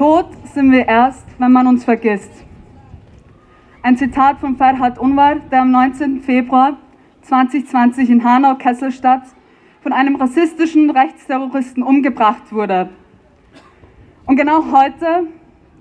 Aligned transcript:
Tot 0.00 0.30
sind 0.54 0.72
wir 0.72 0.88
erst, 0.88 1.26
wenn 1.38 1.52
man 1.52 1.66
uns 1.66 1.84
vergisst. 1.84 2.32
Ein 3.82 3.98
Zitat 3.98 4.38
von 4.38 4.56
Ferhat 4.56 4.98
Unvar, 4.98 5.34
der 5.34 5.60
am 5.60 5.72
19. 5.72 6.22
Februar 6.22 6.78
2020 7.20 8.08
in 8.08 8.24
Hanau-Kesselstadt 8.24 9.24
von 9.82 9.92
einem 9.92 10.16
rassistischen 10.16 10.88
Rechtsterroristen 10.88 11.82
umgebracht 11.82 12.50
wurde. 12.50 12.88
Und 14.24 14.36
genau 14.36 14.72
heute, 14.72 15.26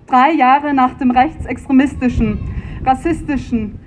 drei 0.06 0.34
Jahre 0.34 0.74
nach 0.74 0.96
dem 0.96 1.12
rechtsextremistischen, 1.12 2.40
rassistischen, 2.86 3.80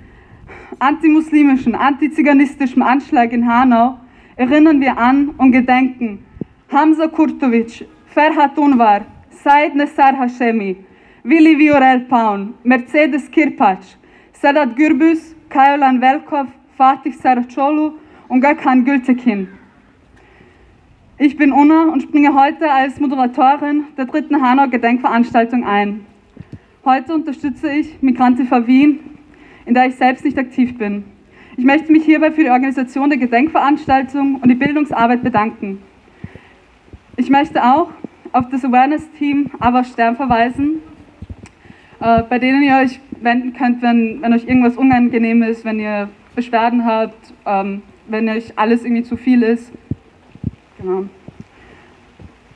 antimuslimischen, 0.79 1.75
antiziganistischen 1.75 2.81
Anschlag 2.81 3.33
in 3.33 3.47
Hanau, 3.47 3.99
erinnern 4.35 4.81
wir 4.81 4.97
an 4.97 5.29
und 5.37 5.51
gedenken 5.51 6.25
Hamza 6.69 7.07
Kurtovic, 7.07 7.87
Ferhat 8.07 8.57
Unvar, 8.57 9.01
Said 9.41 9.73
Nessar 9.75 10.13
Hashemi, 10.15 10.77
Willi 11.23 11.57
Viorel 11.57 12.07
Paun, 12.07 12.53
Mercedes 12.63 13.29
Kirpac, 13.29 13.79
Sedat 14.31 14.75
Gürbüz, 14.75 15.35
Kajolan 15.49 15.99
Velkov, 15.99 16.47
Fatih 16.77 17.13
Saracolu 17.13 17.93
und 18.29 18.41
Gökhan 18.41 18.85
Gültekin. 18.85 19.47
Ich 21.17 21.35
bin 21.35 21.51
Una 21.51 21.91
und 21.91 22.03
springe 22.03 22.33
heute 22.33 22.69
als 22.71 22.99
Moderatorin 22.99 23.85
der 23.97 24.05
dritten 24.05 24.41
Hanau 24.41 24.67
Gedenkveranstaltung 24.67 25.63
ein. 25.65 26.05
Heute 26.85 27.13
unterstütze 27.13 27.71
ich 27.71 28.01
Migrantiva 28.01 28.65
Wien, 28.67 28.99
in 29.65 29.73
der 29.73 29.87
ich 29.87 29.95
selbst 29.95 30.23
nicht 30.25 30.37
aktiv 30.37 30.77
bin. 30.77 31.05
Ich 31.57 31.65
möchte 31.65 31.91
mich 31.91 32.05
hierbei 32.05 32.31
für 32.31 32.43
die 32.43 32.49
Organisation 32.49 33.09
der 33.09 33.19
Gedenkveranstaltung 33.19 34.35
und 34.35 34.49
die 34.49 34.55
Bildungsarbeit 34.55 35.23
bedanken. 35.23 35.81
Ich 37.15 37.29
möchte 37.29 37.63
auch 37.63 37.91
auf 38.33 38.49
das 38.49 38.65
Awareness-Team 38.65 39.51
Aber 39.59 39.83
Stern 39.83 40.17
verweisen, 40.17 40.81
äh, 42.01 42.23
bei 42.23 42.39
denen 42.39 42.63
ihr 42.63 42.75
euch 42.77 42.99
wenden 43.21 43.53
könnt, 43.53 43.81
wenn, 43.81 44.21
wenn 44.21 44.33
euch 44.33 44.45
irgendwas 44.45 44.75
unangenehm 44.75 45.43
ist, 45.43 45.63
wenn 45.63 45.79
ihr 45.79 46.09
Beschwerden 46.35 46.85
habt, 46.85 47.33
ähm, 47.45 47.83
wenn 48.07 48.27
euch 48.27 48.57
alles 48.57 48.83
irgendwie 48.83 49.03
zu 49.03 49.15
viel 49.15 49.43
ist. 49.43 49.71
Genau. 50.79 51.05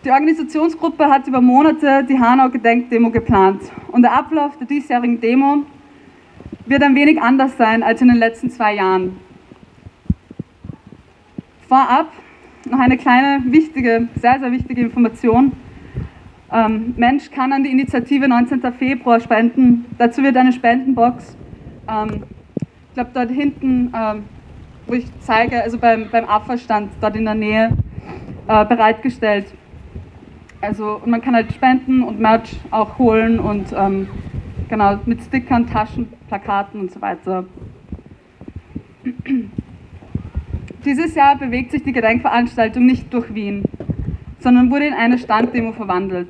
Die 0.04 0.12
Organisationsgruppe 0.12 1.08
hat 1.08 1.28
über 1.28 1.42
Monate 1.42 2.06
die 2.08 2.20
Hanau 2.20 2.50
Gedenkdemo 2.50 3.10
geplant 3.10 3.62
und 3.92 4.02
der 4.02 4.14
Ablauf 4.14 4.58
der 4.58 4.68
diesjährigen 4.68 5.22
Demo 5.22 5.64
wird 6.66 6.84
ein 6.84 6.96
wenig 6.96 7.22
anders 7.22 7.56
sein 7.58 7.84
als 7.84 8.02
in 8.02 8.08
den 8.08 8.18
letzten 8.18 8.50
zwei 8.50 8.76
Jahren. 8.76 9.18
Vorab 11.68 12.12
noch 12.70 12.80
eine 12.80 12.98
kleine, 12.98 13.44
wichtige, 13.46 14.08
sehr, 14.20 14.40
sehr 14.40 14.52
wichtige 14.52 14.82
Information. 14.82 15.52
Ähm, 16.52 16.94
Mensch 16.98 17.30
kann 17.30 17.52
an 17.52 17.64
die 17.64 17.72
Initiative 17.72 18.28
19. 18.28 18.62
Februar 18.74 19.20
spenden. 19.20 19.86
Dazu 19.98 20.24
wird 20.24 20.38
eine 20.38 20.54
Spendenbox, 20.54 21.36
ähm, 21.90 22.24
ich 22.88 22.94
glaube 22.94 23.12
dort 23.14 23.30
hinten, 23.30 23.94
ähm, 23.96 24.24
wo 24.88 24.94
ich 24.94 25.06
zeige, 25.20 25.62
also 25.62 25.78
beim, 25.78 26.10
beim 26.10 26.26
Abfallstand 26.26 26.92
dort 27.02 27.16
in 27.16 27.26
der 27.26 27.36
Nähe, 27.36 27.78
äh, 28.48 28.66
bereitgestellt. 28.66 29.54
Also 30.62 31.02
und 31.04 31.12
man 31.12 31.22
kann 31.22 31.36
halt 31.36 31.54
spenden 31.54 32.02
und 32.02 32.20
Merch 32.20 32.56
auch 32.72 32.98
holen 32.98 33.40
und 33.40 33.68
ähm, 33.78 34.08
genau 34.70 34.98
mit 35.06 35.22
Stickern, 35.22 35.68
Taschen, 35.68 36.08
Plakaten 36.28 36.80
und 36.80 36.92
so 36.92 37.02
weiter. 37.02 37.46
Dieses 40.86 41.14
Jahr 41.16 41.38
bewegt 41.38 41.72
sich 41.72 41.84
die 41.84 41.92
Gedenkveranstaltung 41.92 42.86
nicht 42.86 43.14
durch 43.14 43.34
Wien, 43.34 43.64
sondern 44.48 44.72
wurde 44.72 44.86
in 44.86 44.94
eine 44.94 45.18
Standdemo 45.18 45.74
verwandelt. 45.74 46.30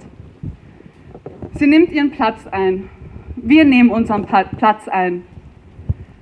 Sie 1.54 1.68
nimmt 1.68 1.92
ihren 1.92 2.10
Platz 2.10 2.48
ein. 2.48 2.90
Wir 3.36 3.64
nehmen 3.64 3.92
unseren 3.92 4.26
Platz 4.26 4.88
ein. 4.88 5.22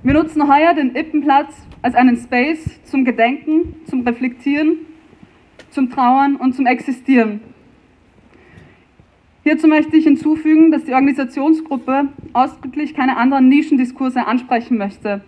Wir 0.02 0.12
nutzen 0.12 0.46
heuer 0.46 0.74
den 0.74 0.94
Ippenplatz 0.94 1.56
als 1.80 1.94
einen 1.94 2.18
Space 2.18 2.82
zum 2.84 3.06
Gedenken, 3.06 3.76
zum 3.86 4.02
Reflektieren, 4.02 4.80
zum 5.70 5.88
Trauern 5.88 6.36
und 6.36 6.54
zum 6.54 6.66
Existieren. 6.66 7.40
Hierzu 9.42 9.66
möchte 9.66 9.96
ich 9.96 10.04
hinzufügen, 10.04 10.70
dass 10.70 10.84
die 10.84 10.92
Organisationsgruppe 10.92 12.08
ausdrücklich 12.34 12.92
keine 12.92 13.16
anderen 13.16 13.48
Nischendiskurse 13.48 14.26
ansprechen 14.26 14.76
möchte. 14.76 15.22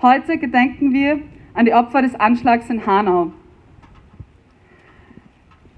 Heute 0.00 0.38
gedenken 0.38 0.94
wir 0.94 1.20
an 1.52 1.66
die 1.66 1.74
Opfer 1.74 2.00
des 2.00 2.14
Anschlags 2.14 2.70
in 2.70 2.86
Hanau. 2.86 3.34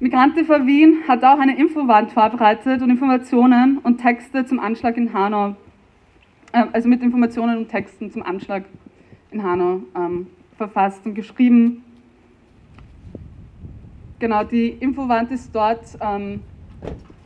Migrantiva 0.02 0.66
Wien 0.66 1.04
hat 1.06 1.22
auch 1.22 1.38
eine 1.38 1.56
Infowand 1.56 2.10
vorbereitet 2.10 2.82
und 2.82 2.90
Informationen 2.90 3.78
und 3.78 3.98
Texte 3.98 4.44
zum 4.44 4.58
Anschlag 4.58 4.96
in 4.96 5.12
Hanau, 5.12 5.54
äh, 6.50 6.64
also 6.72 6.88
mit 6.88 7.02
Informationen 7.04 7.58
und 7.58 7.68
Texten 7.68 8.10
zum 8.10 8.24
Anschlag 8.24 8.64
in 9.30 9.44
Hanau 9.44 9.82
ähm, 9.94 10.26
verfasst 10.56 11.06
und 11.06 11.14
geschrieben. 11.14 11.84
Genau, 14.18 14.42
die 14.42 14.70
Infowand 14.70 15.30
ist 15.30 15.54
dort, 15.54 15.96
ähm, 16.00 16.40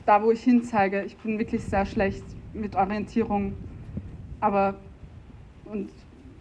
da 0.04 0.22
wo 0.22 0.30
ich 0.30 0.42
hinzeige. 0.42 1.02
Ich 1.04 1.16
bin 1.16 1.38
wirklich 1.38 1.64
sehr 1.64 1.86
schlecht 1.86 2.24
mit 2.52 2.76
Orientierung, 2.76 3.54
aber 4.38 4.74
und 5.64 5.88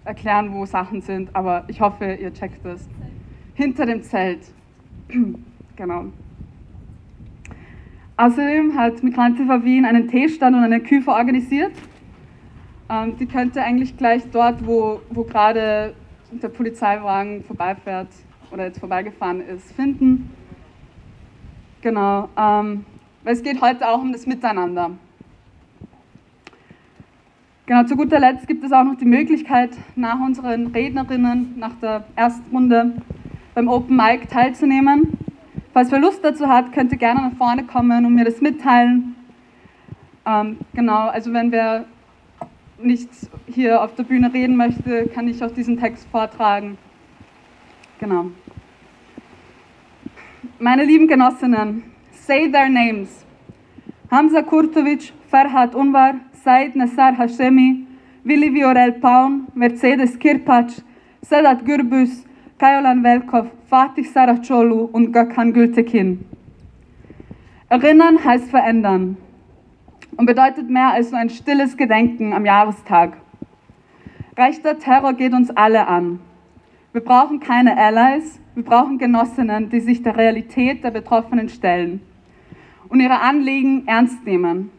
erklären, 0.04 0.52
wo 0.52 0.66
Sachen 0.66 1.00
sind, 1.00 1.34
aber 1.34 1.64
ich 1.70 1.80
hoffe, 1.80 2.16
ihr 2.16 2.34
checkt 2.34 2.66
das. 2.66 2.90
Hinter 3.54 3.86
dem 3.86 4.04
Zelt. 4.04 4.42
genau. 5.78 6.08
Außerdem 8.18 8.78
hat 8.78 9.04
Migrantiva 9.04 9.64
Wien 9.64 9.84
einen 9.84 10.08
Teestand 10.08 10.56
und 10.56 10.64
eine 10.64 10.80
Küfe 10.80 11.12
organisiert. 11.12 11.74
Ähm, 12.90 13.18
die 13.18 13.26
könnte 13.26 13.62
eigentlich 13.62 13.98
gleich 13.98 14.24
dort, 14.32 14.66
wo, 14.66 15.02
wo 15.10 15.24
gerade 15.24 15.94
der 16.32 16.50
Polizeiwagen 16.50 17.44
vorbeifährt 17.44 18.08
oder 18.52 18.66
jetzt 18.66 18.80
vorbeigefahren 18.80 19.42
ist, 19.42 19.72
finden. 19.74 20.30
Genau. 21.82 22.30
Ähm, 22.38 22.86
weil 23.24 23.34
es 23.34 23.44
geht 23.44 23.62
heute 23.62 23.88
auch 23.88 24.02
um 24.02 24.14
das 24.14 24.26
Miteinander. 24.26 24.92
Genau, 27.66 27.84
zu 27.84 27.98
guter 27.98 28.20
Letzt 28.20 28.48
gibt 28.48 28.64
es 28.64 28.72
auch 28.72 28.84
noch 28.84 28.96
die 28.96 29.06
Möglichkeit, 29.06 29.72
nach 29.96 30.20
unseren 30.20 30.68
Rednerinnen, 30.68 31.56
nach 31.58 31.74
der 31.82 32.06
ersten 32.16 32.56
Runde 32.56 32.94
beim 33.56 33.68
Open 33.68 33.98
Mic 33.98 34.28
teilzunehmen. 34.28 35.18
Falls 35.76 35.92
wer 35.92 36.00
Lust 36.00 36.24
dazu 36.24 36.48
hat, 36.48 36.72
könnt 36.72 36.94
ihr 36.94 36.98
gerne 36.98 37.22
nach 37.22 37.38
vorne 37.38 37.66
kommen 37.66 38.06
und 38.06 38.16
mir 38.16 38.24
das 38.24 38.40
mitteilen. 38.40 39.14
Ähm, 40.26 40.58
genau, 40.74 41.10
also 41.10 41.34
wenn 41.34 41.52
wer 41.52 41.84
nicht 42.82 43.10
hier 43.46 43.84
auf 43.84 43.94
der 43.94 44.04
Bühne 44.04 44.34
reden 44.34 44.56
möchte, 44.56 45.08
kann 45.08 45.28
ich 45.28 45.44
auch 45.44 45.52
diesen 45.52 45.78
Text 45.78 46.08
vortragen. 46.10 46.78
Genau. 48.00 48.28
Meine 50.60 50.86
lieben 50.86 51.10
Genossinnen, 51.10 51.84
say 52.14 52.50
their 52.50 52.70
names. 52.70 53.26
Hamza 54.10 54.44
Kurtovic, 54.44 55.12
Ferhat 55.30 55.76
Unvar, 55.76 56.14
Said 56.42 56.78
Nassar 56.78 57.18
Hashemi, 57.18 57.86
Willi 58.24 58.54
Viorel 58.54 58.94
Paun, 58.94 59.48
Mercedes 59.54 60.18
Kirpac, 60.18 60.72
Sedat 61.22 61.66
Gürbüz, 61.66 62.24
Kajolan 62.58 63.04
Velkov, 63.04 63.48
Fatih 63.70 64.06
Saracolu 64.06 64.86
und 64.86 65.12
Gökhan 65.12 65.52
Gültekin. 65.52 66.24
Erinnern 67.68 68.24
heißt 68.24 68.50
verändern 68.50 69.18
und 70.16 70.26
bedeutet 70.26 70.70
mehr 70.70 70.94
als 70.94 71.12
nur 71.12 71.20
ein 71.20 71.30
stilles 71.30 71.76
Gedenken 71.76 72.32
am 72.32 72.46
Jahrestag. 72.46 73.18
Rechter 74.38 74.80
Terror 74.80 75.12
geht 75.12 75.34
uns 75.34 75.50
alle 75.50 75.86
an. 75.86 76.22
Wir 76.94 77.02
brauchen 77.02 77.42
keine 77.42 77.76
Allies, 77.76 78.40
wir 78.54 78.64
brauchen 78.64 79.00
Genossinnen, 79.00 79.70
die 79.70 79.82
sich 79.82 80.02
der 80.02 80.16
Realität 80.16 80.82
der 80.82 80.92
Betroffenen 80.92 81.50
stellen 81.50 82.00
und 82.88 83.02
ihre 83.02 83.20
Anliegen 83.20 83.86
ernst 83.86 84.26
nehmen. 84.26 84.72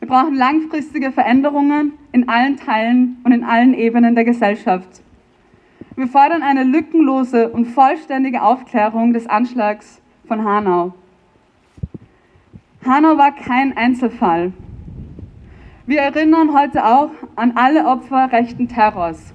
Wir 0.00 0.08
brauchen 0.08 0.34
langfristige 0.34 1.10
Veränderungen 1.10 1.92
in 2.12 2.28
allen 2.28 2.58
Teilen 2.58 3.16
und 3.24 3.32
in 3.32 3.44
allen 3.44 3.72
Ebenen 3.72 4.14
der 4.14 4.24
Gesellschaft. 4.24 5.02
Wir 5.94 6.06
fordern 6.06 6.42
eine 6.42 6.64
lückenlose 6.64 7.50
und 7.50 7.66
vollständige 7.66 8.42
Aufklärung 8.42 9.12
des 9.12 9.26
Anschlags 9.26 10.00
von 10.26 10.42
Hanau. 10.42 10.94
Hanau 12.86 13.18
war 13.18 13.32
kein 13.32 13.76
Einzelfall. 13.76 14.54
Wir 15.86 16.00
erinnern 16.00 16.54
heute 16.54 16.86
auch 16.86 17.10
an 17.36 17.52
alle 17.56 17.84
Opfer 17.84 18.32
rechten 18.32 18.68
Terrors. 18.68 19.34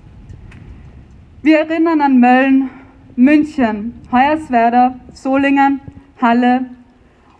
Wir 1.44 1.60
erinnern 1.60 2.02
an 2.02 2.20
Mölln, 2.20 2.72
München, 3.16 3.94
Hoyerswerda, 4.12 5.00
Solingen, 5.14 5.80
Halle 6.20 6.66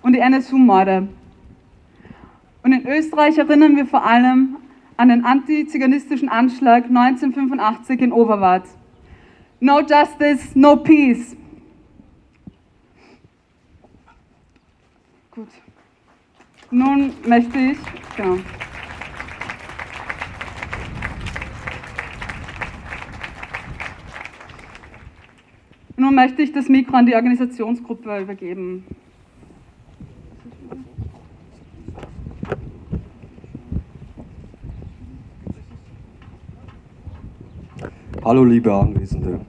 und 0.04 0.14
die 0.14 0.20
NSU-Morde. 0.20 1.08
Und 2.62 2.72
in 2.72 2.86
Österreich 2.86 3.40
erinnern 3.40 3.76
wir 3.78 3.88
vor 3.88 4.06
allem 4.06 4.58
an 4.96 5.10
den 5.10 5.26
antiziganistischen 5.26 6.30
Anschlag 6.30 6.86
1985 6.86 8.02
in 8.02 8.12
Oberwart. 8.12 8.66
No 9.60 9.82
justice, 9.82 10.56
no 10.56 10.78
peace. 10.78 11.36
Gut. 15.32 15.48
Nun 16.70 17.14
möchte 17.26 17.58
ich, 17.58 17.78
genau. 18.16 18.38
Nun 25.96 26.14
möchte 26.14 26.44
ich 26.44 26.52
das 26.52 26.70
Mikro 26.70 26.98
an 26.98 27.08
die 27.08 27.16
Organisationsgruppe 27.16 28.20
übergeben. 28.20 28.86
Hallo 38.28 38.44
liebe 38.44 38.74
Anwesende, 38.74 39.40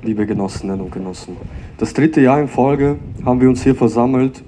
liebe 0.00 0.24
Genossinnen 0.24 0.80
und 0.80 0.90
Genossen. 0.90 1.36
Das 1.76 1.92
dritte 1.92 2.22
Jahr 2.22 2.40
in 2.40 2.48
Folge 2.48 2.96
haben 3.22 3.42
wir 3.42 3.48
uns 3.50 3.62
hier 3.62 3.74
versammelt, 3.74 4.42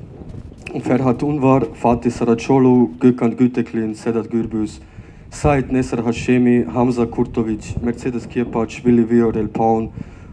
um 0.72 0.80
Ferhat 0.80 1.22
Unvar, 1.22 1.66
Fatih 1.74 2.08
Saracolu, 2.08 2.88
Gökhan 2.98 3.36
Güteklin, 3.36 3.92
Sedat 3.92 4.30
Gürbüz, 4.30 4.80
Said 5.28 5.70
Nesser 5.70 6.02
Hashemi, 6.02 6.64
Hamza 6.72 7.04
Kurtovic, 7.04 7.74
Mercedes 7.82 8.26
Kirpac, 8.26 8.82
Willi 8.84 9.04
Viorel 9.10 9.48
Paun 9.48 9.90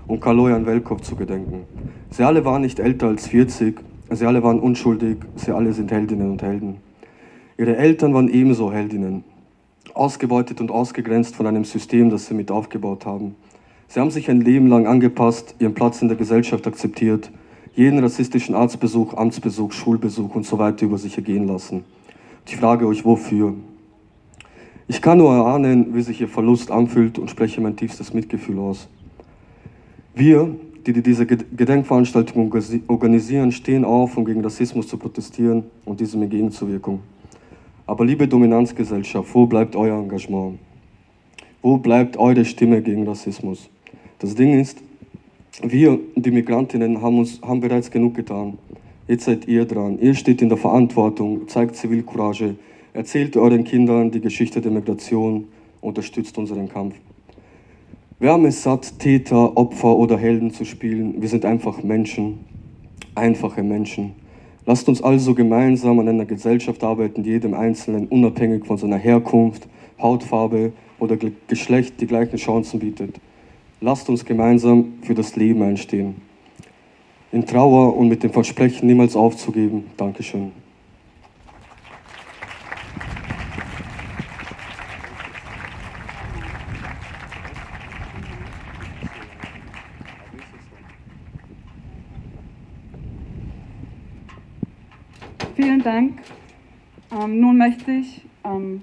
und 0.07 0.21
Kaloyan 0.21 0.65
Velkov 0.65 1.01
zu 1.01 1.17
gedenken. 1.17 1.63
Sie 2.11 2.23
alle 2.23 2.45
waren 2.45 2.61
nicht 2.61 2.79
älter 2.79 3.07
als 3.07 3.27
40, 3.27 3.81
sie 4.11 4.25
alle 4.25 4.41
waren 4.43 4.61
unschuldig, 4.61 5.17
sie 5.35 5.51
alle 5.51 5.73
sind 5.73 5.91
Heldinnen 5.91 6.31
und 6.31 6.41
Helden. 6.41 6.77
Ihre 7.57 7.75
Eltern 7.75 8.13
waren 8.13 8.29
ebenso 8.29 8.71
Heldinnen 8.71 9.25
ausgebeutet 9.93 10.61
und 10.61 10.71
ausgegrenzt 10.71 11.35
von 11.35 11.47
einem 11.47 11.65
System, 11.65 12.09
das 12.09 12.27
sie 12.27 12.33
mit 12.33 12.51
aufgebaut 12.51 13.05
haben. 13.05 13.35
Sie 13.87 13.99
haben 13.99 14.11
sich 14.11 14.29
ein 14.29 14.41
Leben 14.41 14.67
lang 14.67 14.87
angepasst, 14.87 15.55
ihren 15.59 15.73
Platz 15.73 16.01
in 16.01 16.07
der 16.07 16.17
Gesellschaft 16.17 16.65
akzeptiert, 16.65 17.31
jeden 17.75 17.99
rassistischen 17.99 18.55
Arztbesuch, 18.55 19.13
Amtsbesuch, 19.13 19.71
Schulbesuch 19.71 20.33
und 20.35 20.45
so 20.45 20.57
weiter 20.57 20.85
über 20.85 20.97
sich 20.97 21.17
ergehen 21.17 21.47
lassen. 21.47 21.83
Ich 22.47 22.57
frage 22.57 22.87
euch, 22.87 23.05
wofür? 23.05 23.53
Ich 24.87 25.01
kann 25.01 25.17
nur 25.17 25.33
erahnen, 25.33 25.95
wie 25.95 26.01
sich 26.01 26.21
ihr 26.21 26.27
Verlust 26.27 26.71
anfühlt 26.71 27.17
und 27.17 27.29
spreche 27.29 27.59
mein 27.59 27.75
tiefstes 27.75 28.13
Mitgefühl 28.13 28.59
aus. 28.59 28.87
Wir, 30.13 30.55
die 30.85 31.01
diese 31.01 31.25
Gedenkveranstaltung 31.25 32.53
organisieren, 32.87 33.51
stehen 33.51 33.83
auf, 33.83 34.15
um 34.15 34.25
gegen 34.25 34.41
Rassismus 34.41 34.87
zu 34.87 34.97
protestieren 34.97 35.63
und 35.85 35.99
diesem 35.99 36.21
entgegenzuwirken. 36.21 36.99
Aber 37.87 38.05
liebe 38.05 38.27
Dominanzgesellschaft, 38.27 39.33
wo 39.33 39.45
bleibt 39.45 39.75
euer 39.75 39.99
Engagement? 39.99 40.57
Wo 41.61 41.77
bleibt 41.77 42.17
eure 42.17 42.45
Stimme 42.45 42.81
gegen 42.81 43.07
Rassismus? 43.07 43.69
Das 44.19 44.33
Ding 44.33 44.59
ist, 44.59 44.79
wir, 45.61 45.99
die 46.15 46.31
Migrantinnen, 46.31 47.01
haben, 47.01 47.19
uns, 47.19 47.41
haben 47.41 47.61
bereits 47.61 47.91
genug 47.91 48.15
getan. 48.15 48.57
Jetzt 49.07 49.25
seid 49.25 49.47
ihr 49.47 49.65
dran. 49.65 49.99
Ihr 49.99 50.15
steht 50.15 50.41
in 50.41 50.49
der 50.49 50.57
Verantwortung, 50.57 51.47
zeigt 51.47 51.75
Zivilcourage, 51.75 52.55
erzählt 52.93 53.37
euren 53.37 53.63
Kindern 53.63 54.09
die 54.09 54.21
Geschichte 54.21 54.61
der 54.61 54.71
Migration, 54.71 55.45
unterstützt 55.81 56.37
unseren 56.37 56.67
Kampf. 56.67 56.95
Wir 58.17 58.31
haben 58.31 58.45
es 58.45 58.63
satt, 58.63 58.97
Täter, 58.97 59.55
Opfer 59.55 59.95
oder 59.95 60.17
Helden 60.17 60.51
zu 60.51 60.65
spielen. 60.65 61.21
Wir 61.21 61.29
sind 61.29 61.45
einfach 61.45 61.83
Menschen, 61.83 62.39
einfache 63.13 63.61
Menschen. 63.61 64.13
Lasst 64.67 64.89
uns 64.89 65.01
also 65.03 65.35
gemeinsam 65.35 65.99
an 65.99 66.07
einer 66.07 66.25
Gesellschaft 66.25 66.83
arbeiten, 66.83 67.21
die 67.21 67.29
jedem 67.29 67.53
Einzelnen 67.53 68.07
unabhängig 68.07 68.65
von 68.65 68.77
seiner 68.77 68.97
Herkunft, 68.97 69.67
Hautfarbe 70.01 70.73
oder 70.99 71.17
Geschlecht 71.47 72.01
die 72.01 72.07
gleichen 72.07 72.37
Chancen 72.37 72.79
bietet. 72.79 73.19
Lasst 73.79 74.09
uns 74.09 74.25
gemeinsam 74.25 74.93
für 75.03 75.13
das 75.13 75.35
Leben 75.35 75.61
einstehen. 75.61 76.15
In 77.31 77.45
Trauer 77.45 77.95
und 77.95 78.07
mit 78.07 78.23
dem 78.23 78.31
Versprechen, 78.31 78.87
niemals 78.87 79.15
aufzugeben. 79.15 79.85
Dankeschön. 79.97 80.51
Vielen 95.55 95.74
Dank. 95.85 96.19
Ähm, 97.11 97.39
nun 97.39 97.57
möchte 97.59 97.91
ich 97.91 98.23
ähm, 98.43 98.81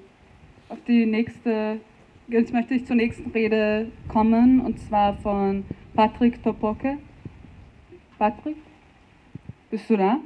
auf 0.68 0.78
die 0.86 1.04
nächste, 1.04 1.80
jetzt 2.28 2.52
möchte 2.52 2.74
ich 2.74 2.86
zur 2.86 2.94
nächsten 2.94 3.30
Rede 3.32 3.90
kommen 4.06 4.60
und 4.60 4.78
zwar 4.78 5.16
von 5.16 5.64
Patrick 5.94 6.40
Topoke. 6.44 6.98
Patrick, 8.18 8.56
bist 9.68 9.90
du 9.90 9.96
da? 9.96 10.20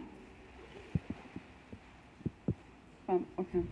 Ah, 3.07 3.15
okay. 3.39 3.63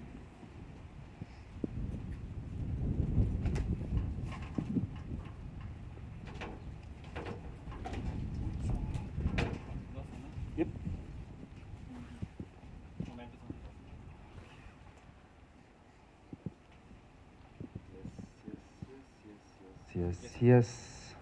Yes, 20.06 20.40
yes. 20.40 21.14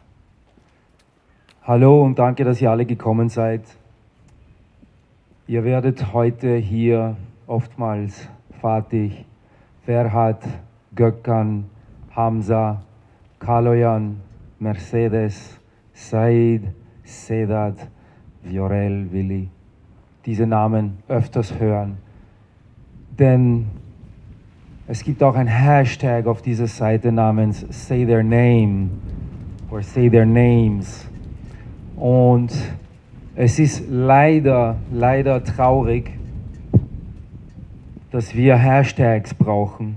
Hallo 1.62 2.02
und 2.02 2.19
danke, 2.19 2.43
dass 2.43 2.61
ihr 2.61 2.70
alle 2.70 2.84
gekommen 2.84 3.29
seid. 3.29 3.62
Ihr 5.46 5.62
werdet 5.62 6.12
heute 6.12 6.56
hier 6.56 7.17
oftmals 7.46 8.29
Fatih, 8.61 9.25
Ferhat, 9.84 10.43
Gökhan, 10.96 11.67
Hamza, 12.17 12.82
Kaloyan, 13.38 14.20
Mercedes, 14.58 15.61
Said, 15.93 16.62
Sedat, 17.05 17.88
Viorel, 18.43 19.12
Willi 19.12 19.49
diese 20.25 20.46
Namen 20.46 20.99
öfters 21.08 21.58
hören. 21.58 21.99
Denn 23.19 23.67
es 24.88 25.05
gibt 25.05 25.23
auch 25.23 25.37
ein 25.37 25.46
Hashtag 25.46 26.26
auf 26.26 26.43
dieser 26.43 26.67
Seite 26.67 27.12
namens 27.12 27.64
Say 27.70 28.05
Their 28.05 28.23
Name 28.23 28.90
or 29.70 29.82
Say 29.82 30.11
Their 30.11 30.26
Names. 30.26 31.08
Und 31.96 32.52
es 33.37 33.58
ist 33.58 33.84
leider, 33.88 34.76
leider 34.93 35.43
traurig, 35.44 36.11
dass 38.11 38.34
wir 38.34 38.56
Hashtags 38.56 39.32
brauchen, 39.34 39.96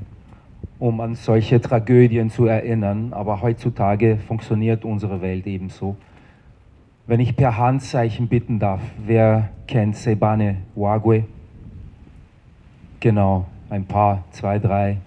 um 0.77 1.01
an 1.01 1.15
solche 1.15 1.59
Tragödien 1.59 2.29
zu 2.29 2.45
erinnern. 2.45 3.11
Aber 3.11 3.41
heutzutage 3.41 4.17
funktioniert 4.17 4.85
unsere 4.85 5.19
Welt 5.21 5.47
ebenso. 5.47 5.97
Wenn 7.07 7.19
ich 7.19 7.35
per 7.35 7.57
Handzeichen 7.57 8.27
bitten 8.27 8.59
darf, 8.59 8.81
wer 9.03 9.49
kennt 9.67 9.95
Sebane 9.95 10.57
Wagwe? 10.75 11.25
Genau, 12.99 13.45
ein 13.69 13.85
paar, 13.85 14.23
zwei, 14.31 14.59
drei. 14.59 14.97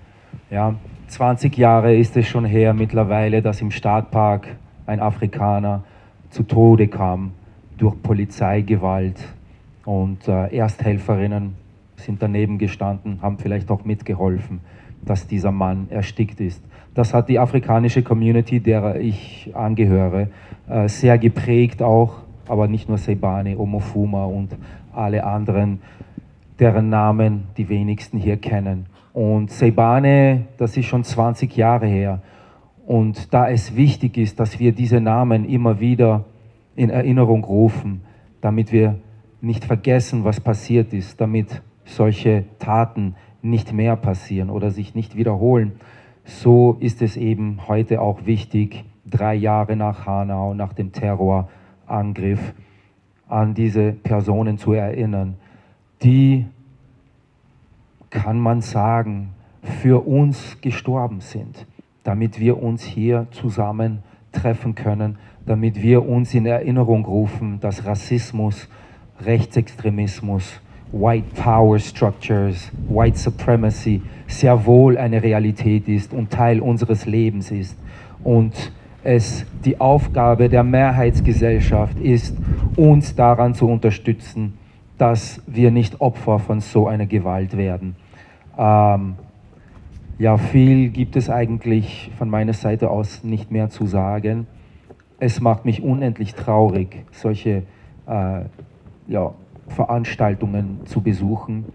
Ja, 0.51 0.75
20 1.09 1.57
Jahre 1.57 1.95
ist 1.95 2.17
es 2.17 2.27
schon 2.27 2.45
her 2.45 2.75
mittlerweile, 2.75 3.43
dass 3.43 3.61
im 3.61 3.71
Stadtpark 3.71 4.49
ein 4.87 5.01
Afrikaner 5.01 5.85
zu 6.31 6.43
Tode 6.43 6.89
kam 6.89 7.33
durch 7.77 8.01
Polizeigewalt. 8.03 9.17
Und 9.85 10.29
äh, 10.29 10.55
Ersthelferinnen 10.55 11.55
sind 11.97 12.23
daneben 12.23 12.59
gestanden, 12.59 13.21
haben 13.23 13.39
vielleicht 13.39 13.71
auch 13.71 13.85
mitgeholfen, 13.85 14.61
dass 15.05 15.27
dieser 15.27 15.53
Mann 15.53 15.87
erstickt 15.91 16.41
ist. 16.41 16.63
Das 16.95 17.15
hat 17.15 17.29
die 17.29 17.39
afrikanische 17.39 18.03
Community, 18.03 18.61
der 18.61 18.97
ich 18.97 19.51
angehöre, 19.55 20.29
äh, 20.69 20.89
sehr 20.89 21.17
geprägt 21.17 21.83
auch, 21.83 22.17
aber 22.49 22.69
nicht 22.69 22.89
nur 22.89 22.99
Sebane, 22.99 23.57
Omofuma 23.59 24.25
und 24.25 24.57
alle 24.93 25.25
anderen 25.25 25.81
deren 26.59 26.89
Namen 26.89 27.49
die 27.57 27.69
wenigsten 27.69 28.19
hier 28.19 28.37
kennen. 28.37 28.87
Und 29.13 29.51
Sebane, 29.51 30.47
das 30.57 30.77
ist 30.77 30.87
schon 30.87 31.05
20 31.05 31.57
Jahre 31.57 31.87
her. 31.87 32.23
Und 32.87 33.33
da 33.35 33.49
es 33.49 33.77
wichtig 33.77 34.17
ist, 34.17 34.41
dass 34.41 34.59
wir 34.59 34.73
diese 34.73 35.01
Namen 35.01 35.45
immer 35.45 35.81
wieder 35.81 36.25
in 36.75 36.91
Erinnerung 36.91 37.45
rufen, 37.45 38.03
damit 38.41 38.73
wir 38.73 38.97
nicht 39.41 39.65
vergessen, 39.65 40.25
was 40.25 40.41
passiert 40.41 40.93
ist, 40.93 41.21
damit 41.21 41.63
solche 41.85 42.45
Taten 42.59 43.15
nicht 43.43 43.73
mehr 43.73 43.97
passieren 43.97 44.51
oder 44.51 44.71
sich 44.71 44.95
nicht 44.95 45.17
wiederholen, 45.17 45.73
so 46.25 46.77
ist 46.81 47.03
es 47.03 47.17
eben 47.17 47.69
heute 47.69 48.01
auch 48.01 48.27
wichtig, 48.27 48.85
drei 49.07 49.35
Jahre 49.35 49.77
nach 49.77 50.07
Hanau, 50.07 50.55
nach 50.55 50.73
dem 50.73 50.93
Terrorangriff, 50.93 52.55
an 53.29 53.55
diese 53.55 53.93
Personen 53.93 54.59
zu 54.59 54.73
erinnern 54.73 55.37
die, 56.03 56.47
kann 58.11 58.39
man 58.39 58.61
sagen, 58.61 59.31
für 59.83 60.07
uns 60.07 60.61
gestorben 60.61 61.21
sind, 61.21 61.67
damit 62.05 62.39
wir 62.39 62.63
uns 62.63 62.83
hier 62.83 63.27
zusammen 63.31 64.03
treffen 64.33 64.75
können, 64.75 65.19
damit 65.47 65.83
wir 65.83 66.07
uns 66.09 66.35
in 66.35 66.47
Erinnerung 66.47 67.05
rufen, 67.05 67.61
dass 67.61 67.85
Rassismus, 67.85 68.69
Rechtsextremismus 69.21 70.61
White 70.93 71.35
Power 71.35 71.79
Structures, 71.79 72.71
White 72.89 73.19
Supremacy 73.19 74.01
sehr 74.27 74.65
wohl 74.65 74.97
eine 74.97 75.23
Realität 75.23 75.87
ist 75.87 76.15
und 76.15 76.31
Teil 76.31 76.61
unseres 76.61 77.05
Lebens 77.05 77.51
ist. 77.51 77.77
Und 78.25 78.73
es 79.05 79.45
die 79.65 79.81
Aufgabe 79.81 80.49
der 80.49 80.65
Mehrheitsgesellschaft 80.65 81.99
ist, 82.01 82.37
uns 82.77 83.15
daran 83.15 83.55
zu 83.55 83.69
unterstützen, 83.69 84.58
dass 84.99 85.41
wir 85.47 85.71
nicht 85.71 86.01
Opfer 86.01 86.39
von 86.39 86.61
so 86.61 86.89
einer 86.89 87.07
Gewalt 87.07 87.57
werden. 87.57 87.97
Ähm, 88.59 89.15
ja, 90.19 90.37
viel 90.37 90.89
gibt 90.89 91.15
es 91.15 91.31
eigentlich 91.31 92.11
von 92.19 92.29
meiner 92.29 92.53
Seite 92.53 92.91
aus 92.91 93.23
nicht 93.23 93.53
mehr 93.53 93.71
zu 93.71 93.87
sagen. 93.87 94.49
Es 95.21 95.41
macht 95.41 95.65
mich 95.65 95.83
unendlich 95.83 96.35
traurig, 96.35 97.05
solche 97.13 97.63
äh, 98.07 98.41
ja, 99.07 99.33
Veranstaltungen 99.69 100.81
zu 100.87 101.01
besuchen. 101.01 101.67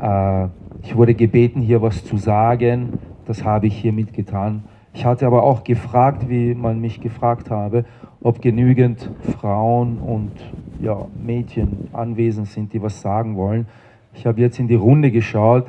Äh, 0.00 0.46
ich 0.82 0.96
wurde 0.96 1.14
gebeten, 1.14 1.60
hier 1.60 1.82
was 1.82 2.04
zu 2.04 2.16
sagen. 2.16 2.98
Das 3.24 3.44
habe 3.44 3.66
ich 3.66 3.76
hiermit 3.76 4.12
getan. 4.12 4.64
Ich 4.94 5.04
hatte 5.04 5.26
aber 5.26 5.42
auch 5.42 5.64
gefragt, 5.64 6.28
wie 6.28 6.54
man 6.54 6.80
mich 6.80 7.00
gefragt 7.00 7.50
habe, 7.50 7.84
ob 8.22 8.42
genügend 8.42 9.10
Frauen 9.38 9.98
und 9.98 10.32
ja, 10.82 11.06
Mädchen 11.24 11.88
anwesend 11.92 12.48
sind, 12.48 12.72
die 12.72 12.82
was 12.82 13.00
sagen 13.00 13.36
wollen. 13.36 13.66
Ich 14.14 14.26
habe 14.26 14.40
jetzt 14.40 14.58
in 14.58 14.68
die 14.68 14.74
Runde 14.74 15.10
geschaut. 15.10 15.66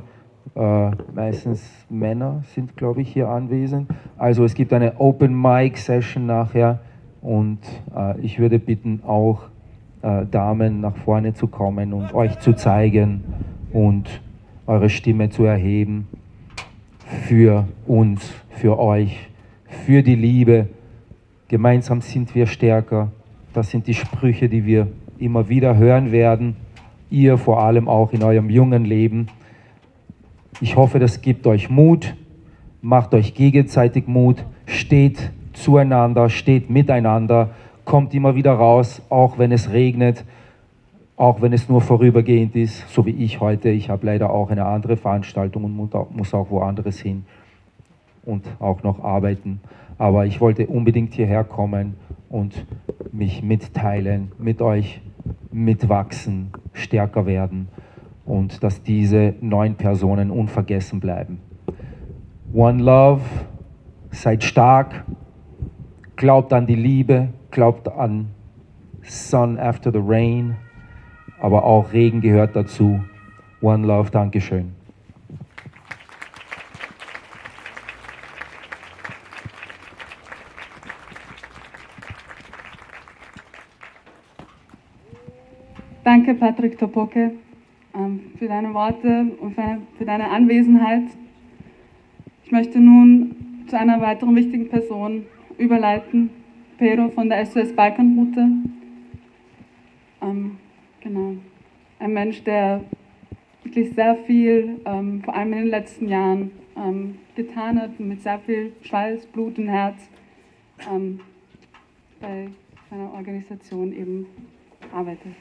Äh, 0.55 0.91
meistens 1.15 1.63
Männer 1.89 2.43
sind, 2.53 2.75
glaube 2.75 3.01
ich, 3.01 3.13
hier 3.13 3.29
anwesend. 3.29 3.89
Also 4.17 4.43
es 4.43 4.53
gibt 4.53 4.74
eine 4.74 5.00
Open 5.00 5.39
Mic 5.39 5.77
Session 5.77 6.25
nachher 6.25 6.79
und 7.22 7.60
äh, 7.96 8.20
ich 8.20 8.39
würde 8.39 8.60
bitten, 8.60 9.01
auch 9.05 9.43
äh, 10.01 10.25
Damen 10.29 10.82
nach 10.82 10.96
vorne 10.98 11.34
zu 11.34 11.48
kommen 11.48 11.93
und 11.93 12.13
euch 12.13 12.39
zu 12.39 12.53
zeigen 12.53 13.24
und 13.72 14.22
eure 14.67 14.89
Stimme 14.89 15.29
zu 15.29 15.46
erheben 15.46 16.08
für 17.27 17.65
uns, 17.88 18.34
für 18.50 18.77
euch, 18.79 19.29
für 19.65 20.03
die 20.03 20.15
Liebe. 20.15 20.67
Gemeinsam 21.48 22.01
sind 22.01 22.36
wir 22.36 22.48
stärker. 22.48 23.12
Das 23.53 23.70
sind 23.70 23.88
die 23.88 23.93
Sprüche, 23.93 24.50
die 24.50 24.65
wir 24.65 24.88
immer 25.20 25.50
wieder 25.50 25.77
hören 25.77 26.12
werden. 26.12 26.55
Ihr 27.10 27.38
vor 27.38 27.62
allem 27.62 27.88
auch 27.88 28.13
in 28.13 28.24
eurem 28.24 28.50
jungen 28.50 28.86
Leben. 28.86 29.27
Ich 30.62 30.75
hoffe, 30.75 31.00
das 31.00 31.22
gibt 31.22 31.46
euch 31.48 31.70
Mut, 31.70 32.15
macht 32.82 33.13
euch 33.13 33.34
gegenseitig 33.34 34.08
Mut, 34.08 34.43
steht 34.65 35.32
zueinander, 35.53 36.29
steht 36.29 36.70
miteinander 36.70 37.51
kommt 37.86 38.13
immer 38.13 38.36
wieder 38.36 38.53
raus, 38.53 39.01
auch 39.10 39.38
wenn 39.38 39.51
es 39.51 39.72
regnet, 39.72 40.24
auch 41.15 41.41
wenn 41.41 41.53
es 41.53 41.70
nur 41.70 41.82
vorübergehend 41.82 42.55
ist, 42.55 42.89
so 42.89 43.05
wie 43.05 43.12
ich 43.12 43.39
heute. 43.39 43.70
Ich 43.70 43.89
habe 43.89 44.05
leider 44.05 44.32
auch 44.32 44.50
eine 44.50 44.65
andere 44.65 44.98
Veranstaltung 44.98 45.65
und 45.65 45.75
muss 45.75 46.34
auch 46.34 46.50
woanders 46.50 47.00
hin 47.00 47.25
und 48.25 48.46
auch 48.60 48.84
noch 48.84 49.03
arbeiten. 49.03 49.62
Aber 49.98 50.25
ich 50.25 50.41
wollte 50.41 50.65
unbedingt 50.67 51.13
hierher 51.13 51.43
kommen 51.43 51.96
und 52.34 52.66
mich 53.12 53.44
mitteilen, 53.44 54.32
mit 54.40 54.60
euch 54.60 55.02
mitwachsen, 55.52 56.50
stärker 56.74 57.28
werden 57.28 57.68
und 58.25 58.63
dass 58.63 58.82
diese 58.82 59.36
neun 59.40 59.75
Personen 59.75 60.32
unvergessen 60.32 61.00
bleiben. 61.00 61.42
One 62.52 62.82
Love, 62.82 63.22
seid 64.10 64.44
stark, 64.44 65.06
glaubt 66.16 66.54
an 66.54 66.66
die 66.66 66.75
Liebe, 66.75 67.30
glaubt 67.52 67.88
an 67.88 68.30
Sun 69.04 69.60
after 69.60 69.92
the 69.92 70.02
Rain, 70.02 70.56
aber 71.40 71.63
auch 71.63 71.94
Regen 71.94 72.20
gehört 72.20 72.56
dazu. 72.56 73.04
One 73.62 73.86
Love, 73.86 74.10
Dankeschön. 74.10 74.72
Danke, 86.04 86.34
Patrick 86.34 86.78
Topoke, 86.78 87.32
ähm, 87.96 88.20
für 88.38 88.50
deine 88.50 88.74
Worte 88.74 89.26
und 89.40 89.56
für 89.56 90.04
deine 90.04 90.30
Anwesenheit. 90.32 91.04
Ich 92.44 92.52
möchte 92.52 92.82
nun 92.82 93.66
zu 93.68 93.80
einer 93.80 94.02
weiteren 94.02 94.36
wichtigen 94.36 94.68
Person 94.68 95.26
überleiten, 95.58 96.30
Pero 96.78 97.08
von 97.08 97.30
der 97.30 97.46
SOS 97.46 97.74
Balkanroute. 97.74 98.50
Ähm, 100.22 100.58
genau. 101.00 101.36
Ein 102.00 102.14
Mensch, 102.14 102.44
der 102.44 102.84
wirklich 103.64 103.94
sehr 103.94 104.16
viel, 104.26 104.82
ähm, 104.84 105.22
vor 105.24 105.34
allem 105.34 105.54
in 105.54 105.60
den 105.60 105.70
letzten 105.70 106.10
Jahren, 106.10 106.52
getan 107.36 107.80
hat 107.80 108.00
mit 108.00 108.20
sehr 108.24 108.40
viel 108.40 108.74
Schweiß, 108.82 109.28
Blut 109.28 109.60
und 109.60 109.68
Herz 109.68 110.10
bei 112.20 112.48
seiner 112.90 113.14
Organisation 113.14 113.94
eben 113.94 114.26
arbeitet. 114.92 115.34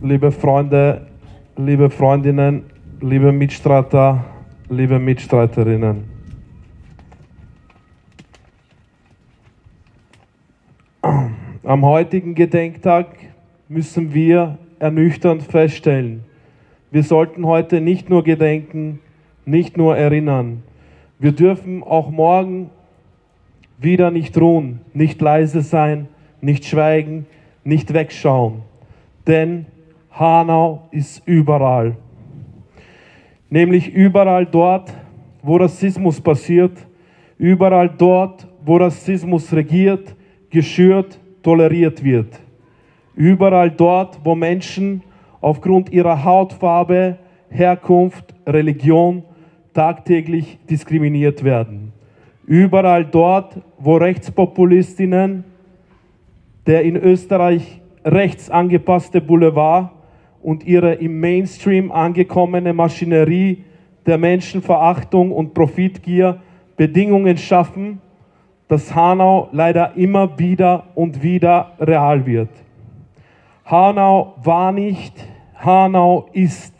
Liebe 0.00 0.32
Freunde, 0.32 1.06
liebe 1.56 1.90
Freundinnen, 1.90 2.64
liebe 3.00 3.32
Mitstreiter, 3.32 4.24
liebe 4.68 4.98
Mitstreiterinnen. 4.98 6.04
Am 11.62 11.84
heutigen 11.84 12.34
Gedenktag 12.34 13.06
müssen 13.68 14.14
wir 14.14 14.58
ernüchternd 14.78 15.42
feststellen, 15.42 16.24
wir 16.90 17.02
sollten 17.02 17.44
heute 17.46 17.80
nicht 17.80 18.08
nur 18.08 18.22
gedenken, 18.22 19.00
nicht 19.46 19.76
nur 19.76 19.96
erinnern. 19.96 20.62
Wir 21.18 21.32
dürfen 21.32 21.82
auch 21.82 22.10
morgen 22.10 22.70
wieder 23.78 24.10
nicht 24.10 24.36
ruhen, 24.38 24.80
nicht 24.92 25.20
leise 25.20 25.60
sein, 25.60 26.08
nicht 26.40 26.64
schweigen, 26.64 27.26
nicht 27.64 27.92
wegschauen. 27.94 28.62
Denn 29.26 29.66
Hanau 30.10 30.88
ist 30.90 31.26
überall. 31.26 31.96
Nämlich 33.50 33.92
überall 33.92 34.46
dort, 34.46 34.92
wo 35.42 35.56
Rassismus 35.56 36.20
passiert, 36.20 36.72
überall 37.38 37.88
dort, 37.88 38.46
wo 38.64 38.76
Rassismus 38.76 39.52
regiert, 39.52 40.14
geschürt, 40.50 41.18
toleriert 41.42 42.02
wird. 42.02 42.40
Überall 43.14 43.70
dort, 43.70 44.18
wo 44.24 44.34
Menschen 44.34 45.02
aufgrund 45.40 45.92
ihrer 45.92 46.24
Hautfarbe, 46.24 47.18
Herkunft, 47.50 48.34
Religion 48.46 49.22
tagtäglich 49.74 50.58
diskriminiert 50.70 51.44
werden. 51.44 51.92
Überall 52.46 53.04
dort, 53.04 53.60
wo 53.78 53.96
Rechtspopulistinnen 53.96 55.44
der 56.66 56.82
in 56.82 56.96
Österreich 56.96 57.80
rechts 58.04 58.50
angepasste 58.50 59.20
Boulevard 59.20 59.90
und 60.42 60.64
ihre 60.64 60.94
im 60.94 61.20
Mainstream 61.20 61.90
angekommene 61.90 62.72
Maschinerie 62.72 63.64
der 64.06 64.18
Menschenverachtung 64.18 65.32
und 65.32 65.54
Profitgier 65.54 66.40
Bedingungen 66.76 67.36
schaffen, 67.36 68.00
dass 68.68 68.94
Hanau 68.94 69.48
leider 69.52 69.96
immer 69.96 70.38
wieder 70.38 70.84
und 70.94 71.22
wieder 71.22 71.72
real 71.78 72.26
wird. 72.26 72.50
Hanau 73.64 74.34
war 74.42 74.72
nicht, 74.72 75.14
Hanau 75.54 76.28
ist. 76.32 76.73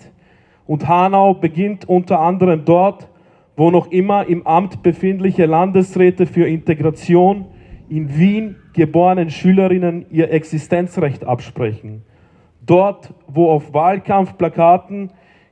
Und 0.67 0.89
Hanau 0.89 1.35
beginnt 1.35 1.89
unter 1.89 2.21
anderem 2.21 2.65
dort, 2.65 3.09
wo 3.57 3.71
noch 3.71 3.91
immer 3.91 4.27
im 4.27 4.47
Amt 4.47 4.83
befindliche 4.83 5.47
Landesräte 5.47 6.27
für 6.27 6.49
Integration 6.49 7.47
in 7.89 8.17
Wien 8.19 8.57
geborenen 8.73 9.31
Schülerinnen 9.31 10.07
ihr 10.11 10.31
Existenzrecht 10.33 11.25
absprechen 11.25 12.03
dort, 12.67 13.13
wo 13.27 13.51
auf 13.51 13.73
Wahlkampfplakaten 13.73 15.11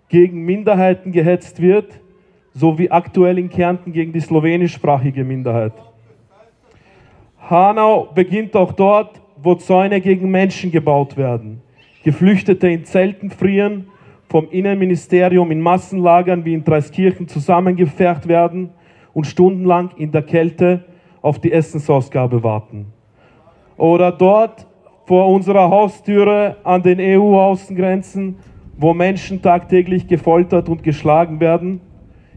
gegen 0.09 0.43
Minderheiten 0.43 1.13
gehetzt 1.13 1.61
wird, 1.61 2.01
so 2.55 2.79
wie 2.79 2.91
aktuell 2.91 3.39
in 3.39 3.49
Kärnten 3.49 3.93
gegen 3.93 4.13
die 4.13 4.21
slowenischsprachige 4.21 5.25
Minderheit. 5.25 5.73
Hanau 7.39 8.09
beginnt 8.15 8.55
auch 8.57 8.73
dort, 8.73 9.21
wo 9.37 9.55
Zäune 9.55 10.01
gegen 10.01 10.31
Menschen 10.31 10.71
gebaut 10.71 11.17
werden, 11.17 11.61
Geflüchtete 12.05 12.69
in 12.69 12.85
Zelten 12.85 13.31
frieren, 13.31 13.89
vom 14.33 14.49
Innenministerium 14.49 15.51
in 15.51 15.61
Massenlagern 15.61 16.43
wie 16.47 16.55
in 16.55 16.65
Dreiskirchen 16.65 17.29
zusammengepfercht 17.29 18.27
werden 18.29 18.71
und 19.13 19.27
stundenlang 19.27 19.91
in 19.99 20.11
der 20.11 20.23
Kälte 20.23 20.85
auf 21.21 21.39
die 21.39 21.53
Essensausgabe 21.53 22.43
warten. 22.43 22.87
Oder 23.77 24.11
dort, 24.11 24.67
vor 25.05 25.29
unserer 25.29 25.69
Haustüre 25.69 26.57
an 26.65 26.83
den 26.83 26.99
EU-Außengrenzen, 26.99 28.37
wo 28.79 28.95
Menschen 28.95 29.43
tagtäglich 29.43 30.09
gefoltert 30.09 30.67
und 30.71 30.83
geschlagen 30.83 31.39
werden, 31.39 31.83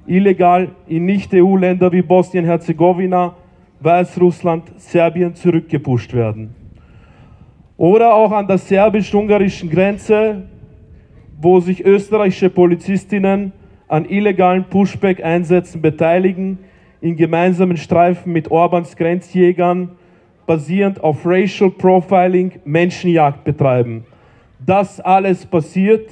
illegal 0.06 0.76
in 0.88 1.06
Nicht-EU-Länder 1.06 1.94
wie 1.94 2.02
Bosnien-Herzegowina, 2.02 3.36
Weißrussland, 3.80 4.64
Serbien 4.82 5.34
zurückgepusht 5.34 6.14
werden. 6.14 6.54
Oder 7.78 8.14
auch 8.14 8.34
an 8.34 8.48
der 8.48 8.58
serbisch-ungarischen 8.58 9.70
Grenze, 9.70 10.44
wo 11.40 11.60
sich 11.60 11.86
österreichische 11.86 12.50
Polizistinnen 12.50 13.52
an 13.88 14.06
illegalen 14.06 14.66
Pushback-Einsätzen 14.66 15.82
beteiligen, 15.82 16.60
in 17.02 17.16
gemeinsamen 17.16 17.78
Streifen 17.78 18.34
mit 18.34 18.50
Orbans 18.50 18.96
Grenzjägern, 18.96 19.92
basierend 20.46 21.04
auf 21.04 21.26
Racial 21.26 21.70
Profiling, 21.70 22.54
Menschenjagd 22.66 23.44
betreiben. 23.44 24.06
Das 24.66 25.00
alles 25.00 25.46
passiert, 25.46 26.10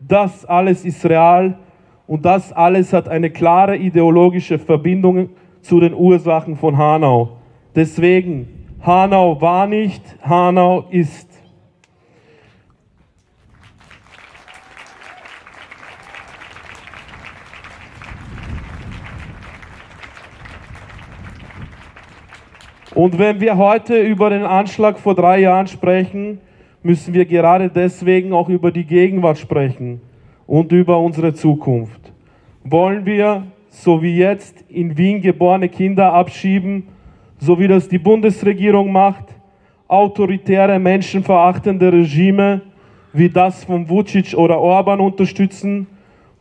das 0.00 0.44
alles 0.44 0.84
ist 0.84 1.04
real 1.04 1.58
und 2.06 2.24
das 2.24 2.52
alles 2.52 2.92
hat 2.92 3.08
eine 3.08 3.30
klare 3.30 3.76
ideologische 3.76 4.58
Verbindung 4.58 5.30
zu 5.60 5.80
den 5.80 5.94
Ursachen 5.94 6.56
von 6.56 6.76
Hanau. 6.76 7.38
Deswegen, 7.74 8.48
Hanau 8.82 9.40
war 9.40 9.66
nicht, 9.66 10.02
Hanau 10.22 10.84
ist. 10.90 11.33
Und 22.94 23.18
wenn 23.18 23.40
wir 23.40 23.56
heute 23.56 24.00
über 24.00 24.30
den 24.30 24.44
Anschlag 24.44 25.00
vor 25.00 25.16
drei 25.16 25.40
Jahren 25.40 25.66
sprechen, 25.66 26.38
müssen 26.84 27.12
wir 27.12 27.24
gerade 27.24 27.68
deswegen 27.68 28.32
auch 28.32 28.48
über 28.48 28.70
die 28.70 28.84
Gegenwart 28.84 29.38
sprechen 29.38 30.00
und 30.46 30.70
über 30.70 31.00
unsere 31.00 31.34
Zukunft. 31.34 32.12
Wollen 32.62 33.04
wir, 33.04 33.48
so 33.68 34.00
wie 34.00 34.16
jetzt, 34.16 34.64
in 34.68 34.96
Wien 34.96 35.20
geborene 35.20 35.68
Kinder 35.68 36.12
abschieben, 36.12 36.84
so 37.38 37.58
wie 37.58 37.66
das 37.66 37.88
die 37.88 37.98
Bundesregierung 37.98 38.92
macht, 38.92 39.24
autoritäre, 39.88 40.78
menschenverachtende 40.78 41.92
Regime 41.92 42.60
wie 43.12 43.28
das 43.28 43.64
von 43.64 43.88
Vucic 43.88 44.34
oder 44.34 44.60
Orban 44.60 45.00
unterstützen? 45.00 45.88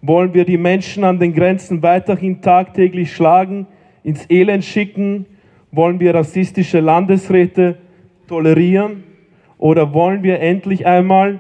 Wollen 0.04 0.36
wir 0.36 0.46
die 0.46 0.60
Menschen 0.60 1.04
an 1.04 1.18
den 1.18 1.34
Grenzen 1.34 1.82
weiterhin 1.82 2.42
tagtäglich 2.42 3.12
schlagen, 3.12 3.66
ins 4.04 4.30
Elend 4.30 4.64
schicken, 4.64 5.26
wollen 5.74 6.00
wir 6.00 6.16
rassistische 6.16 6.80
Landesräte 6.80 7.76
tolerieren 8.28 9.04
oder 9.58 9.94
wollen 9.94 10.24
wir 10.24 10.40
endlich 10.40 10.86
einmal 10.86 11.40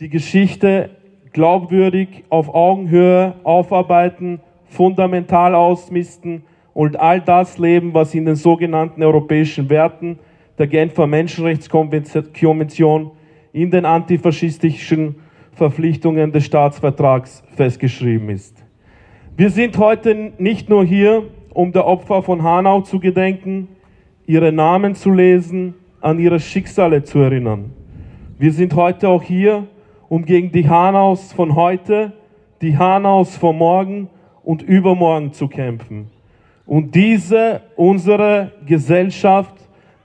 die 0.00 0.10
Geschichte 0.10 0.90
glaubwürdig 1.32 2.24
auf 2.28 2.52
Augenhöhe 2.52 3.36
aufarbeiten, 3.44 4.40
fundamental 4.66 5.54
ausmisten 5.54 6.42
und 6.74 6.98
all 6.98 7.20
das 7.20 7.58
leben, 7.58 7.94
was 7.94 8.12
in 8.14 8.24
den 8.24 8.34
sogenannten 8.34 9.00
europäischen 9.02 9.70
Werten 9.70 10.18
der 10.58 10.66
Genfer 10.66 11.06
Menschenrechtskonvention 11.06 13.12
in 13.52 13.70
den 13.70 13.84
antifaschistischen 13.84 15.14
Verpflichtungen 15.52 16.32
des 16.32 16.46
Staatsvertrags 16.46 17.44
festgeschrieben 17.54 18.30
ist. 18.30 18.64
Wir 19.36 19.50
sind 19.50 19.78
heute 19.78 20.32
nicht 20.38 20.68
nur 20.68 20.84
hier, 20.84 21.22
um 21.52 21.72
der 21.72 21.86
Opfer 21.86 22.22
von 22.22 22.42
Hanau 22.42 22.80
zu 22.80 23.00
gedenken, 23.00 23.68
ihre 24.26 24.52
Namen 24.52 24.94
zu 24.94 25.10
lesen, 25.10 25.74
an 26.00 26.18
ihre 26.18 26.40
Schicksale 26.40 27.02
zu 27.02 27.18
erinnern. 27.18 27.72
Wir 28.38 28.52
sind 28.52 28.74
heute 28.74 29.08
auch 29.08 29.22
hier, 29.22 29.66
um 30.08 30.24
gegen 30.24 30.50
die 30.52 30.68
Hanaus 30.68 31.32
von 31.32 31.54
heute, 31.54 32.12
die 32.62 32.76
Hanaus 32.76 33.36
von 33.36 33.56
morgen 33.56 34.08
und 34.42 34.62
übermorgen 34.62 35.32
zu 35.32 35.48
kämpfen. 35.48 36.10
Und 36.66 36.94
diese, 36.94 37.62
unsere 37.76 38.52
Gesellschaft 38.66 39.54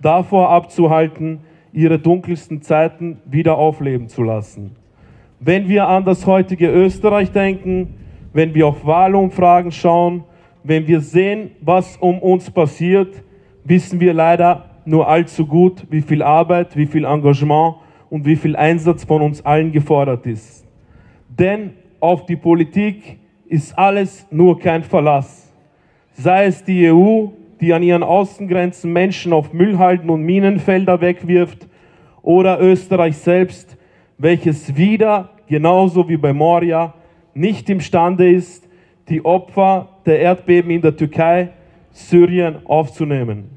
davor 0.02 0.50
abzuhalten, 0.50 1.42
ihre 1.72 2.00
dunkelsten 2.00 2.62
Zeiten 2.62 3.20
wieder 3.26 3.58
aufleben 3.58 4.08
zu 4.08 4.24
lassen. 4.24 4.76
Wenn 5.40 5.68
wir 5.68 5.88
an 5.88 6.06
das 6.06 6.26
heutige 6.26 6.70
Österreich 6.70 7.32
denken, 7.32 7.96
wenn 8.34 8.54
wir 8.54 8.68
auf 8.68 8.86
Wahlumfragen 8.86 9.72
schauen, 9.72 10.24
wenn 10.68 10.88
wir 10.88 11.00
sehen, 11.00 11.52
was 11.62 11.96
um 11.98 12.20
uns 12.20 12.50
passiert, 12.50 13.24
wissen 13.64 14.00
wir 14.00 14.14
leider 14.14 14.72
nur 14.86 15.08
allzu 15.08 15.46
gut, 15.46 15.86
wie 15.90 16.02
viel 16.02 16.24
Arbeit, 16.24 16.76
wie 16.76 16.88
viel 16.88 17.06
Engagement 17.06 17.76
und 18.10 18.26
wie 18.26 18.36
viel 18.36 18.56
Einsatz 18.56 19.04
von 19.04 19.22
uns 19.22 19.46
allen 19.46 19.72
gefordert 19.72 20.26
ist. 20.26 20.66
Denn 21.30 21.74
auf 22.00 22.26
die 22.26 22.36
Politik 22.36 23.20
ist 23.48 23.78
alles 23.78 24.26
nur 24.32 24.60
kein 24.60 24.84
Verlass. 24.84 25.52
Sei 26.14 26.46
es 26.46 26.64
die 26.64 26.92
EU, 26.92 27.28
die 27.62 27.74
an 27.74 27.84
ihren 27.84 28.04
Außengrenzen 28.04 28.92
Menschen 28.92 29.34
auf 29.34 29.54
Müllhalden 29.54 30.10
und 30.10 30.24
Minenfelder 30.24 31.00
wegwirft, 31.02 31.68
oder 32.26 32.60
Österreich 32.60 33.18
selbst, 33.18 33.78
welches 34.18 34.76
wieder, 34.76 35.30
genauso 35.48 36.10
wie 36.10 36.18
bei 36.18 36.34
Moria, 36.34 36.96
nicht 37.36 37.70
imstande 37.70 38.28
ist, 38.28 38.68
die 39.10 39.24
Opfer 39.24 39.90
der 40.06 40.20
Erdbeben 40.20 40.72
in 40.72 40.82
der 40.82 40.96
Türkei, 40.96 41.50
Syrien 41.92 42.66
aufzunehmen. 42.66 43.50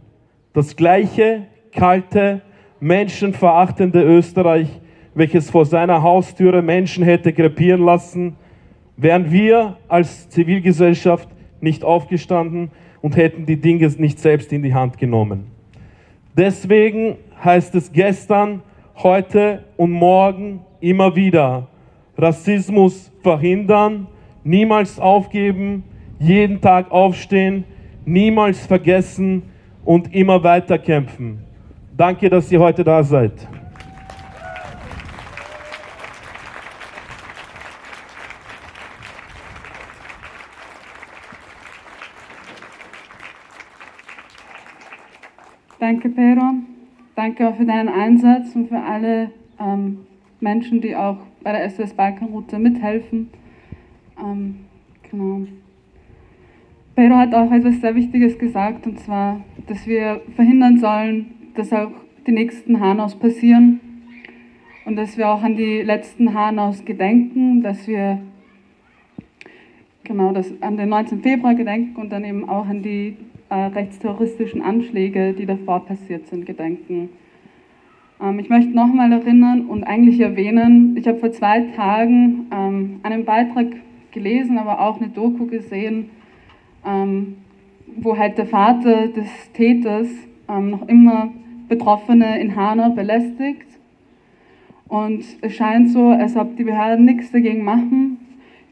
Das 0.53 0.77
gleiche 0.77 1.47
kalte, 1.73 2.41
menschenverachtende 2.81 4.03
Österreich, 4.03 4.69
welches 5.15 5.51
vor 5.51 5.65
seiner 5.65 6.03
Haustüre 6.03 6.63
Menschen 6.63 7.05
hätte 7.05 7.33
krepieren 7.33 7.85
lassen, 7.85 8.37
wären 8.97 9.31
wir 9.31 9.77
als 9.89 10.29
Zivilgesellschaft 10.29 11.29
nicht 11.61 11.85
aufgestanden 11.85 12.71
und 13.01 13.17
hätten 13.17 13.47
die 13.47 13.61
Dinge 13.61 13.89
nicht 13.99 14.19
selbst 14.19 14.53
in 14.53 14.63
die 14.63 14.75
Hand 14.75 14.99
genommen. 14.99 15.47
Deswegen 16.37 17.17
heißt 17.45 17.75
es 17.75 17.93
gestern, 17.93 18.63
heute 18.97 19.65
und 19.77 19.91
morgen 19.91 20.61
immer 20.81 21.15
wieder, 21.15 21.69
Rassismus 22.17 23.13
verhindern, 23.23 24.09
niemals 24.45 24.99
aufgeben, 24.99 25.85
jeden 26.19 26.61
Tag 26.61 26.91
aufstehen, 26.91 27.65
niemals 28.05 28.67
vergessen 28.67 29.43
und 29.85 30.15
immer 30.15 30.43
weiter 30.43 30.79
kämpfen. 30.79 31.45
Danke, 31.97 32.29
dass 32.29 32.51
ihr 32.53 32.61
heute 32.61 32.85
da 32.85 33.03
seid. 33.03 33.33
Danke, 45.79 46.09
Pedro. 46.09 46.55
Danke 47.15 47.49
auch 47.49 47.57
für 47.57 47.65
deinen 47.65 47.89
Einsatz 47.89 48.55
und 48.55 48.69
für 48.69 48.81
alle 48.81 49.31
ähm, 49.59 50.07
Menschen, 50.41 50.81
die 50.81 50.95
auch 50.95 51.19
bei 51.43 51.53
der 51.53 51.71
SOS 51.71 51.95
Balkanroute 51.95 52.59
mithelfen. 52.59 53.31
Ähm, 54.21 54.67
genau. 55.11 55.47
Pedro 56.99 57.17
hat 57.17 57.33
auch 57.33 57.53
etwas 57.53 57.81
sehr 57.81 57.95
Wichtiges 57.95 58.37
gesagt, 58.41 58.85
und 58.85 58.99
zwar, 58.99 59.41
dass 59.69 59.87
wir 59.87 60.21
verhindern 60.35 60.79
sollen, 60.79 61.27
dass 61.55 61.73
auch 61.73 61.93
die 62.27 62.33
nächsten 62.33 62.81
Hanaus 62.81 63.15
passieren 63.15 63.79
und 64.85 64.97
dass 64.97 65.17
wir 65.17 65.29
auch 65.29 65.45
an 65.45 65.55
die 65.55 65.81
letzten 65.83 66.35
Hanaus 66.35 66.85
gedenken, 66.85 67.63
dass 67.63 67.87
wir 67.87 68.19
genau 70.03 70.33
das, 70.33 70.53
an 70.61 70.77
den 70.77 70.89
19. 70.89 71.23
Februar 71.23 71.55
gedenken 71.55 72.01
und 72.01 72.11
dann 72.11 72.25
eben 72.25 72.49
auch 72.49 72.67
an 72.67 72.83
die 72.83 73.17
äh, 73.49 73.55
rechtsterroristischen 73.55 74.61
Anschläge, 74.61 75.35
die 75.35 75.47
davor 75.47 75.87
passiert 75.87 76.27
sind, 76.27 76.47
gedenken. 76.47 77.11
Ähm, 78.21 78.41
ich 78.41 78.49
möchte 78.49 78.73
nochmal 78.73 79.13
erinnern 79.13 79.67
und 79.67 79.85
eigentlich 79.85 80.19
erwähnen, 80.19 80.97
ich 80.97 81.07
habe 81.07 81.19
vor 81.19 81.31
zwei 81.31 81.61
Tagen 81.77 82.47
ähm, 82.51 82.99
einen 83.05 83.25
Beitrag 83.25 83.69
gelesen, 84.11 84.59
aber 84.59 84.81
auch 84.81 85.01
eine 85.01 85.11
Doku 85.11 85.47
gesehen, 85.47 86.11
ähm, 86.89 87.37
wo 87.97 88.17
halt 88.17 88.39
der 88.39 88.47
Vater 88.47 89.09
des 89.09 89.29
Täters 89.53 90.09
ähm, 90.49 90.71
noch 90.71 90.89
immer 90.89 91.31
Betroffene 91.69 92.41
in 92.41 92.57
Hanau 92.57 92.91
belästigt. 92.91 93.67
Und 94.89 95.23
es 95.43 95.55
scheint 95.55 95.91
so, 95.91 96.09
als 96.09 96.37
ob 96.37 96.57
die 96.57 96.65
Behörden 96.65 97.05
nichts 97.05 97.31
dagegen 97.31 97.63
machen. 97.63 98.19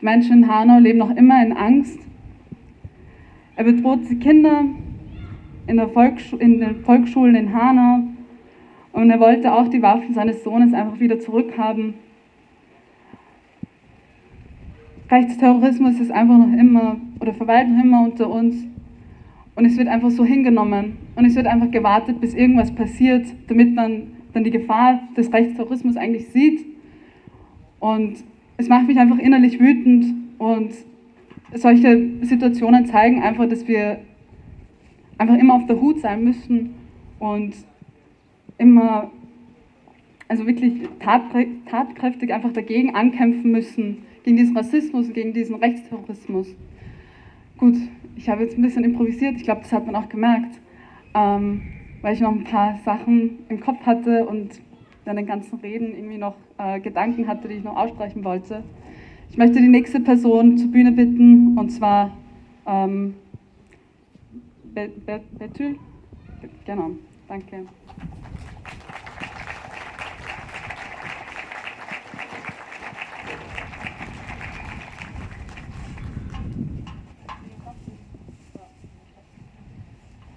Die 0.00 0.04
Menschen 0.04 0.44
in 0.44 0.48
Hanau 0.48 0.78
leben 0.78 0.98
noch 0.98 1.14
immer 1.14 1.44
in 1.44 1.52
Angst. 1.52 1.98
Er 3.56 3.64
bedroht 3.64 4.00
die 4.10 4.18
Kinder 4.18 4.64
in, 5.66 5.78
in 5.78 6.60
den 6.60 6.76
Volksschulen 6.84 7.34
in 7.34 7.52
Hanau 7.52 8.02
und 8.92 9.10
er 9.10 9.20
wollte 9.20 9.52
auch 9.52 9.68
die 9.68 9.82
Waffen 9.82 10.14
seines 10.14 10.42
Sohnes 10.42 10.72
einfach 10.72 11.00
wieder 11.00 11.20
zurückhaben. 11.20 11.94
Rechtsterrorismus 15.10 16.00
ist 16.00 16.10
einfach 16.10 16.38
noch 16.38 16.52
immer 16.52 16.96
oder 17.20 17.32
verweilt 17.32 17.68
noch 17.68 17.82
immer 17.82 18.02
unter 18.02 18.28
uns. 18.28 18.66
Und 19.54 19.64
es 19.64 19.76
wird 19.76 19.88
einfach 19.88 20.10
so 20.10 20.24
hingenommen. 20.24 20.98
Und 21.14 21.24
es 21.24 21.34
wird 21.34 21.46
einfach 21.46 21.70
gewartet, 21.70 22.20
bis 22.20 22.34
irgendwas 22.34 22.74
passiert, 22.74 23.26
damit 23.48 23.74
man 23.74 24.08
dann 24.32 24.44
die 24.44 24.50
Gefahr 24.50 25.00
des 25.16 25.32
Rechtsterrorismus 25.32 25.96
eigentlich 25.96 26.28
sieht. 26.28 26.66
Und 27.80 28.16
es 28.58 28.68
macht 28.68 28.86
mich 28.86 28.98
einfach 28.98 29.18
innerlich 29.18 29.58
wütend, 29.60 30.14
Und 30.38 30.72
solche 31.54 32.10
Situationen 32.22 32.86
zeigen 32.86 33.22
einfach, 33.22 33.48
dass 33.48 33.66
wir 33.66 34.00
einfach 35.18 35.36
immer 35.36 35.54
auf 35.54 35.66
der 35.66 35.80
Hut 35.80 36.00
sein 36.00 36.24
müssen 36.24 36.74
und 37.18 37.54
immer, 38.58 39.10
also 40.28 40.46
wirklich 40.46 40.74
tatkräftig 41.00 42.34
einfach 42.34 42.52
dagegen 42.52 42.94
ankämpfen 42.94 43.50
müssen, 43.52 43.98
gegen 44.26 44.36
diesen 44.36 44.56
Rassismus, 44.56 45.12
gegen 45.12 45.32
diesen 45.32 45.54
Rechtsterrorismus. 45.54 46.48
Gut, 47.58 47.76
ich 48.16 48.28
habe 48.28 48.42
jetzt 48.42 48.58
ein 48.58 48.62
bisschen 48.62 48.82
improvisiert, 48.82 49.36
ich 49.36 49.44
glaube, 49.44 49.60
das 49.62 49.72
hat 49.72 49.86
man 49.86 49.94
auch 49.94 50.08
gemerkt, 50.08 50.60
ähm, 51.14 51.62
weil 52.02 52.12
ich 52.12 52.20
noch 52.20 52.32
ein 52.32 52.42
paar 52.42 52.76
Sachen 52.84 53.38
im 53.48 53.60
Kopf 53.60 53.86
hatte 53.86 54.26
und 54.26 54.60
dann 55.04 55.14
den 55.14 55.26
ganzen 55.26 55.60
Reden 55.60 55.94
irgendwie 55.94 56.18
noch 56.18 56.34
äh, 56.58 56.80
Gedanken 56.80 57.28
hatte, 57.28 57.46
die 57.46 57.54
ich 57.54 57.62
noch 57.62 57.76
aussprechen 57.76 58.24
wollte. 58.24 58.64
Ich 59.30 59.38
möchte 59.38 59.60
die 59.60 59.68
nächste 59.68 60.00
Person 60.00 60.58
zur 60.58 60.72
Bühne 60.72 60.90
bitten, 60.90 61.56
und 61.56 61.70
zwar 61.70 62.10
ähm, 62.66 63.14
Betül. 65.38 65.78
Genau, 66.64 66.90
danke. 67.28 67.64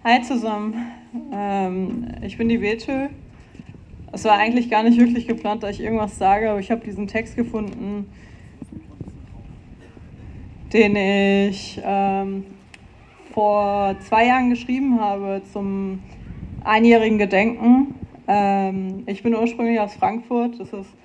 Hi 0.01 0.21
zusammen, 0.21 0.93
ähm, 1.33 2.07
ich 2.21 2.37
bin 2.37 2.47
die 2.47 2.59
Betül. 2.59 3.09
Es 4.13 4.23
war 4.23 4.37
eigentlich 4.37 4.69
gar 4.69 4.81
nicht 4.81 4.97
wirklich 4.97 5.27
geplant, 5.27 5.61
dass 5.61 5.71
ich 5.71 5.81
irgendwas 5.81 6.17
sage, 6.17 6.49
aber 6.49 6.61
ich 6.61 6.71
habe 6.71 6.85
diesen 6.85 7.07
Text 7.07 7.35
gefunden, 7.35 8.09
den 10.71 10.95
ich 10.95 11.81
ähm, 11.83 12.45
vor 13.33 13.93
zwei 13.99 14.27
Jahren 14.27 14.49
geschrieben 14.49 15.01
habe 15.01 15.41
zum 15.51 16.01
einjährigen 16.63 17.17
Gedenken. 17.17 17.95
Ähm, 18.25 19.03
ich 19.05 19.21
bin 19.21 19.35
ursprünglich 19.35 19.81
aus 19.81 19.95
Frankfurt, 19.95 20.61
das 20.61 20.71
ist 20.71 20.95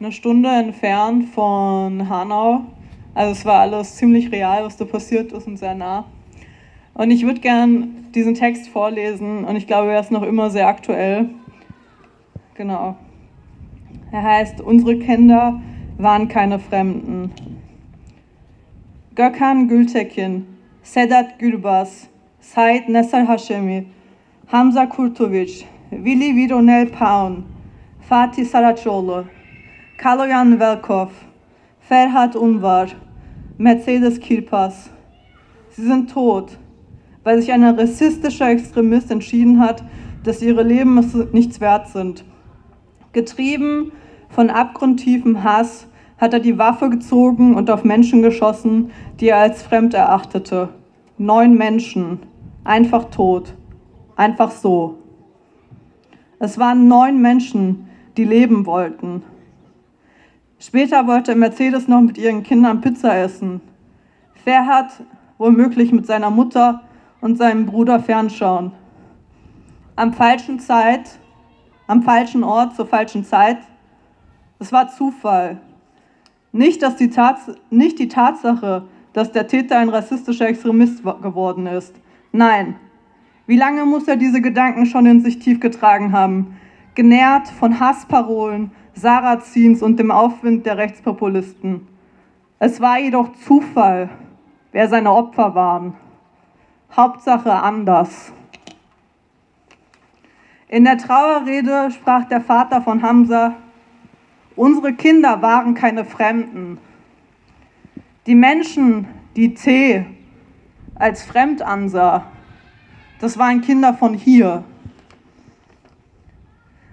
eine 0.00 0.10
Stunde 0.10 0.48
entfernt 0.48 1.28
von 1.28 2.08
Hanau. 2.08 2.62
Also 3.14 3.30
es 3.30 3.44
war 3.44 3.60
alles 3.60 3.94
ziemlich 3.94 4.32
real, 4.32 4.64
was 4.64 4.76
da 4.76 4.86
passiert 4.86 5.30
ist 5.30 5.46
und 5.46 5.56
sehr 5.56 5.76
nah. 5.76 6.04
Und 7.00 7.10
ich 7.10 7.24
würde 7.24 7.40
gern 7.40 8.10
diesen 8.14 8.34
Text 8.34 8.68
vorlesen 8.68 9.46
und 9.46 9.56
ich 9.56 9.66
glaube, 9.66 9.90
er 9.90 10.00
ist 10.00 10.10
noch 10.10 10.22
immer 10.22 10.50
sehr 10.50 10.68
aktuell. 10.68 11.30
Genau. 12.56 12.94
Er 14.12 14.22
heißt, 14.22 14.60
unsere 14.60 14.98
Kinder 14.98 15.62
waren 15.96 16.28
keine 16.28 16.58
Fremden. 16.58 17.32
Gökhan 19.14 19.66
Gültekin, 19.66 20.44
Sedat 20.82 21.38
Gülbas, 21.38 22.10
Said 22.38 22.90
Nesar 22.90 23.26
Hashemi, 23.26 23.86
Hamza 24.48 24.84
Kurtovic, 24.84 25.64
Willi 25.90 26.36
Vironel 26.36 26.84
Paun, 26.84 27.44
Fatih 28.00 28.44
Saracoğlu, 28.44 29.24
Kaloyan 29.96 30.60
Velkov, 30.60 31.12
Ferhat 31.80 32.36
Unvar, 32.36 32.88
Mercedes 33.56 34.20
Kirpas. 34.20 34.90
Sie 35.70 35.86
sind 35.86 36.10
tot, 36.10 36.58
weil 37.24 37.40
sich 37.40 37.52
ein 37.52 37.64
rassistischer 37.64 38.50
Extremist 38.50 39.10
entschieden 39.10 39.60
hat, 39.60 39.84
dass 40.24 40.42
ihre 40.42 40.62
Leben 40.62 41.00
nichts 41.32 41.60
wert 41.60 41.88
sind. 41.88 42.24
Getrieben 43.12 43.92
von 44.28 44.50
abgrundtiefem 44.50 45.42
Hass 45.42 45.86
hat 46.18 46.34
er 46.34 46.40
die 46.40 46.58
Waffe 46.58 46.90
gezogen 46.90 47.54
und 47.54 47.70
auf 47.70 47.82
Menschen 47.82 48.22
geschossen, 48.22 48.90
die 49.18 49.28
er 49.28 49.38
als 49.38 49.62
fremd 49.62 49.94
erachtete. 49.94 50.68
Neun 51.18 51.56
Menschen, 51.56 52.20
einfach 52.64 53.06
tot, 53.06 53.54
einfach 54.16 54.50
so. 54.50 54.98
Es 56.38 56.58
waren 56.58 56.88
neun 56.88 57.20
Menschen, 57.20 57.88
die 58.16 58.24
leben 58.24 58.66
wollten. 58.66 59.22
Später 60.58 61.06
wollte 61.06 61.34
Mercedes 61.34 61.88
noch 61.88 62.02
mit 62.02 62.18
ihren 62.18 62.42
Kindern 62.42 62.82
Pizza 62.82 63.16
essen. 63.16 63.62
Ferhat 64.44 65.02
womöglich 65.38 65.90
mit 65.90 66.06
seiner 66.06 66.30
Mutter 66.30 66.82
und 67.20 67.36
seinem 67.36 67.66
Bruder 67.66 68.00
fernschauen. 68.00 68.72
Am 69.96 70.12
falschen 70.12 70.58
Zeit, 70.60 71.18
am 71.86 72.02
falschen 72.02 72.44
Ort 72.44 72.76
zur 72.76 72.86
falschen 72.86 73.24
Zeit. 73.24 73.58
Es 74.58 74.72
war 74.72 74.88
Zufall. 74.88 75.60
Nicht, 76.52 76.82
dass 76.82 76.96
die 76.96 77.10
Tats 77.10 77.52
nicht 77.70 77.98
die 77.98 78.08
Tatsache, 78.08 78.84
dass 79.12 79.32
der 79.32 79.46
Täter 79.46 79.78
ein 79.78 79.88
rassistischer 79.88 80.48
Extremist 80.48 81.02
geworden 81.02 81.66
ist. 81.66 81.94
Nein. 82.32 82.76
Wie 83.46 83.56
lange 83.56 83.84
muss 83.84 84.06
er 84.06 84.16
diese 84.16 84.40
Gedanken 84.40 84.86
schon 84.86 85.06
in 85.06 85.20
sich 85.20 85.40
tief 85.40 85.58
getragen 85.58 86.12
haben? 86.12 86.56
Genährt 86.94 87.48
von 87.48 87.80
Hassparolen, 87.80 88.70
Sarazins 88.94 89.82
und 89.82 89.98
dem 89.98 90.10
Aufwind 90.10 90.66
der 90.66 90.76
Rechtspopulisten. 90.76 91.88
Es 92.58 92.80
war 92.80 92.98
jedoch 93.00 93.32
Zufall, 93.32 94.10
wer 94.70 94.88
seine 94.88 95.12
Opfer 95.12 95.54
waren. 95.54 95.94
Hauptsache 96.96 97.52
anders. 97.52 98.32
In 100.68 100.84
der 100.84 100.98
Trauerrede 100.98 101.90
sprach 101.90 102.24
der 102.24 102.40
Vater 102.40 102.82
von 102.82 103.02
Hamza, 103.02 103.54
Unsere 104.56 104.92
Kinder 104.92 105.40
waren 105.40 105.74
keine 105.74 106.04
Fremden. 106.04 106.78
Die 108.26 108.34
Menschen, 108.34 109.08
die 109.36 109.54
T 109.54 110.04
als 110.96 111.22
fremd 111.22 111.62
ansah, 111.62 112.26
das 113.20 113.38
waren 113.38 113.62
Kinder 113.62 113.94
von 113.94 114.14
hier. 114.14 114.64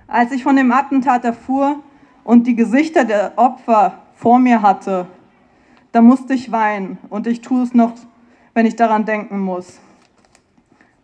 Als 0.07 0.31
ich 0.31 0.43
von 0.43 0.55
dem 0.55 0.71
Attentat 0.71 1.25
erfuhr 1.25 1.83
und 2.23 2.47
die 2.47 2.55
Gesichter 2.55 3.03
der 3.03 3.33
Opfer 3.35 3.99
vor 4.13 4.39
mir 4.39 4.61
hatte, 4.61 5.07
da 5.91 6.01
musste 6.01 6.33
ich 6.33 6.51
weinen 6.51 6.99
und 7.09 7.27
ich 7.27 7.41
tue 7.41 7.63
es 7.63 7.73
noch, 7.73 7.93
wenn 8.53 8.65
ich 8.65 8.75
daran 8.75 9.05
denken 9.05 9.39
muss. 9.39 9.79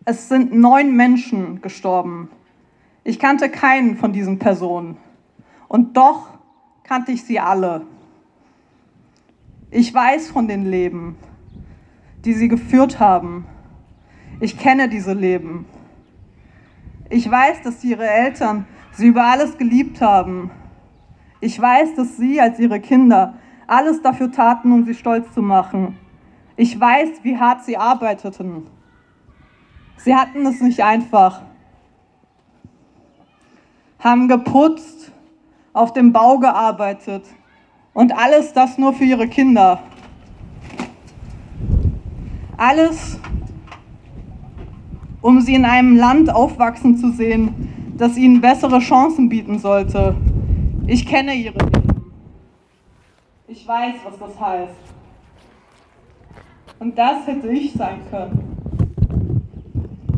Es 0.06 0.28
sind 0.28 0.52
neun 0.52 0.94
Menschen 0.94 1.62
gestorben. 1.62 2.28
Ich 3.04 3.18
kannte 3.18 3.48
keinen 3.48 3.96
von 3.96 4.12
diesen 4.12 4.38
Personen. 4.38 4.98
Und 5.66 5.96
doch 5.96 6.28
kannte 6.82 7.10
ich 7.10 7.24
sie 7.24 7.40
alle. 7.40 7.86
Ich 9.70 9.94
weiß 9.94 10.30
von 10.30 10.46
den 10.46 10.66
Leben, 10.66 11.16
die 12.24 12.34
sie 12.34 12.48
geführt 12.48 13.00
haben. 13.00 13.46
Ich 14.40 14.58
kenne 14.58 14.90
diese 14.90 15.14
Leben. 15.14 15.64
Ich 17.08 17.30
weiß, 17.30 17.62
dass 17.62 17.82
ihre 17.82 18.06
Eltern 18.06 18.66
sie 18.92 19.06
über 19.06 19.24
alles 19.24 19.56
geliebt 19.56 20.02
haben. 20.02 20.50
Ich 21.40 21.58
weiß, 21.58 21.94
dass 21.94 22.18
sie 22.18 22.42
als 22.42 22.58
ihre 22.58 22.78
Kinder 22.78 23.38
alles 23.66 24.02
dafür 24.02 24.30
taten, 24.30 24.70
um 24.70 24.84
sie 24.84 24.94
stolz 24.94 25.32
zu 25.32 25.40
machen. 25.40 25.96
Ich 26.56 26.78
weiß, 26.78 27.20
wie 27.22 27.38
hart 27.38 27.64
sie 27.64 27.78
arbeiteten. 27.78 28.66
Sie 29.96 30.14
hatten 30.14 30.44
es 30.46 30.60
nicht 30.60 30.82
einfach. 30.82 31.42
Haben 33.98 34.28
geputzt, 34.28 35.12
auf 35.72 35.92
dem 35.92 36.12
Bau 36.12 36.38
gearbeitet 36.38 37.24
und 37.94 38.16
alles 38.16 38.52
das 38.52 38.78
nur 38.78 38.92
für 38.92 39.04
ihre 39.04 39.28
Kinder. 39.28 39.80
Alles, 42.56 43.18
um 45.20 45.40
sie 45.40 45.54
in 45.54 45.64
einem 45.64 45.96
Land 45.96 46.30
aufwachsen 46.30 46.96
zu 46.96 47.10
sehen, 47.10 47.94
das 47.96 48.16
ihnen 48.16 48.40
bessere 48.40 48.78
Chancen 48.78 49.28
bieten 49.28 49.58
sollte. 49.58 50.16
Ich 50.86 51.06
kenne 51.06 51.34
ihre 51.34 51.58
Leben. 51.58 52.12
Ich 53.48 53.66
weiß, 53.66 53.94
was 54.04 54.18
das 54.18 54.40
heißt. 54.40 54.74
Und 56.78 56.98
das 56.98 57.26
hätte 57.26 57.48
ich 57.48 57.72
sein 57.72 58.00
können. 58.10 58.53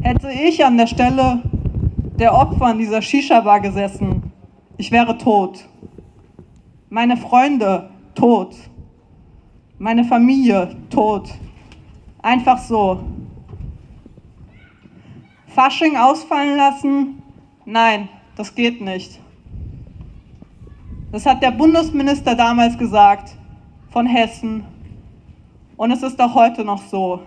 Hätte 0.07 0.31
ich 0.31 0.65
an 0.65 0.77
der 0.77 0.87
Stelle 0.87 1.43
der 2.17 2.33
Opfer 2.33 2.71
in 2.71 2.79
dieser 2.79 3.03
Shisha-Bar 3.03 3.59
gesessen, 3.59 4.31
ich 4.77 4.93
wäre 4.93 5.19
tot. 5.19 5.69
Meine 6.89 7.17
Freunde 7.17 7.91
tot. 8.15 8.55
Meine 9.79 10.05
Familie 10.05 10.77
tot. 10.91 11.35
Einfach 12.23 12.59
so. 12.59 13.03
Fasching 15.49 15.97
ausfallen 15.97 16.57
lassen? 16.57 17.21
Nein, 17.65 18.09
das 18.37 18.55
geht 18.55 18.81
nicht. 18.81 19.19
Das 21.11 21.27
hat 21.27 21.43
der 21.43 21.51
Bundesminister 21.51 22.37
damals 22.37 22.79
gesagt 22.79 23.37
von 23.91 24.07
Hessen. 24.07 24.63
Und 25.77 25.91
es 25.91 26.05
ist 26.05 26.21
auch 26.21 26.37
heute 26.37 26.65
noch 26.65 26.83
so. 26.83 27.23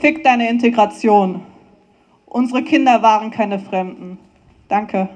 Fick 0.00 0.22
deine 0.22 0.48
Integration. 0.50 1.42
Unsere 2.26 2.62
Kinder 2.62 3.02
waren 3.02 3.30
keine 3.30 3.58
Fremden. 3.58 4.18
Danke. 4.68 5.08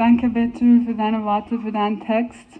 Danke, 0.00 0.30
Betül, 0.30 0.80
für 0.86 0.94
deine 0.94 1.22
Worte, 1.24 1.58
für 1.58 1.72
deinen 1.72 2.00
Text. 2.00 2.58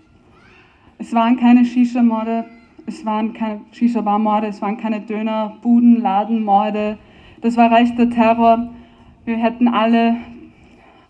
Es 0.98 1.14
waren 1.14 1.38
keine 1.38 1.64
Shisha-Morde, 1.64 2.44
es 2.84 3.02
waren 3.06 3.32
keine 3.32 3.62
Shisha-Bar-Morde, 3.72 4.48
es 4.48 4.60
waren 4.60 4.76
keine 4.76 5.00
Döner, 5.00 5.56
Buden, 5.62 6.02
Ladenmorde. 6.02 6.98
Das 7.40 7.56
war 7.56 7.72
rechter 7.72 8.10
Terror. 8.10 8.68
Wir 9.24 9.38
hätten 9.38 9.68
alle 9.68 10.16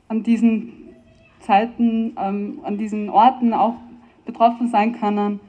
an 0.07 0.23
diesen 0.23 0.71
Zeiten, 1.41 2.13
ähm, 2.17 2.61
an 2.63 2.79
diesen 2.79 3.11
Orten 3.11 3.53
auch 3.53 3.75
betroffen 4.25 4.69
sein 4.69 4.93
können. 4.93 5.41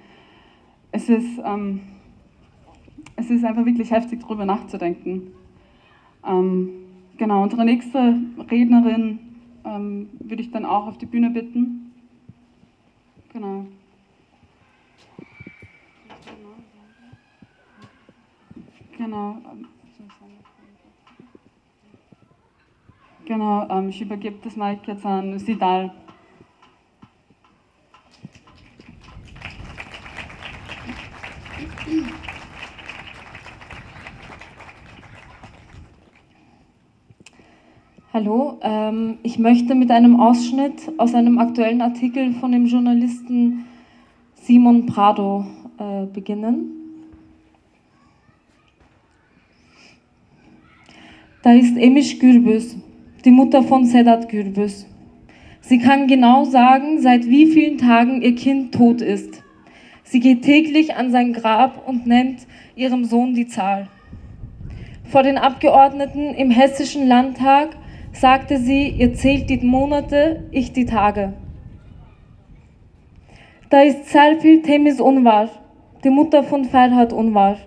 Es 0.91 1.09
ist, 1.09 1.39
ähm, 1.45 1.81
es 3.17 3.29
ist 3.29 3.45
einfach 3.45 3.65
wirklich 3.67 3.91
heftig, 3.91 4.21
darüber 4.21 4.45
nachzudenken. 4.45 5.27
Ähm, 6.27 6.69
genau, 7.17 7.43
unsere 7.43 7.65
nächste 7.65 8.15
Rednerin 8.49 9.19
ähm, 9.65 10.09
würde 10.19 10.41
ich 10.41 10.51
dann 10.51 10.65
auch 10.65 10.87
auf 10.87 10.97
die 10.97 11.05
Bühne 11.05 11.29
bitten. 11.29 11.93
Genau. 13.33 13.65
Genau. 18.97 19.37
ähm, 19.51 19.67
Genau, 23.25 23.65
ähm, 23.69 23.89
ich 23.89 24.01
übergebe 24.01 24.37
das 24.43 24.55
Mic 24.57 24.81
jetzt 24.87 25.05
an 25.05 25.39
Sidal. 25.39 25.91
Hallo, 38.13 38.57
ähm, 38.61 39.19
ich 39.23 39.39
möchte 39.39 39.73
mit 39.73 39.89
einem 39.89 40.19
Ausschnitt 40.19 40.91
aus 40.97 41.15
einem 41.15 41.39
aktuellen 41.39 41.81
Artikel 41.81 42.33
von 42.33 42.51
dem 42.51 42.65
Journalisten 42.65 43.63
Simon 44.33 44.85
Prado 44.85 45.45
äh, 45.77 46.07
beginnen. 46.07 46.71
Da 51.41 51.53
ist 51.53 51.77
Emiş 51.77 52.19
Gürbüz, 52.19 52.75
die 53.23 53.31
Mutter 53.31 53.63
von 53.63 53.85
Sedat 53.85 54.27
Gürbüz. 54.27 54.85
Sie 55.61 55.79
kann 55.79 56.07
genau 56.07 56.43
sagen, 56.43 56.99
seit 56.99 57.27
wie 57.27 57.45
vielen 57.45 57.77
Tagen 57.77 58.21
ihr 58.21 58.35
Kind 58.35 58.73
tot 58.73 58.99
ist. 58.99 59.41
Sie 60.03 60.19
geht 60.19 60.41
täglich 60.41 60.95
an 60.97 61.11
sein 61.11 61.31
Grab 61.31 61.87
und 61.87 62.07
nennt 62.07 62.45
ihrem 62.75 63.05
Sohn 63.05 63.35
die 63.35 63.47
Zahl. 63.47 63.87
Vor 65.05 65.23
den 65.23 65.37
Abgeordneten 65.37 66.33
im 66.33 66.51
Hessischen 66.51 67.07
Landtag 67.07 67.77
sagte 68.11 68.57
sie, 68.57 68.89
ihr 68.89 69.13
zählt 69.13 69.49
die 69.49 69.57
Monate, 69.57 70.47
ich 70.51 70.73
die 70.73 70.85
Tage. 70.85 71.33
Da 73.69 73.81
ist 73.81 74.09
Serpil 74.09 74.61
Temiz 74.61 74.99
Unvar, 74.99 75.49
die 76.03 76.09
Mutter 76.09 76.43
von 76.43 76.65
Ferhat 76.65 77.13
Unvar. 77.13 77.57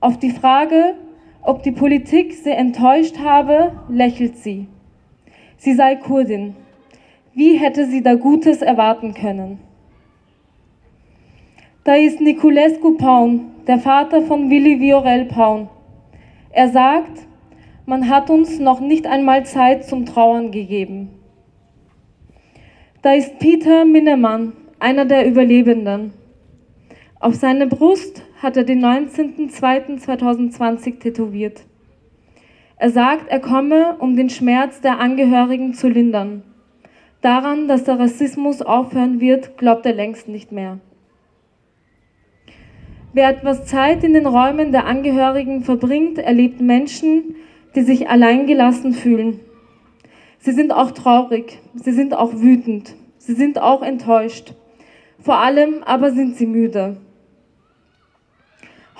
Auf 0.00 0.18
die 0.18 0.30
Frage, 0.30 0.94
ob 1.40 1.62
die 1.62 1.72
Politik 1.72 2.34
sie 2.34 2.50
enttäuscht 2.50 3.18
habe, 3.18 3.72
lächelt 3.88 4.38
sie. 4.38 4.66
Sie 5.56 5.74
sei 5.74 5.94
Kurdin. 5.96 6.56
Wie 7.32 7.56
hätte 7.58 7.86
sie 7.86 8.02
da 8.02 8.14
Gutes 8.14 8.60
erwarten 8.60 9.14
können? 9.14 9.58
Da 11.84 11.94
ist 11.94 12.20
Niculescu 12.20 12.96
Paun, 12.96 13.52
der 13.66 13.78
Vater 13.78 14.22
von 14.22 14.50
Willi 14.50 14.80
Viorel 14.80 15.26
Paun. 15.26 15.68
Er 16.50 16.68
sagt, 16.70 17.26
man 17.86 18.08
hat 18.08 18.30
uns 18.30 18.58
noch 18.58 18.80
nicht 18.80 19.06
einmal 19.06 19.44
Zeit 19.44 19.84
zum 19.84 20.06
Trauern 20.06 20.50
gegeben. 20.50 21.10
Da 23.02 23.12
ist 23.12 23.38
Peter 23.38 23.84
Minnemann, 23.84 24.54
einer 24.78 25.04
der 25.04 25.26
Überlebenden. 25.26 26.14
Auf 27.20 27.34
seine 27.34 27.66
Brust 27.66 28.22
hat 28.42 28.56
er 28.56 28.64
den 28.64 28.82
19.02.2020 28.84 31.00
tätowiert. 31.00 31.66
Er 32.76 32.90
sagt, 32.90 33.28
er 33.28 33.38
komme, 33.40 33.96
um 33.98 34.16
den 34.16 34.30
Schmerz 34.30 34.80
der 34.80 35.00
Angehörigen 35.00 35.74
zu 35.74 35.88
lindern. 35.88 36.44
Daran, 37.20 37.68
dass 37.68 37.84
der 37.84 37.98
Rassismus 37.98 38.62
aufhören 38.62 39.20
wird, 39.20 39.56
glaubt 39.56 39.86
er 39.86 39.94
längst 39.94 40.28
nicht 40.28 40.50
mehr. 40.52 40.80
Wer 43.14 43.28
etwas 43.28 43.66
Zeit 43.66 44.02
in 44.02 44.12
den 44.12 44.26
Räumen 44.26 44.72
der 44.72 44.86
Angehörigen 44.86 45.62
verbringt, 45.62 46.18
erlebt 46.18 46.60
Menschen, 46.60 47.36
die 47.74 47.82
sich 47.82 48.08
alleingelassen 48.08 48.92
fühlen. 48.92 49.40
Sie 50.38 50.52
sind 50.52 50.72
auch 50.72 50.90
traurig, 50.90 51.60
sie 51.74 51.92
sind 51.92 52.14
auch 52.14 52.34
wütend, 52.34 52.94
sie 53.18 53.34
sind 53.34 53.60
auch 53.60 53.82
enttäuscht. 53.82 54.54
Vor 55.18 55.38
allem 55.38 55.82
aber 55.84 56.10
sind 56.10 56.36
sie 56.36 56.46
müde. 56.46 56.98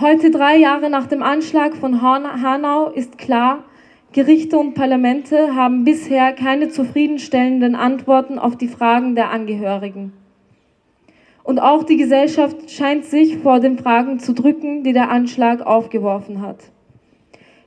Heute, 0.01 0.31
drei 0.31 0.57
Jahre 0.57 0.91
nach 0.91 1.07
dem 1.07 1.23
Anschlag 1.23 1.77
von 1.77 2.03
Hanau, 2.03 2.89
ist 2.89 3.17
klar, 3.19 3.65
Gerichte 4.13 4.59
und 4.59 4.75
Parlamente 4.75 5.55
haben 5.55 5.85
bisher 5.85 6.33
keine 6.33 6.69
zufriedenstellenden 6.69 7.75
Antworten 7.75 8.39
auf 8.39 8.57
die 8.57 8.69
Fragen 8.69 9.15
der 9.15 9.31
Angehörigen. 9.31 10.13
Und 11.43 11.59
auch 11.59 11.85
die 11.85 11.97
Gesellschaft 11.97 12.71
scheint 12.71 13.05
sich 13.05 13.39
vor 13.39 13.61
den 13.61 13.77
Fragen 13.77 14.19
zu 14.19 14.33
drücken, 14.33 14.83
die 14.83 14.93
der 14.95 15.11
Anschlag 15.11 15.61
aufgeworfen 15.61 16.41
hat. 16.41 16.71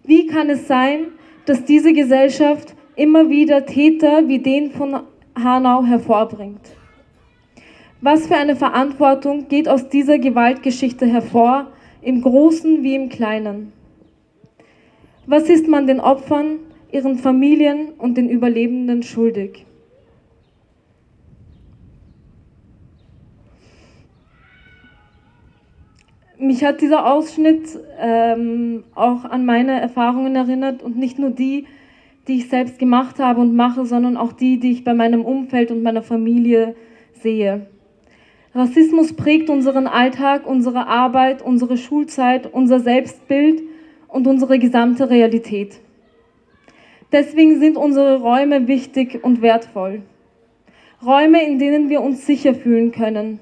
Wie 0.07 0.25
kann 0.25 0.49
es 0.49 0.67
sein, 0.67 1.07
dass 1.45 1.65
diese 1.65 1.91
Gesellschaft 1.91 2.75
immer 2.95 3.29
wieder 3.29 3.65
Täter 3.65 4.29
wie 4.29 4.39
den 4.39 4.71
von 4.71 5.01
Hanau 5.35 5.83
hervorbringt? 5.83 6.61
Was 7.99 8.27
für 8.27 8.37
eine 8.37 8.55
Verantwortung 8.55 9.49
geht 9.49 9.67
aus 9.67 9.89
dieser 9.89 10.17
Gewaltgeschichte 10.17 11.05
hervor, 11.05 11.67
im 12.01 12.21
Großen 12.21 12.83
wie 12.83 12.95
im 12.95 13.09
Kleinen? 13.09 13.73
Was 15.25 15.49
ist 15.49 15.67
man 15.67 15.87
den 15.87 15.99
Opfern, 15.99 16.59
ihren 16.89 17.17
Familien 17.17 17.89
und 17.97 18.15
den 18.15 18.29
Überlebenden 18.29 19.03
schuldig? 19.03 19.66
Mich 26.39 26.63
hat 26.63 26.81
dieser 26.81 27.11
Ausschnitt 27.11 27.79
ähm, 27.99 28.83
auch 28.95 29.25
an 29.25 29.45
meine 29.45 29.79
Erfahrungen 29.79 30.35
erinnert 30.35 30.83
und 30.83 30.97
nicht 30.97 31.19
nur 31.19 31.31
die, 31.31 31.65
die 32.27 32.37
ich 32.37 32.49
selbst 32.49 32.79
gemacht 32.79 33.19
habe 33.19 33.41
und 33.41 33.55
mache, 33.55 33.85
sondern 33.85 34.17
auch 34.17 34.33
die, 34.33 34.59
die 34.59 34.71
ich 34.71 34.83
bei 34.83 34.93
meinem 34.93 35.23
Umfeld 35.23 35.71
und 35.71 35.83
meiner 35.83 36.01
Familie 36.01 36.75
sehe. 37.13 37.67
Rassismus 38.53 39.13
prägt 39.13 39.49
unseren 39.49 39.87
Alltag, 39.87 40.45
unsere 40.45 40.87
Arbeit, 40.87 41.41
unsere 41.41 41.77
Schulzeit, 41.77 42.51
unser 42.51 42.79
Selbstbild 42.79 43.61
und 44.07 44.27
unsere 44.27 44.59
gesamte 44.59 45.09
Realität. 45.09 45.79
Deswegen 47.11 47.59
sind 47.59 47.77
unsere 47.77 48.19
Räume 48.19 48.67
wichtig 48.67 49.23
und 49.23 49.41
wertvoll. 49.41 50.01
Räume, 51.05 51.45
in 51.45 51.59
denen 51.59 51.89
wir 51.89 52.01
uns 52.01 52.25
sicher 52.25 52.55
fühlen 52.55 52.91
können, 52.91 53.39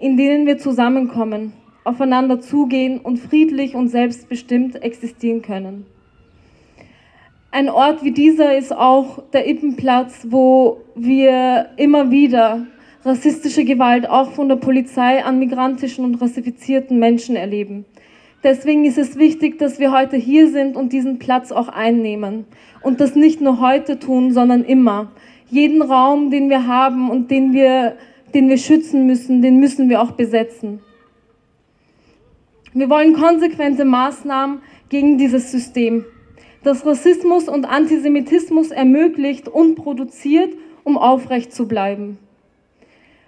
in 0.00 0.16
denen 0.16 0.46
wir 0.46 0.58
zusammenkommen, 0.58 1.52
aufeinander 1.84 2.40
zugehen 2.40 3.00
und 3.00 3.18
friedlich 3.18 3.74
und 3.74 3.88
selbstbestimmt 3.88 4.82
existieren 4.82 5.42
können. 5.42 5.86
Ein 7.50 7.70
Ort 7.70 8.04
wie 8.04 8.12
dieser 8.12 8.58
ist 8.58 8.76
auch 8.76 9.22
der 9.32 9.48
Ippenplatz, 9.48 10.26
wo 10.28 10.82
wir 10.94 11.70
immer 11.76 12.10
wieder 12.10 12.66
rassistische 13.04 13.64
Gewalt 13.64 14.08
auch 14.08 14.32
von 14.32 14.48
der 14.48 14.56
Polizei 14.56 15.24
an 15.24 15.38
migrantischen 15.38 16.04
und 16.04 16.20
rassifizierten 16.20 16.98
Menschen 16.98 17.36
erleben. 17.36 17.86
Deswegen 18.44 18.84
ist 18.84 18.98
es 18.98 19.16
wichtig, 19.16 19.58
dass 19.58 19.80
wir 19.80 19.92
heute 19.92 20.16
hier 20.16 20.50
sind 20.50 20.76
und 20.76 20.92
diesen 20.92 21.18
Platz 21.18 21.50
auch 21.50 21.68
einnehmen. 21.68 22.44
Und 22.82 23.00
das 23.00 23.16
nicht 23.16 23.40
nur 23.40 23.60
heute 23.60 23.98
tun, 23.98 24.32
sondern 24.32 24.62
immer. 24.62 25.10
Jeden 25.50 25.82
Raum, 25.82 26.30
den 26.30 26.50
wir 26.50 26.66
haben 26.66 27.10
und 27.10 27.30
den 27.30 27.52
wir, 27.52 27.96
den 28.34 28.48
wir 28.48 28.58
schützen 28.58 29.06
müssen, 29.06 29.42
den 29.42 29.58
müssen 29.58 29.88
wir 29.88 30.02
auch 30.02 30.12
besetzen. 30.12 30.80
Wir 32.74 32.90
wollen 32.90 33.14
konsequente 33.14 33.84
Maßnahmen 33.84 34.60
gegen 34.88 35.16
dieses 35.16 35.50
System, 35.50 36.04
das 36.62 36.84
Rassismus 36.84 37.48
und 37.48 37.64
Antisemitismus 37.64 38.70
ermöglicht 38.70 39.48
und 39.48 39.74
produziert, 39.74 40.54
um 40.84 40.98
aufrecht 40.98 41.52
zu 41.52 41.66
bleiben. 41.66 42.18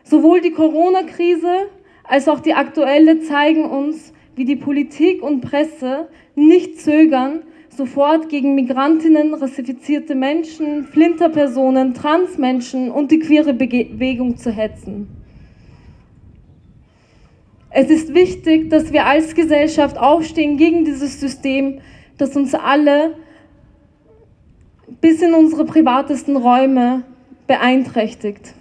Sowohl 0.04 0.40
die 0.40 0.50
Corona-Krise 0.50 1.68
als 2.04 2.28
auch 2.28 2.40
die 2.40 2.54
aktuelle 2.54 3.20
zeigen 3.20 3.64
uns, 3.64 4.12
wie 4.34 4.44
die 4.44 4.56
Politik 4.56 5.22
und 5.22 5.40
Presse 5.40 6.08
nicht 6.34 6.80
zögern, 6.80 7.42
sofort 7.68 8.28
gegen 8.28 8.54
Migrantinnen, 8.54 9.32
rassifizierte 9.34 10.14
Menschen, 10.14 10.84
Flinterpersonen, 10.84 11.94
Transmenschen 11.94 12.90
und 12.90 13.10
die 13.10 13.20
queere 13.20 13.54
Bewegung 13.54 14.36
zu 14.36 14.50
hetzen. 14.50 15.19
Es 17.70 17.88
ist 17.88 18.14
wichtig, 18.14 18.68
dass 18.68 18.92
wir 18.92 19.06
als 19.06 19.34
Gesellschaft 19.34 19.96
aufstehen 19.96 20.56
gegen 20.56 20.84
dieses 20.84 21.20
System, 21.20 21.80
das 22.18 22.36
uns 22.36 22.54
alle 22.54 23.14
bis 25.00 25.22
in 25.22 25.34
unsere 25.34 25.64
privatesten 25.64 26.36
Räume 26.36 27.04
beeinträchtigt. 27.46 28.54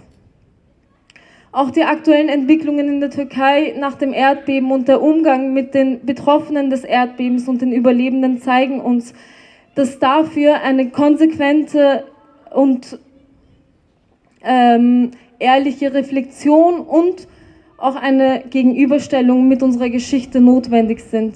Auch 1.52 1.72
die 1.72 1.82
aktuellen 1.82 2.28
Entwicklungen 2.28 2.86
in 2.86 3.00
der 3.00 3.10
Türkei 3.10 3.74
nach 3.76 3.96
dem 3.96 4.12
Erdbeben 4.12 4.70
und 4.70 4.86
der 4.86 5.02
Umgang 5.02 5.52
mit 5.52 5.74
den 5.74 6.06
Betroffenen 6.06 6.70
des 6.70 6.84
Erdbebens 6.84 7.48
und 7.48 7.60
den 7.60 7.72
Überlebenden 7.72 8.40
zeigen 8.40 8.80
uns, 8.80 9.12
dass 9.74 9.98
dafür 9.98 10.62
eine 10.62 10.90
konsequente 10.90 12.04
und 12.52 13.00
ähm, 14.42 15.10
ehrliche 15.40 15.92
Reflexion 15.92 16.78
und 16.80 17.26
auch 17.80 17.96
eine 17.96 18.44
Gegenüberstellung 18.50 19.48
mit 19.48 19.62
unserer 19.62 19.90
Geschichte 19.90 20.40
notwendig 20.40 21.00
sind. 21.00 21.34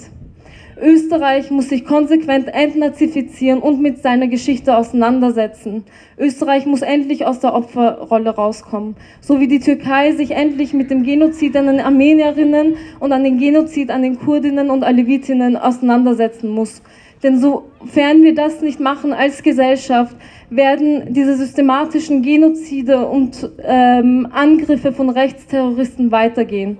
Österreich 0.80 1.50
muss 1.50 1.68
sich 1.68 1.85
konsequent 1.85 2.48
entnazifizieren 2.52 3.61
und 3.61 3.80
mit 3.80 4.02
seiner 4.02 4.26
Geschichte 4.26 4.76
auseinandersetzen. 4.76 5.85
Österreich 6.18 6.66
muss 6.66 6.83
endlich 6.83 7.26
aus 7.26 7.38
der 7.38 7.54
Opferrolle 7.54 8.30
rauskommen, 8.30 8.96
so 9.20 9.40
wie 9.40 9.46
die 9.46 9.61
Türkei 9.61 10.12
sich 10.12 10.33
endlich 10.33 10.72
mit 10.74 10.90
dem 10.90 11.04
Genozid 11.04 11.57
an 11.57 11.68
den 11.68 11.80
Armenierinnen 11.80 12.76
und 12.98 13.12
an 13.12 13.22
den 13.22 13.38
Genozid 13.38 13.90
an 13.90 14.02
den 14.02 14.18
Kurdinnen 14.18 14.70
und 14.70 14.83
Alevitinnen 14.83 15.57
auseinandersetzen 15.57 16.50
muss. 16.50 16.83
Denn 17.25 17.39
sofern 17.39 18.23
wir 18.23 18.35
das 18.35 18.61
nicht 18.61 18.81
machen 18.81 19.15
als 19.15 19.43
Gesellschaft, 19.43 20.15
werden 20.51 21.15
diese 21.15 21.37
systematischen 21.37 22.21
Genozide 22.21 23.09
und 23.09 23.51
ähm, 23.65 24.29
Angriffe 24.31 24.93
von 24.93 25.09
Rechtsterroristen 25.09 26.13
weitergehen. 26.13 26.79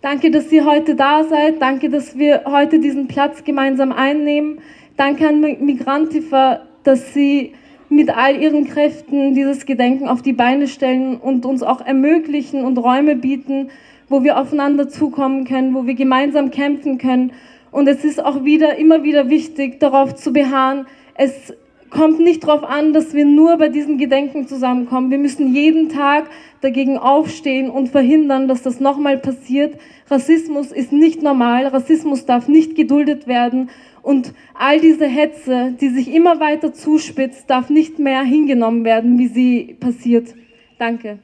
Danke, 0.00 0.30
dass 0.30 0.50
ihr 0.50 0.64
heute 0.64 0.94
da 0.94 1.24
seid. 1.24 1.60
Danke, 1.60 1.90
dass 1.90 2.16
wir 2.16 2.44
heute 2.46 2.78
diesen 2.78 3.06
Platz 3.06 3.44
gemeinsam 3.44 3.92
einnehmen. 3.92 4.60
Danke 4.96 5.28
an 5.28 5.40
Migrantifa, 5.40 6.62
dass 6.84 7.12
sie 7.12 7.52
mit 7.90 8.16
all 8.16 8.40
ihren 8.40 8.64
Kräften 8.66 9.34
dieses 9.34 9.66
Gedenken 9.66 10.08
auf 10.08 10.22
die 10.22 10.32
Beine 10.32 10.68
stellen 10.68 11.16
und 11.18 11.44
uns 11.44 11.62
auch 11.62 11.84
ermöglichen 11.84 12.64
und 12.64 12.78
Räume 12.78 13.14
bieten, 13.14 13.68
wo 14.08 14.22
wir 14.22 14.38
aufeinander 14.38 14.88
zukommen 14.88 15.44
können, 15.44 15.74
wo 15.74 15.86
wir 15.86 15.94
gemeinsam 15.94 16.50
kämpfen 16.50 16.98
können. 16.98 17.32
Und 17.70 17.88
es 17.88 18.04
ist 18.04 18.24
auch 18.24 18.44
wieder, 18.44 18.76
immer 18.76 19.02
wieder 19.02 19.28
wichtig, 19.28 19.80
darauf 19.80 20.14
zu 20.14 20.32
beharren, 20.32 20.86
es 21.14 21.54
kommt 21.90 22.20
nicht 22.20 22.44
darauf 22.44 22.64
an, 22.64 22.92
dass 22.92 23.14
wir 23.14 23.24
nur 23.24 23.56
bei 23.56 23.68
diesen 23.68 23.96
Gedenken 23.98 24.46
zusammenkommen. 24.46 25.10
Wir 25.10 25.18
müssen 25.18 25.54
jeden 25.54 25.88
Tag 25.88 26.28
dagegen 26.60 26.98
aufstehen 26.98 27.70
und 27.70 27.88
verhindern, 27.88 28.48
dass 28.48 28.62
das 28.62 28.80
nochmal 28.80 29.18
passiert. 29.18 29.78
Rassismus 30.10 30.72
ist 30.72 30.92
nicht 30.92 31.22
normal, 31.22 31.66
Rassismus 31.66 32.26
darf 32.26 32.48
nicht 32.48 32.74
geduldet 32.74 33.26
werden 33.26 33.70
und 34.02 34.34
all 34.54 34.80
diese 34.80 35.06
Hetze, 35.06 35.74
die 35.80 35.88
sich 35.88 36.12
immer 36.14 36.38
weiter 36.38 36.72
zuspitzt, 36.72 37.50
darf 37.50 37.70
nicht 37.70 37.98
mehr 37.98 38.22
hingenommen 38.22 38.84
werden, 38.84 39.18
wie 39.18 39.28
sie 39.28 39.76
passiert. 39.80 40.34
Danke. 40.78 41.18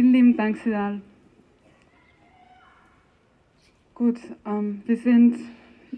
Vielen 0.00 0.14
lieben 0.14 0.34
Dank, 0.34 0.56
Sidal. 0.56 1.02
Gut, 3.92 4.18
ähm, 4.46 4.80
wir 4.86 4.96
sind 4.96 5.36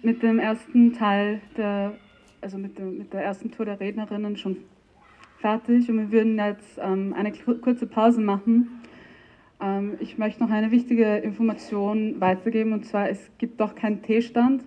mit 0.02 0.24
dem 0.24 0.40
ersten 0.40 0.92
Teil 0.92 1.40
der, 1.56 1.92
also 2.40 2.58
mit, 2.58 2.76
dem, 2.76 2.98
mit 2.98 3.12
der 3.12 3.22
ersten 3.22 3.52
Tour 3.52 3.64
der 3.64 3.78
Rednerinnen 3.78 4.36
schon 4.36 4.56
fertig 5.38 5.88
und 5.88 5.98
wir 5.98 6.10
würden 6.10 6.36
jetzt 6.36 6.80
ähm, 6.82 7.14
eine 7.16 7.30
kurze 7.30 7.86
Pause 7.86 8.20
machen. 8.20 8.80
Ähm, 9.60 9.92
ich 10.00 10.18
möchte 10.18 10.42
noch 10.42 10.50
eine 10.50 10.72
wichtige 10.72 11.18
Information 11.18 12.20
weitergeben 12.20 12.72
und 12.72 12.84
zwar, 12.84 13.08
es 13.08 13.30
gibt 13.38 13.60
doch 13.60 13.76
keinen 13.76 14.02
Teestand. 14.02 14.64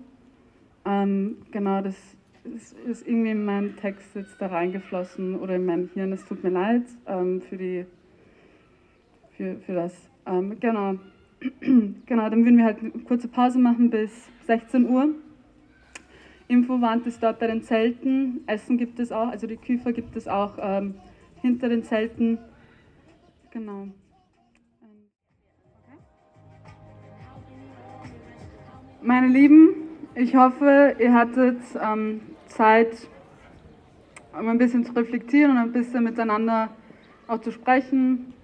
Ähm, 0.86 1.39
genau, 1.52 1.82
das 1.82 1.98
ist, 2.45 2.80
ist, 2.88 3.06
irgendwie 3.06 3.32
in 3.32 3.43
meinem 3.43 3.76
Text 3.76 4.15
jetzt 4.15 4.39
da 4.39 4.48
reingeflossen 4.48 5.38
oder 5.38 5.58
in 5.58 5.65
meinem 5.65 5.89
Hirn. 5.93 6.13
Es 6.13 6.24
tut 6.24 6.41
mir 6.41 6.52
leid 6.52 6.84
ähm, 7.06 7.41
für 7.41 7.58
die 7.58 7.86
für, 9.38 9.58
für 9.65 9.74
das. 9.74 9.93
Ähm, 10.26 10.60
genau. 10.60 10.95
genau, 12.06 12.30
dann 12.30 12.43
würden 12.43 12.58
wir 12.58 12.65
halt 12.65 12.80
eine 12.80 12.91
kurze 12.91 13.28
Pause 13.28 13.60
machen 13.60 13.89
bis 13.89 14.30
16 14.48 14.89
Uhr. 14.89 15.10
Infowand 16.48 17.08
ist 17.08 17.21
dort 17.24 17.39
bei 17.39 17.48
den 17.48 17.63
Zelten. 17.63 18.41
Essen 18.48 18.78
gibt 18.78 19.00
es 19.00 19.12
auch, 19.12 19.30
also 19.30 19.48
die 19.48 19.58
Küfer 19.58 19.93
gibt 19.93 20.15
es 20.15 20.28
auch 20.28 20.58
ähm, 20.60 20.95
hinter 21.41 21.69
den 21.69 21.84
Zelten. 21.84 22.38
Genau. 23.52 23.88
Meine 29.02 29.28
Lieben, 29.28 29.69
ich 30.15 30.36
hoffe, 30.36 30.95
ihr 31.00 31.13
hattet 31.13 31.60
ähm, 31.82 32.21
Zeit, 32.48 33.08
um 34.38 34.48
ein 34.48 34.58
bisschen 34.58 34.84
zu 34.84 34.93
reflektieren 34.93 35.52
und 35.52 35.58
ein 35.58 35.71
bisschen 35.71 36.04
miteinander 36.04 36.69
auch 37.28 37.41
zu 37.41 37.52
sprechen, 37.52 38.35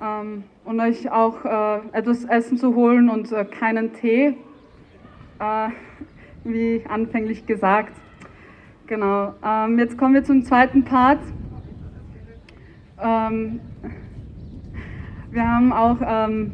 ähm, 0.00 0.44
und 0.64 0.80
euch 0.80 1.10
auch 1.10 1.44
äh, 1.44 1.78
etwas 1.92 2.24
Essen 2.24 2.58
zu 2.58 2.74
holen 2.74 3.08
und 3.08 3.32
äh, 3.32 3.44
keinen 3.44 3.92
Tee, 3.94 4.36
äh, 5.38 5.68
wie 6.44 6.84
anfänglich 6.88 7.46
gesagt. 7.46 7.92
Genau, 8.86 9.34
ähm, 9.44 9.78
jetzt 9.78 9.98
kommen 9.98 10.14
wir 10.14 10.24
zum 10.24 10.44
zweiten 10.44 10.84
Part. 10.84 11.20
Ähm, 13.02 13.60
wir 15.30 15.48
haben 15.48 15.72
auch 15.72 15.98
ähm, 16.00 16.52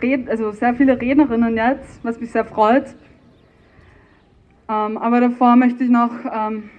Red 0.00 0.28
also 0.28 0.52
sehr 0.52 0.74
viele 0.74 1.00
Rednerinnen 1.00 1.56
jetzt, 1.56 2.04
was 2.04 2.20
mich 2.20 2.30
sehr 2.30 2.44
freut. 2.44 2.94
Ähm, 4.68 4.96
aber 4.96 5.20
davor 5.20 5.56
möchte 5.56 5.84
ich 5.84 5.90
noch, 5.90 6.12
ähm, 6.32 6.70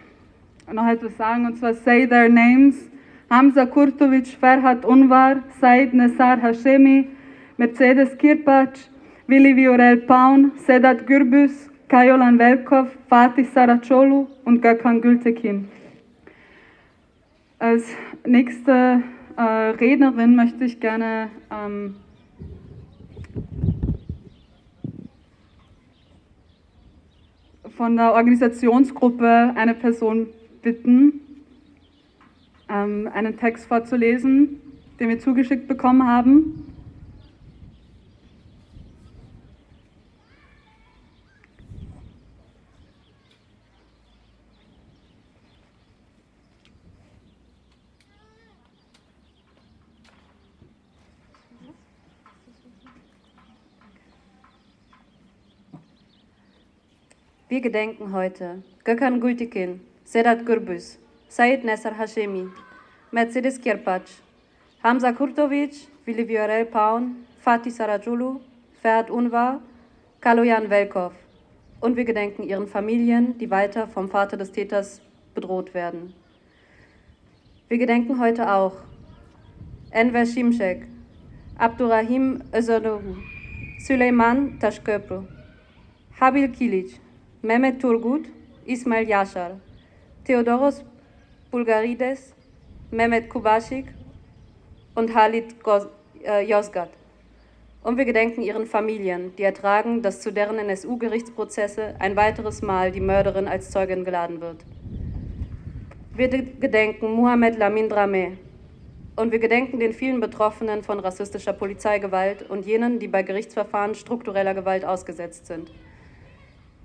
noch 0.72 0.88
etwas 0.88 1.16
sagen, 1.18 1.46
und 1.46 1.58
zwar 1.58 1.74
Say 1.74 2.08
Their 2.08 2.30
Names. 2.30 2.90
Hamza 3.34 3.66
Kurtovic, 3.66 4.38
Ferhat 4.40 4.86
Unvar, 4.86 5.42
Said 5.60 5.92
Nesar 5.92 6.40
Hashemi, 6.40 7.08
Mercedes 7.58 8.16
Kirpac, 8.20 8.78
Willi 9.26 9.56
Viorel 9.56 9.98
Paun, 10.06 10.52
Sedat 10.68 11.08
Gürbüz, 11.08 11.68
Kajolan 11.88 12.38
Velkov, 12.38 12.90
Fatih 13.10 13.46
Saracolu 13.46 14.28
und 14.46 14.62
Gökhan 14.62 15.02
Gültekin. 15.02 15.68
Als 17.58 17.86
nächste 18.24 19.02
äh, 19.36 19.42
Rednerin 19.42 20.36
möchte 20.36 20.66
ich 20.66 20.80
gerne 20.80 21.30
ähm, 21.50 21.96
von 27.76 27.98
der 27.98 28.14
Organisationsgruppe 28.14 29.54
eine 29.56 29.74
Person 29.74 30.28
bitten, 30.62 31.20
ähm, 32.74 33.10
einen 33.14 33.38
Text 33.38 33.68
vorzulesen, 33.68 34.60
den 35.00 35.10
wir 35.10 35.20
zugeschickt 35.20 35.68
bekommen 35.68 36.08
haben. 36.08 36.66
Wir 57.50 57.62
gedenken 57.62 58.14
heute 58.14 58.64
Gökhan 58.84 59.22
Gültekin, 59.22 59.80
Sedat 60.06 60.44
Gürbüz, 60.44 60.98
Said 61.36 61.64
Nesser 61.64 61.98
Hashemi, 61.98 62.48
Mercedes 63.12 63.58
Kirpac, 63.58 64.04
Hamza 64.84 65.14
Kurtovic, 65.14 65.88
Willi 66.06 66.28
Viorel 66.30 66.64
Paun, 66.64 67.26
Fatih 67.44 67.72
Sarajulu, 67.72 68.40
Ferhat 68.84 69.10
Unvar, 69.10 69.60
Kaloyan 70.22 70.70
Velkov. 70.70 71.14
Und 71.82 71.98
wir 71.98 72.06
gedenken 72.06 72.44
ihren 72.44 72.68
Familien, 72.68 73.36
die 73.40 73.50
weiter 73.50 73.88
vom 73.88 74.10
Vater 74.10 74.38
des 74.38 74.52
Täters 74.52 75.02
bedroht 75.34 75.74
werden. 75.74 76.14
Wir 77.68 77.80
gedenken 77.80 78.20
heute 78.20 78.54
auch 78.54 78.76
Enver 79.90 80.28
Şimşek, 80.28 80.84
Abdurrahim 81.58 82.44
Özanoğlu, 82.52 83.18
Süleyman 83.80 84.60
Taşköprü, 84.60 85.22
Habil 86.20 86.54
Kilic, 86.54 86.94
Mehmet 87.42 87.82
Turgut, 87.82 88.26
Ismail 88.68 89.08
Yashar, 89.08 89.54
Theodoros 90.26 90.84
Bulgarides, 91.54 92.34
Mehmet 92.90 93.30
Kubasik 93.30 93.86
und 94.96 95.14
Halit 95.14 95.54
Yozgat. 96.48 96.90
Äh, 96.90 97.88
und 97.88 97.96
wir 97.96 98.06
gedenken 98.06 98.42
ihren 98.42 98.66
Familien, 98.66 99.36
die 99.36 99.44
ertragen, 99.44 100.02
dass 100.02 100.20
zu 100.20 100.34
deren 100.34 100.58
NSU-Gerichtsprozesse 100.58 101.94
ein 102.00 102.16
weiteres 102.16 102.64
Mal 102.64 102.92
die 102.92 103.02
Mörderin 103.02 103.48
als 103.48 103.70
Zeugin 103.70 104.04
geladen 104.04 104.42
wird. 104.42 104.66
Wir 106.16 106.28
gedenken 106.28 107.12
Mohamed 107.12 107.56
Lamin 107.60 107.88
Dramé. 107.88 108.32
Und 109.16 109.32
wir 109.32 109.38
gedenken 109.38 109.80
den 109.80 109.94
vielen 109.94 110.22
Betroffenen 110.22 110.82
von 110.82 111.00
rassistischer 111.00 111.54
Polizeigewalt 111.54 112.50
und 112.50 112.66
jenen, 112.66 112.98
die 112.98 113.08
bei 113.08 113.22
Gerichtsverfahren 113.22 113.94
struktureller 113.94 114.56
Gewalt 114.56 114.86
ausgesetzt 114.86 115.46
sind. 115.46 115.72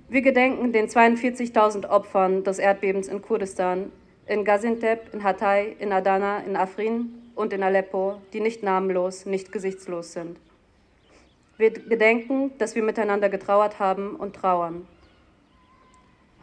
Wir 0.09 0.21
gedenken 0.21 0.71
den 0.71 0.85
42.000 0.89 1.89
Opfern 1.89 2.43
des 2.43 2.59
Erdbebens 2.59 3.07
in 3.07 3.23
Kurdistan, 3.23 3.91
in 4.29 4.45
Gaziantep, 4.45 5.11
in 5.11 5.23
Hatay, 5.23 5.75
in 5.79 5.91
Adana, 5.91 6.43
in 6.45 6.55
Afrin 6.55 7.15
und 7.33 7.51
in 7.51 7.63
Aleppo, 7.63 8.21
die 8.31 8.41
nicht 8.41 8.61
namenlos, 8.61 9.25
nicht 9.25 9.51
gesichtslos 9.51 10.13
sind. 10.13 10.37
Wir 11.57 11.71
gedenken, 11.71 12.51
dass 12.59 12.75
wir 12.75 12.83
miteinander 12.83 13.27
getrauert 13.29 13.79
haben 13.79 14.15
und 14.15 14.35
trauern. 14.35 14.87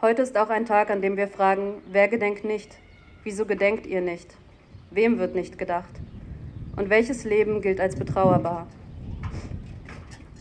Heute 0.01 0.21
ist 0.21 0.37
auch 0.37 0.49
ein 0.49 0.65
Tag, 0.65 0.91
an 0.91 1.01
dem 1.01 1.15
wir 1.15 1.29
fragen, 1.29 1.81
wer 1.89 2.09
gedenkt 2.09 2.43
nicht? 2.43 2.77
Wieso 3.23 3.45
gedenkt 3.45 3.87
ihr 3.87 4.01
nicht? 4.01 4.35
Wem 4.91 5.17
wird 5.17 5.33
nicht 5.33 5.57
gedacht? 5.57 5.95
Und 6.75 6.89
welches 6.89 7.23
Leben 7.23 7.61
gilt 7.61 7.79
als 7.79 7.95
betrauerbar? 7.95 8.67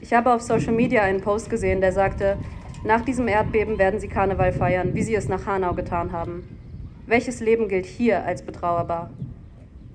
Ich 0.01 0.13
habe 0.13 0.35
auf 0.35 0.43
Social 0.43 0.73
Media 0.73 1.03
einen 1.03 1.21
Post 1.21 1.49
gesehen, 1.49 1.81
der 1.81 1.93
sagte, 1.93 2.39
nach 2.85 3.03
diesem 3.03 3.29
Erdbeben 3.29 3.79
werden 3.79 4.01
sie 4.01 4.09
Karneval 4.09 4.53
feiern, 4.53 4.95
wie 4.95 5.03
sie 5.03 5.15
es 5.15 5.29
nach 5.29 5.47
Hanau 5.47 5.75
getan 5.75 6.11
haben. 6.11 6.66
Welches 7.09 7.39
Leben 7.39 7.69
gilt 7.69 7.87
hier 7.87 8.25
als 8.25 8.43
betrauerbar? 8.43 9.11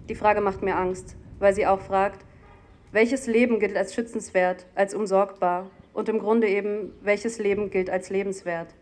Die 0.08 0.16
Frage 0.16 0.40
macht 0.40 0.62
mir 0.62 0.78
Angst, 0.78 1.18
weil 1.40 1.54
sie 1.54 1.68
auch 1.68 1.82
fragt, 1.82 2.24
welches 2.94 3.28
Leben 3.28 3.60
gilt 3.60 3.76
als 3.76 3.94
schützenswert, 3.94 4.66
als 4.76 4.96
umsorgbar 4.96 5.70
und 5.92 6.08
im 6.08 6.20
Grunde 6.20 6.48
eben, 6.48 6.94
welches 7.02 7.38
Leben 7.38 7.70
gilt 7.70 7.90
als 7.90 8.10
lebenswert? 8.10 8.74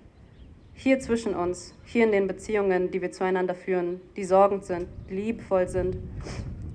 Hier 0.76 1.00
zwischen 1.00 1.34
uns, 1.34 1.74
hier 1.86 2.04
in 2.06 2.12
den 2.12 2.28
Beziehungen, 2.28 2.92
die 2.92 3.02
wir 3.02 3.12
zueinander 3.12 3.56
führen, 3.56 4.00
die 4.16 4.26
sorgend 4.26 4.64
sind, 4.64 4.86
die 5.10 5.16
liebevoll 5.16 5.68
sind, 5.68 5.98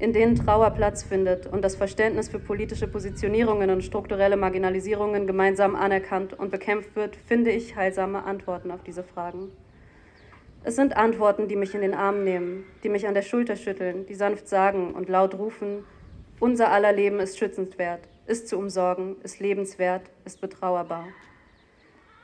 in 0.01 0.13
denen 0.13 0.35
Trauer 0.35 0.71
Platz 0.71 1.05
findet 1.05 1.47
und 1.47 1.63
das 1.63 1.77
Verständnis 1.77 2.29
für 2.29 2.41
politische 2.41 2.89
Positionierungen 2.89 3.71
und 3.71 3.85
strukturelle 3.85 4.37
Marginalisierungen 4.37 5.29
gemeinsam 5.29 5.77
anerkannt 5.77 6.37
und 6.37 6.51
bekämpft 6.51 6.97
wird, 6.97 7.15
finde 7.15 7.53
ich 7.53 7.77
heilsame 7.77 8.25
Antworten 8.25 8.73
auf 8.73 8.83
diese 8.83 9.05
Fragen. 9.05 9.53
Es 10.65 10.77
sind 10.77 10.97
Antworten, 10.97 11.47
die 11.47 11.57
mich 11.57 11.75
in 11.75 11.83
den 11.83 11.95
Arm 11.95 12.25
nehmen, 12.25 12.65
die 12.83 12.89
mich 12.89 13.07
an 13.07 13.15
der 13.15 13.23
Schulter 13.23 13.55
schütteln, 13.57 14.07
die 14.07 14.15
sanft 14.15 14.49
sagen 14.49 14.95
und 14.95 15.09
laut 15.09 15.35
rufen, 15.35 15.85
unser 16.41 16.71
aller 16.71 16.93
Leben 16.93 17.21
ist 17.21 17.39
schützenswert, 17.39 18.01
ist 18.27 18.49
zu 18.49 18.59
umsorgen, 18.59 19.17
ist 19.23 19.41
lebenswert, 19.41 20.03
ist 20.25 20.41
betrauerbar. 20.41 21.07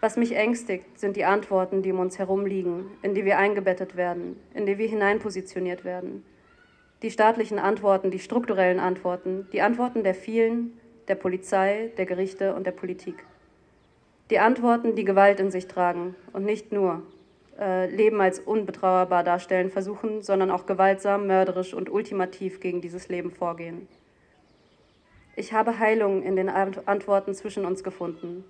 Was 0.00 0.16
mich 0.16 0.34
ängstigt, 0.34 0.98
sind 0.98 1.16
die 1.16 1.26
Antworten, 1.26 1.82
die 1.82 1.92
um 1.92 2.00
uns 2.00 2.18
herum 2.18 2.46
liegen, 2.46 2.90
in 3.02 3.14
die 3.14 3.24
wir 3.24 3.38
eingebettet 3.38 3.96
werden, 3.96 4.40
in 4.54 4.66
die 4.66 4.78
wir 4.78 4.88
hineinpositioniert 4.88 5.84
werden– 5.84 6.24
die 7.02 7.10
staatlichen 7.10 7.58
Antworten, 7.58 8.10
die 8.10 8.18
strukturellen 8.18 8.78
Antworten, 8.78 9.48
die 9.52 9.62
Antworten 9.62 10.04
der 10.04 10.14
vielen, 10.14 10.78
der 11.08 11.14
Polizei, 11.14 11.90
der 11.96 12.04
Gerichte 12.04 12.54
und 12.54 12.66
der 12.66 12.72
Politik. 12.72 13.24
Die 14.28 14.38
Antworten, 14.38 14.94
die 14.94 15.04
Gewalt 15.04 15.40
in 15.40 15.50
sich 15.50 15.66
tragen 15.66 16.14
und 16.34 16.44
nicht 16.44 16.72
nur 16.72 17.02
Leben 17.60 18.20
als 18.20 18.40
unbetrauerbar 18.40 19.22
darstellen 19.22 19.70
versuchen, 19.70 20.22
sondern 20.22 20.50
auch 20.50 20.64
gewaltsam, 20.64 21.26
mörderisch 21.26 21.74
und 21.74 21.90
ultimativ 21.90 22.58
gegen 22.60 22.80
dieses 22.80 23.08
Leben 23.08 23.30
vorgehen. 23.30 23.86
Ich 25.36 25.52
habe 25.52 25.78
Heilung 25.78 26.22
in 26.22 26.36
den 26.36 26.48
Antworten 26.48 27.34
zwischen 27.34 27.66
uns 27.66 27.84
gefunden. 27.84 28.44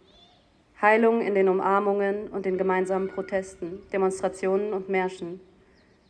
Heilung 0.81 1.21
in 1.21 1.35
den 1.35 1.49
Umarmungen 1.49 2.29
und 2.29 2.47
den 2.47 2.57
gemeinsamen 2.57 3.09
Protesten, 3.09 3.83
Demonstrationen 3.93 4.73
und 4.73 4.89
Märschen. 4.89 5.41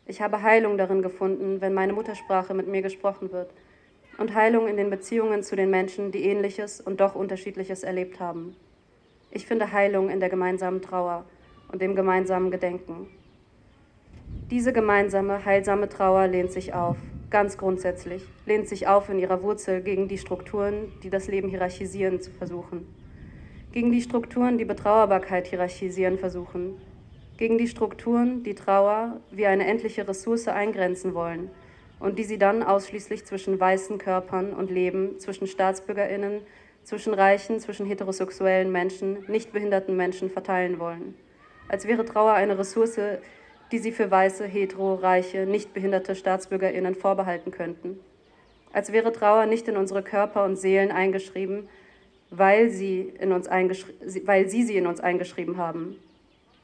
Ich 0.05 0.21
habe 0.21 0.43
Heilung 0.43 0.77
darin 0.77 1.01
gefunden, 1.01 1.59
wenn 1.59 1.73
meine 1.73 1.93
Muttersprache 1.93 2.53
mit 2.53 2.67
mir 2.67 2.81
gesprochen 2.81 3.31
wird. 3.31 3.51
Und 4.17 4.35
Heilung 4.35 4.67
in 4.67 4.77
den 4.77 4.89
Beziehungen 4.89 5.41
zu 5.41 5.55
den 5.55 5.71
Menschen, 5.71 6.11
die 6.11 6.23
ähnliches 6.23 6.79
und 6.79 7.01
doch 7.01 7.15
unterschiedliches 7.15 7.83
erlebt 7.83 8.19
haben. 8.19 8.55
Ich 9.31 9.47
finde 9.47 9.71
Heilung 9.71 10.09
in 10.09 10.19
der 10.19 10.29
gemeinsamen 10.29 10.81
Trauer 10.81 11.25
und 11.71 11.81
dem 11.81 11.95
gemeinsamen 11.95 12.51
Gedenken. 12.51 13.07
Diese 14.49 14.73
gemeinsame, 14.73 15.45
heilsame 15.45 15.87
Trauer 15.87 16.27
lehnt 16.27 16.51
sich 16.51 16.73
auf, 16.73 16.97
ganz 17.29 17.57
grundsätzlich, 17.57 18.23
lehnt 18.45 18.67
sich 18.67 18.87
auf 18.87 19.09
in 19.09 19.19
ihrer 19.19 19.41
Wurzel 19.41 19.81
gegen 19.81 20.07
die 20.07 20.17
Strukturen, 20.17 20.91
die 21.03 21.09
das 21.09 21.27
Leben 21.27 21.49
hierarchisieren 21.49 22.19
zu 22.19 22.31
versuchen. 22.31 22.85
Gegen 23.71 23.91
die 23.91 24.01
Strukturen, 24.01 24.57
die 24.57 24.65
Betrauerbarkeit 24.65 25.47
hierarchisieren 25.47 26.17
versuchen, 26.17 26.75
gegen 27.37 27.57
die 27.57 27.67
Strukturen, 27.67 28.43
die 28.43 28.53
Trauer 28.53 29.21
wie 29.31 29.45
eine 29.47 29.65
endliche 29.65 30.07
Ressource 30.07 30.49
eingrenzen 30.49 31.13
wollen 31.13 31.49
und 31.99 32.19
die 32.19 32.23
sie 32.25 32.37
dann 32.37 32.63
ausschließlich 32.63 33.25
zwischen 33.25 33.59
weißen 33.59 33.97
Körpern 33.97 34.53
und 34.53 34.69
Leben, 34.69 35.19
zwischen 35.19 35.47
Staatsbürgerinnen, 35.47 36.41
zwischen 36.83 37.13
reichen, 37.13 37.59
zwischen 37.59 37.85
heterosexuellen 37.85 38.71
Menschen, 38.71 39.23
nicht 39.27 39.53
behinderten 39.53 39.95
Menschen 39.95 40.29
verteilen 40.29 40.79
wollen. 40.79 41.15
Als 41.67 41.87
wäre 41.87 42.05
Trauer 42.05 42.33
eine 42.33 42.57
Ressource, 42.57 42.99
die 43.71 43.79
sie 43.79 43.91
für 43.91 44.11
weiße, 44.11 44.45
hetero, 44.45 44.95
reiche, 44.95 45.45
nicht 45.45 45.73
behinderte 45.73 46.15
Staatsbürgerinnen 46.15 46.95
vorbehalten 46.95 47.51
könnten. 47.51 47.99
Als 48.73 48.91
wäre 48.91 49.11
Trauer 49.11 49.45
nicht 49.45 49.67
in 49.67 49.77
unsere 49.77 50.03
Körper 50.03 50.45
und 50.45 50.57
Seelen 50.57 50.91
eingeschrieben, 50.91 51.67
weil 52.29 52.69
sie, 52.69 53.13
in 53.19 53.31
uns 53.33 53.49
weil 53.49 54.49
sie 54.49 54.63
sie 54.63 54.77
in 54.77 54.87
uns 54.87 54.99
eingeschrieben 54.99 55.57
haben, 55.57 55.97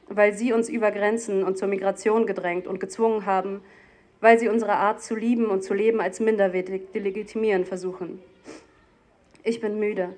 weil 0.08 0.32
sie 0.32 0.52
uns 0.52 0.68
über 0.68 0.90
Grenzen 0.90 1.44
und 1.44 1.58
zur 1.58 1.68
Migration 1.68 2.26
gedrängt 2.26 2.66
und 2.66 2.80
gezwungen 2.80 3.26
haben, 3.26 3.60
weil 4.20 4.38
sie 4.38 4.48
unsere 4.48 4.72
Art 4.72 5.02
zu 5.02 5.14
lieben 5.14 5.46
und 5.46 5.62
zu 5.62 5.74
leben 5.74 6.00
als 6.00 6.20
minderwertig 6.20 6.92
delegitimieren 6.92 7.64
versuchen. 7.64 8.20
Ich 9.44 9.60
bin 9.60 9.78
müde 9.78 10.14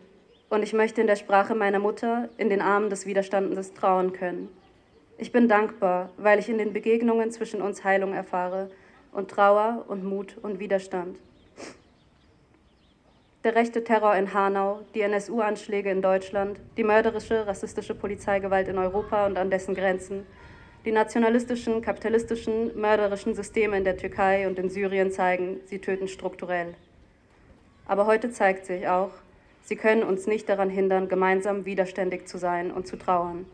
und 0.48 0.62
ich 0.62 0.72
möchte 0.72 1.00
in 1.00 1.06
der 1.06 1.16
Sprache 1.16 1.54
meiner 1.54 1.80
Mutter 1.80 2.28
in 2.38 2.48
den 2.48 2.60
Armen 2.60 2.88
des 2.88 3.04
Widerstandes 3.06 3.74
trauen 3.74 4.12
können. 4.12 4.48
Ich 5.20 5.32
bin 5.32 5.48
dankbar, 5.48 6.10
weil 6.16 6.38
ich 6.38 6.48
in 6.48 6.58
den 6.58 6.72
Begegnungen 6.72 7.30
zwischen 7.30 7.60
uns 7.60 7.84
Heilung 7.84 8.14
erfahre 8.14 8.70
und 9.12 9.30
Trauer 9.30 9.84
und 9.86 10.02
Mut 10.02 10.36
und 10.42 10.58
Widerstand 10.58 11.18
der 13.44 13.54
rechte 13.54 13.82
Terror 13.82 14.14
in 14.16 14.34
Hanau, 14.34 14.80
die 14.94 15.00
NSU-Anschläge 15.00 15.90
in 15.90 16.02
Deutschland, 16.02 16.60
die 16.76 16.84
mörderische, 16.84 17.46
rassistische 17.46 17.94
Polizeigewalt 17.94 18.68
in 18.68 18.76
Europa 18.76 19.26
und 19.26 19.38
an 19.38 19.50
dessen 19.50 19.74
Grenzen, 19.74 20.26
die 20.84 20.92
nationalistischen, 20.92 21.80
kapitalistischen, 21.80 22.78
mörderischen 22.78 23.34
Systeme 23.34 23.78
in 23.78 23.84
der 23.84 23.96
Türkei 23.96 24.46
und 24.46 24.58
in 24.58 24.68
Syrien 24.68 25.10
zeigen, 25.10 25.60
sie 25.64 25.78
töten 25.78 26.08
strukturell. 26.08 26.74
Aber 27.86 28.06
heute 28.06 28.30
zeigt 28.30 28.66
sich 28.66 28.86
auch, 28.88 29.10
sie 29.62 29.76
können 29.76 30.02
uns 30.02 30.26
nicht 30.26 30.48
daran 30.48 30.68
hindern, 30.68 31.08
gemeinsam 31.08 31.64
widerständig 31.64 32.28
zu 32.28 32.36
sein 32.36 32.70
und 32.70 32.86
zu 32.86 32.96
trauern. 32.96 33.46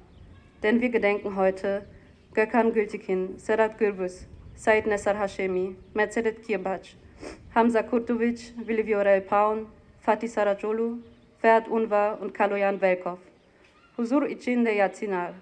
Denn 0.63 0.81
wir 0.81 0.89
gedenken 0.89 1.37
heute 1.37 1.87
Gökhan 2.35 2.73
Gültekin, 2.73 3.39
Sedat 3.39 3.79
Gürbüz, 3.79 4.27
Said 4.55 4.87
Nessar 4.87 5.19
Hashemi, 5.19 5.77
Mercedes 5.95 6.41
Kirbac, 6.47 6.97
Hamza 7.55 7.83
Kurtovic, 7.83 8.53
Willi 8.67 8.87
Viorel 8.87 9.21
Paun, 9.21 9.67
Fatih 10.01 10.29
Saracolu, 10.29 10.99
Ferhat 11.39 11.69
Unvar 11.69 12.21
und 12.21 12.33
Kaloyan 12.33 12.81
Velkov. 12.81 13.19
Huzur 13.97 14.27
içinde 14.27 14.71
yatsınlar. 14.71 15.33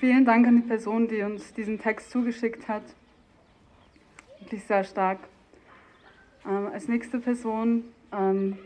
Vielen 0.00 0.24
Dank 0.24 0.46
an 0.46 0.56
die 0.56 0.66
Person, 0.66 1.08
die 1.08 1.22
uns 1.22 1.52
diesen 1.52 1.78
Text 1.78 2.10
zugeschickt 2.10 2.68
hat. 2.68 2.82
Wirklich 4.40 4.64
sehr 4.64 4.84
stark. 4.84 5.18
Ähm, 6.46 6.68
als 6.72 6.88
nächste 6.88 7.18
Person 7.18 7.84
ähm, 8.12 8.58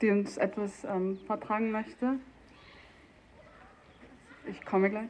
die 0.00 0.10
uns 0.10 0.36
etwas 0.36 0.84
ähm, 0.84 1.18
vertragen 1.26 1.70
möchte. 1.70 2.18
Ich 4.48 4.64
komme 4.64 4.90
gleich. 4.90 5.08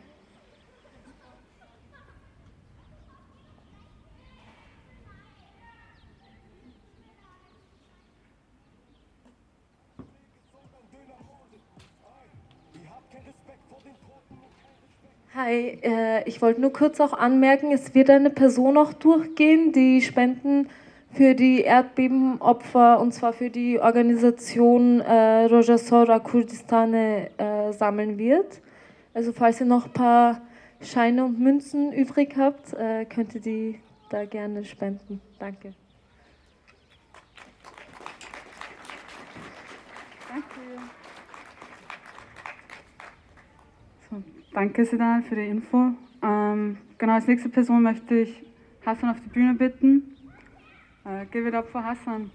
Hi, 15.37 15.79
äh, 15.83 16.27
ich 16.27 16.41
wollte 16.41 16.63
nur 16.63 16.73
kurz 16.73 16.99
auch 16.99 17.13
anmerken, 17.13 17.71
es 17.71 17.95
wird 17.95 18.09
eine 18.09 18.31
Person 18.31 18.79
auch 18.79 18.95
durchgehen, 18.95 19.71
die 19.71 20.01
Spenden 20.01 20.71
für 21.13 21.35
die 21.35 21.61
Erdbebenopfer 21.61 22.99
und 22.99 23.13
zwar 23.13 23.35
für 23.35 23.51
die 23.51 23.79
Organisation 23.79 25.01
äh, 25.01 25.45
Rojasora 25.45 26.21
Kurdistane 26.21 27.29
äh, 27.37 27.71
sammeln 27.75 28.17
wird. 28.17 28.63
Also 29.13 29.35
falls 29.35 29.61
ihr 29.61 29.67
noch 29.67 29.85
ein 29.85 29.93
paar 29.93 30.41
Scheine 30.81 31.27
und 31.27 31.39
Münzen 31.39 31.93
übrig 31.93 32.35
habt, 32.39 32.73
äh, 32.73 33.05
könnt 33.05 33.35
ihr 33.35 33.43
die 33.43 33.79
da 34.09 34.25
gerne 34.25 34.65
spenden. 34.65 35.21
Danke. 35.39 35.75
Danke. 40.31 40.61
So, 44.09 44.23
danke, 44.57 44.87
Sedan, 44.87 45.23
für 45.23 45.37
die 45.37 45.49
Info. 45.49 45.91
Ähm, 46.23 46.79
genau, 46.97 47.13
als 47.13 47.27
nächste 47.27 47.51
Person 47.51 47.83
möchte 47.83 48.15
ich 48.21 48.43
Hassan 48.87 49.11
auf 49.11 49.21
die 49.21 49.29
Bühne 49.29 49.53
bitten. 49.53 50.17
Äh, 51.05 51.27
give 51.27 51.47
it 51.47 51.55
up 51.55 51.69
for 51.69 51.85
Hassan. 51.85 52.31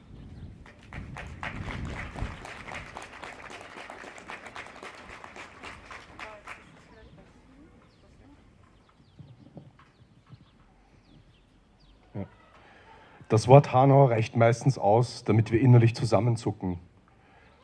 Das 13.29 13.47
Wort 13.47 13.73
Hanau 13.73 14.05
reicht 14.05 14.35
meistens 14.35 14.77
aus, 14.77 15.23
damit 15.23 15.51
wir 15.51 15.59
innerlich 15.59 15.95
zusammenzucken. 15.95 16.77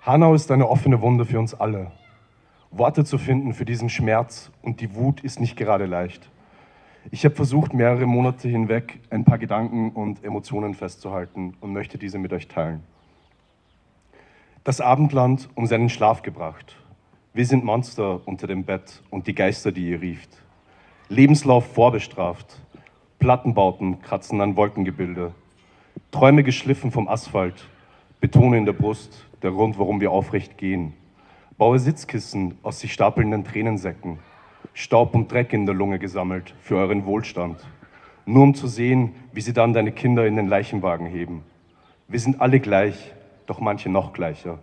Hanau 0.01 0.34
ist 0.34 0.49
eine 0.49 0.68
offene 0.68 1.01
Wunde 1.01 1.26
für 1.26 1.38
uns 1.38 1.53
alle. 1.53 1.91
Worte 2.78 3.05
zu 3.05 3.17
finden 3.17 3.53
für 3.53 3.65
diesen 3.65 3.89
Schmerz 3.89 4.51
und 4.61 4.82
die 4.82 4.95
Wut 4.95 5.21
ist 5.21 5.39
nicht 5.39 5.57
gerade 5.57 5.86
leicht. 5.86 6.30
Ich 7.09 7.23
habe 7.23 7.36
versucht, 7.36 7.73
mehrere 7.73 8.05
Monate 8.05 8.49
hinweg 8.49 8.99
ein 9.09 9.23
paar 9.23 9.38
Gedanken 9.38 9.91
und 9.91 10.23
Emotionen 10.23 10.73
festzuhalten 10.73 11.55
und 11.61 11.71
möchte 11.71 11.97
diese 11.97 12.17
mit 12.17 12.34
euch 12.34 12.47
teilen. 12.47 12.84
Das 14.63 14.82
Abendland 14.82 15.47
um 15.55 15.65
seinen 15.67 15.89
Schlaf 15.89 16.21
gebracht. 16.21 16.75
Wir 17.34 17.45
sind 17.45 17.63
Monster 17.63 18.19
unter 18.25 18.47
dem 18.47 18.65
Bett 18.65 19.01
und 19.09 19.28
die 19.28 19.36
Geister, 19.36 19.71
die 19.71 19.89
ihr 19.89 20.01
rieft. 20.01 20.30
Lebenslauf 21.07 21.73
vorbestraft. 21.73 22.59
Plattenbauten 23.19 24.01
kratzen 24.01 24.41
an 24.41 24.57
Wolkengebilde. 24.57 25.34
Träume 26.11 26.43
geschliffen 26.43 26.91
vom 26.91 27.07
Asphalt. 27.07 27.69
Betone 28.19 28.57
in 28.57 28.65
der 28.65 28.73
Brust, 28.73 29.25
der 29.41 29.51
Grund, 29.51 29.80
warum 29.80 30.01
wir 30.01 30.11
aufrecht 30.11 30.57
gehen. 30.57 30.93
Baue 31.58 31.80
Sitzkissen 31.80 32.55
aus 32.62 32.80
sich 32.80 32.93
stapelnden 32.93 33.43
Tränensäcken. 33.43 34.20
Staub 34.76 35.16
und 35.16 35.32
Dreck 35.32 35.53
in 35.53 35.66
der 35.66 35.74
Lunge 35.74 35.97
gesammelt 35.97 36.53
für 36.62 36.76
euren 36.76 37.08
Wohlstand. 37.08 37.66
Nur 38.28 38.43
um 38.43 38.53
zu 38.53 38.68
sehen, 38.68 39.16
wie 39.34 39.41
sie 39.41 39.53
dann 39.53 39.74
deine 39.74 39.91
Kinder 39.91 40.28
in 40.28 40.36
den 40.36 40.47
Leichenwagen 40.47 41.08
heben. 41.08 41.41
Wir 42.08 42.20
sind 42.20 42.41
alle 42.41 42.60
gleich, 42.60 43.12
doch 43.47 43.60
manche 43.60 43.89
noch 43.89 44.14
gleicher. 44.14 44.60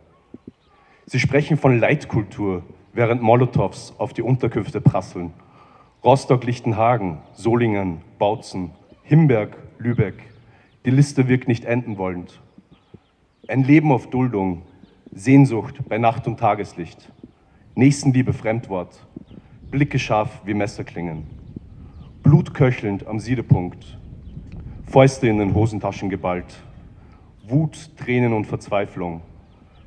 Sie 1.06 1.18
sprechen 1.18 1.56
von 1.56 1.80
Leitkultur, 1.80 2.62
während 2.92 3.22
Molotows 3.22 3.94
auf 3.98 4.12
die 4.12 4.22
Unterkünfte 4.22 4.80
prasseln. 4.80 5.32
Rostock, 6.04 6.44
Lichtenhagen, 6.44 7.18
Solingen, 7.32 8.02
Bautzen, 8.20 8.70
Himberg, 9.02 9.56
Lübeck. 9.78 10.14
Die 10.84 10.90
Liste 10.90 11.26
wirkt 11.26 11.48
nicht 11.48 11.64
enden 11.64 11.98
wollend. 11.98 12.40
Ein 13.48 13.64
Leben 13.64 13.90
auf 13.90 14.10
Duldung, 14.10 14.62
Sehnsucht 15.16 15.88
bei 15.88 15.96
Nacht 15.96 16.26
und 16.26 16.40
Tageslicht, 16.40 17.12
Nächstenliebe 17.76 18.32
Fremdwort, 18.32 19.06
Blicke 19.70 20.00
scharf 20.00 20.40
wie 20.44 20.54
Messerklingen, 20.54 21.22
Blut 22.24 22.52
köchelnd 22.52 23.06
am 23.06 23.20
Siedepunkt, 23.20 23.96
Fäuste 24.82 25.28
in 25.28 25.38
den 25.38 25.54
Hosentaschen 25.54 26.10
geballt, 26.10 26.64
Wut, 27.46 27.96
Tränen 27.96 28.32
und 28.32 28.48
Verzweiflung, 28.48 29.20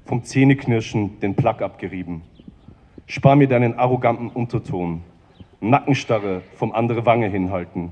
vom 0.06 0.24
Zähneknirschen 0.24 1.20
den 1.20 1.36
Plack 1.36 1.62
abgerieben. 1.62 2.22
Spar 3.06 3.36
mir 3.36 3.50
deinen 3.50 3.78
arroganten 3.78 4.30
Unterton, 4.30 5.02
Nackenstarre 5.60 6.42
vom 6.56 6.72
andere 6.72 7.06
Wange 7.06 7.28
hinhalten. 7.28 7.92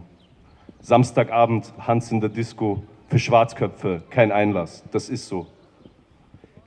Samstagabend 0.79 1.73
Hans 1.79 2.13
in 2.13 2.21
der 2.21 2.29
Disco, 2.29 2.83
für 3.09 3.19
Schwarzköpfe 3.19 4.03
kein 4.09 4.31
Einlass, 4.31 4.85
das 4.91 5.09
ist 5.09 5.27
so. 5.27 5.47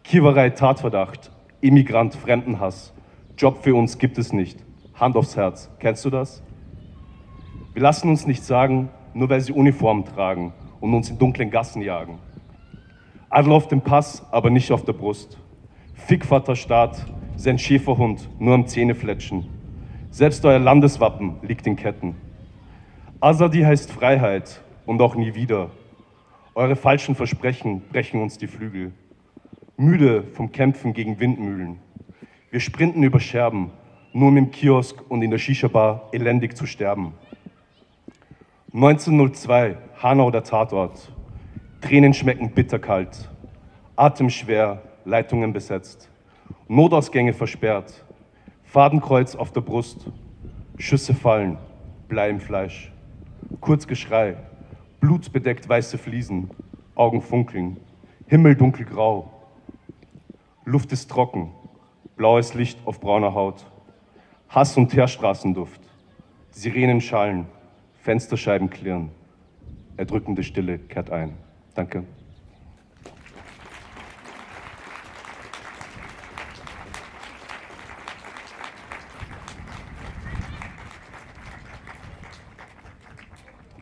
Kiewerei, 0.09 0.49
Tatverdacht, 0.49 1.31
Immigrant, 1.61 2.15
Fremdenhass, 2.15 2.95
Job 3.37 3.59
für 3.63 3.75
uns 3.75 3.99
gibt 3.99 4.17
es 4.17 4.33
nicht. 4.33 4.59
Hand 4.95 5.17
aufs 5.17 5.37
Herz, 5.37 5.71
kennst 5.81 6.03
du 6.03 6.09
das? 6.09 6.43
Wir 7.75 7.83
lassen 7.83 8.09
uns 8.09 8.27
nicht 8.27 8.43
sagen, 8.43 8.89
nur 9.13 9.29
weil 9.29 9.43
sie 9.43 9.53
Uniformen 9.53 10.07
tragen 10.07 10.55
und 10.81 10.95
uns 10.95 11.11
in 11.11 11.19
dunklen 11.19 11.51
Gassen 11.51 11.83
jagen. 11.83 12.21
Adel 13.29 13.53
auf 13.53 13.69
dem 13.69 13.83
Pass, 13.83 14.27
aber 14.33 14.49
nicht 14.49 14.73
auf 14.73 14.83
der 14.83 14.95
Brust. 14.95 15.37
Fickvaterstaat, 15.93 17.05
sein 17.37 17.59
Schäferhund, 17.59 18.31
nur 18.39 18.55
am 18.55 18.67
Zähnefletschen. 18.67 19.47
Selbst 20.11 20.43
euer 20.47 20.59
Landeswappen 20.59 21.37
liegt 21.43 21.67
in 21.67 21.77
Ketten. 21.77 22.17
Azadi 23.21 23.61
heißt 23.61 23.93
Freiheit 23.93 24.63
und 24.87 25.03
auch 25.03 25.17
nie 25.17 25.35
wieder. 25.35 25.69
Eure 26.55 26.77
falschen 26.77 27.15
Versprechen 27.15 27.83
brechen 27.93 28.23
uns 28.23 28.39
die 28.39 28.47
Flügel. 28.47 28.95
Müde 29.81 30.25
vom 30.33 30.51
Kämpfen 30.51 30.93
gegen 30.93 31.21
Windmühlen. 31.21 31.79
Wir 32.51 32.59
sprinten 32.59 33.05
über 33.05 33.21
Scherben, 33.21 33.71
nur 34.13 34.31
um 34.31 34.37
im 34.37 34.51
Kiosk 34.51 35.09
und 35.09 35.23
in 35.23 35.31
der 35.31 35.39
Shisha-Bar 35.39 36.09
elendig 36.11 36.57
zu 36.57 36.67
sterben. 36.67 37.15
1902, 38.75 39.77
Hanau 40.03 40.33
der 40.33 40.43
Tatort. 40.43 41.13
Tränen 41.81 42.13
schmecken 42.13 42.51
bitterkalt. 42.51 43.31
Atemschwer, 43.95 44.83
Leitungen 45.05 45.53
besetzt. 45.53 46.11
Notausgänge 46.67 47.33
versperrt. 47.33 48.05
Fadenkreuz 48.65 49.37
auf 49.37 49.53
der 49.53 49.61
Brust. 49.61 50.11
Schüsse 50.77 51.15
fallen, 51.15 51.57
Blei 52.09 52.31
im 52.31 52.41
Fleisch. 52.41 52.91
Kurz 53.61 53.87
Geschrei, 53.87 54.39
blutbedeckt 54.99 55.69
weiße 55.69 55.99
Fliesen, 55.99 56.51
Augen 56.97 57.23
funkeln, 57.23 57.77
Himmel 58.27 58.57
dunkelgrau. 58.57 59.38
Luft 60.69 60.93
ist 60.93 61.11
trocken, 61.11 61.51
blaues 62.17 62.53
Licht 62.53 62.79
auf 62.85 63.01
brauner 63.01 63.33
Haut. 63.33 63.65
Hass 64.51 64.77
und 64.77 64.91
Teerstraßenduft, 64.91 65.81
Sirenen 66.51 67.01
schallen, 67.01 67.47
Fensterscheiben 68.03 68.69
klirren. 68.69 69.11
Erdrückende 69.97 70.43
Stille 70.43 70.79
kehrt 70.79 71.11
ein. 71.11 71.39
Danke. 71.75 72.05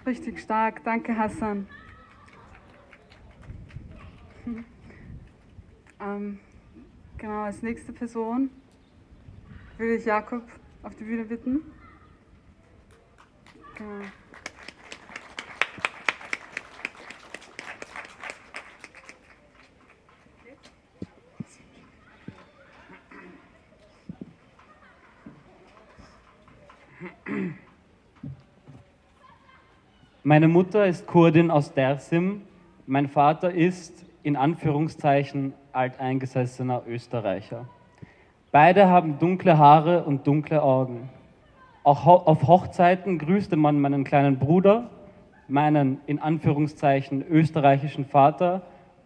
Richtig 0.06 0.38
stark. 0.38 0.84
Danke, 0.84 1.18
Hassan. 1.18 1.66
Ähm, 6.00 6.38
genau, 7.18 7.42
als 7.44 7.62
nächste 7.62 7.92
Person 7.92 8.50
würde 9.78 9.96
ich 9.96 10.04
Jakob 10.04 10.42
auf 10.82 10.94
die 10.94 11.04
Bühne 11.04 11.24
bitten. 11.24 11.60
Genau. 13.76 14.04
Meine 30.22 30.48
Mutter 30.48 30.86
ist 30.88 31.06
Kurdin 31.06 31.52
aus 31.52 31.72
Dersim. 31.72 32.42
Mein 32.86 33.08
Vater 33.08 33.52
ist 33.52 34.04
in 34.24 34.34
Anführungszeichen 34.34 35.54
alteingesessener 35.76 36.82
Österreicher. 36.88 37.66
Beide 38.50 38.88
haben 38.88 39.18
dunkle 39.18 39.58
Haare 39.58 40.04
und 40.04 40.26
dunkle 40.26 40.62
Augen. 40.62 41.10
Auch 41.84 42.06
auf 42.06 42.46
Hochzeiten 42.46 43.18
grüßte 43.18 43.56
man 43.56 43.80
meinen 43.80 44.02
kleinen 44.02 44.38
Bruder, 44.38 44.90
meinen 45.46 46.00
in 46.06 46.18
Anführungszeichen 46.18 47.24
österreichischen 47.28 48.04
Vater 48.04 48.62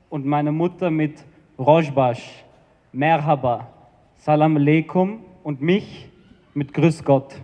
und 0.08 0.24
meine 0.24 0.52
Mutter 0.52 0.90
mit 0.90 1.24
Rojbash, 1.58 2.44
Merhaba, 2.92 3.68
Salam 4.16 4.56
Aleikum 4.56 5.20
und 5.42 5.60
mich 5.60 6.08
mit 6.54 6.72
Grüß 6.72 7.04
Gott. 7.04 7.34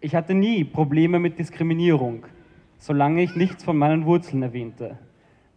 Ich 0.00 0.14
hatte 0.14 0.34
nie 0.34 0.64
Probleme 0.64 1.18
mit 1.18 1.38
Diskriminierung, 1.38 2.26
solange 2.78 3.22
ich 3.22 3.34
nichts 3.34 3.64
von 3.64 3.76
meinen 3.76 4.04
Wurzeln 4.04 4.42
erwähnte. 4.42 4.98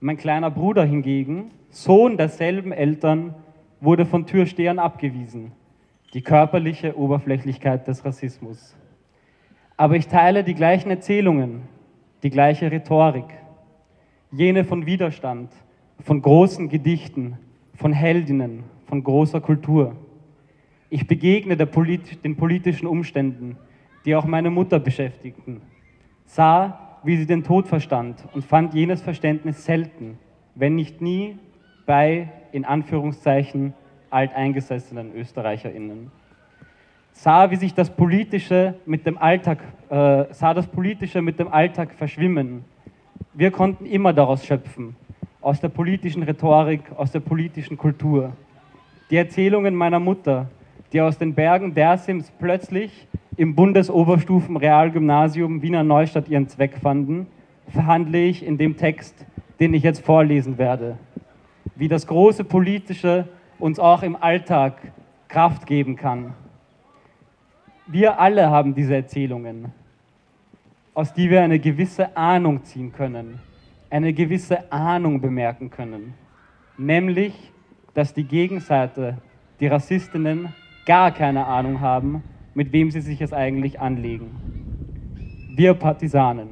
Mein 0.05 0.17
kleiner 0.17 0.51
Bruder 0.51 0.85
hingegen, 0.85 1.49
Sohn 1.71 2.15
derselben 2.15 2.71
Eltern, 2.71 3.33
wurde 3.81 4.05
von 4.05 4.27
Türstehern 4.27 4.77
abgewiesen. 4.77 5.51
Die 6.13 6.21
körperliche 6.21 6.95
Oberflächlichkeit 6.95 7.87
des 7.87 8.05
Rassismus. 8.05 8.77
Aber 9.77 9.95
ich 9.95 10.07
teile 10.07 10.43
die 10.43 10.53
gleichen 10.53 10.91
Erzählungen, 10.91 11.63
die 12.21 12.29
gleiche 12.29 12.71
Rhetorik. 12.71 13.25
Jene 14.31 14.63
von 14.63 14.85
Widerstand, 14.85 15.51
von 16.01 16.21
großen 16.21 16.69
Gedichten, 16.69 17.39
von 17.73 17.91
Heldinnen, 17.91 18.63
von 18.85 19.03
großer 19.03 19.41
Kultur. 19.41 19.95
Ich 20.91 21.07
begegne 21.07 21.57
Polit 21.65 22.23
den 22.23 22.35
politischen 22.35 22.85
Umständen, 22.85 23.57
die 24.05 24.15
auch 24.15 24.25
meine 24.25 24.51
Mutter 24.51 24.77
beschäftigten, 24.77 25.63
sah, 26.25 26.84
wie 27.05 27.17
sie 27.17 27.27
den 27.27 27.43
Tod 27.43 27.67
verstand 27.67 28.23
und 28.33 28.43
fand 28.43 28.73
jenes 28.73 29.01
Verständnis 29.01 29.63
selten, 29.63 30.17
wenn 30.55 30.75
nicht 30.75 31.01
nie, 31.01 31.37
bei, 31.85 32.29
in 32.51 32.65
Anführungszeichen, 32.65 33.73
alteingesessenen 34.09 35.13
ÖsterreicherInnen. 35.13 36.11
Sah, 37.11 37.51
wie 37.51 37.55
sich 37.55 37.73
das 37.73 37.89
Politische 37.89 38.75
mit 38.85 39.05
dem 39.05 39.17
Alltag, 39.17 39.59
äh, 39.89 40.25
sah 40.31 40.53
das 40.53 40.67
Politische 40.67 41.21
mit 41.21 41.39
dem 41.39 41.47
Alltag 41.47 41.93
verschwimmen. 41.93 42.65
Wir 43.33 43.51
konnten 43.51 43.85
immer 43.85 44.11
daraus 44.11 44.45
schöpfen, 44.45 44.95
aus 45.41 45.61
der 45.61 45.69
politischen 45.69 46.23
Rhetorik, 46.23 46.81
aus 46.97 47.11
der 47.11 47.19
politischen 47.19 47.77
Kultur. 47.77 48.33
Die 49.11 49.17
Erzählungen 49.17 49.75
meiner 49.75 49.99
Mutter, 49.99 50.49
die 50.91 51.01
aus 51.01 51.17
den 51.17 51.33
Bergen 51.35 51.73
Dersims 51.73 52.31
plötzlich 52.39 53.07
im 53.37 53.55
Bundesoberstufen-Realgymnasium 53.55 55.61
Wiener 55.61 55.83
Neustadt 55.83 56.29
ihren 56.29 56.47
Zweck 56.47 56.77
fanden, 56.81 57.27
verhandle 57.67 58.19
ich 58.19 58.45
in 58.45 58.57
dem 58.57 58.77
Text, 58.77 59.25
den 59.59 59.73
ich 59.73 59.83
jetzt 59.83 60.05
vorlesen 60.05 60.57
werde. 60.57 60.97
Wie 61.75 61.89
das 61.89 62.07
große 62.07 62.45
Politische 62.45 63.27
uns 63.59 63.79
auch 63.79 64.03
im 64.03 64.15
Alltag 64.15 64.93
Kraft 65.27 65.65
geben 65.65 65.95
kann. 65.95 66.33
Wir 67.87 68.19
alle 68.19 68.49
haben 68.49 68.73
diese 68.73 68.95
Erzählungen, 68.95 69.73
aus 70.93 71.13
die 71.13 71.29
wir 71.29 71.43
eine 71.43 71.59
gewisse 71.59 72.15
Ahnung 72.15 72.63
ziehen 72.63 72.93
können, 72.93 73.39
eine 73.89 74.13
gewisse 74.13 74.71
Ahnung 74.71 75.19
bemerken 75.19 75.69
können. 75.69 76.13
Nämlich, 76.77 77.51
dass 77.93 78.13
die 78.13 78.23
Gegenseite, 78.23 79.17
die 79.59 79.67
Rassistinnen, 79.67 80.53
gar 80.85 81.11
keine 81.11 81.45
Ahnung 81.45 81.81
haben, 81.81 82.23
mit 82.55 82.71
wem 82.71 82.89
sie 82.89 83.01
sich 83.01 83.21
es 83.21 83.33
eigentlich 83.33 83.79
anlegen. 83.79 84.31
Wir 85.55 85.73
Partisanen. 85.73 86.49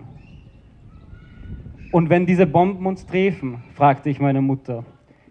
Und 1.91 2.10
wenn 2.10 2.26
diese 2.26 2.45
Bomben 2.45 2.86
uns 2.86 3.06
treffen, 3.06 3.64
fragte 3.74 4.10
ich 4.10 4.20
meine 4.20 4.41
Mutter, 4.41 4.84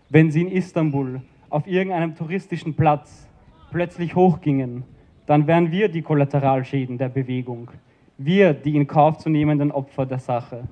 wenn 0.08 0.30
sie 0.30 0.42
in 0.42 0.48
Istanbul 0.48 1.20
auf 1.50 1.66
irgendeinem 1.66 2.14
touristischen 2.14 2.74
Platz 2.74 3.28
plötzlich 3.70 4.16
hochgingen, 4.16 4.84
dann 5.26 5.46
wären 5.46 5.70
wir 5.70 5.88
die 5.88 6.02
Kollateralschäden 6.02 6.98
der 6.98 7.08
Bewegung, 7.08 7.70
wir 8.16 8.54
die 8.54 8.74
in 8.74 8.86
Kauf 8.86 9.18
zu 9.18 9.28
nehmenden 9.28 9.70
Opfer 9.70 10.06
der 10.06 10.18
Sache. 10.18 10.64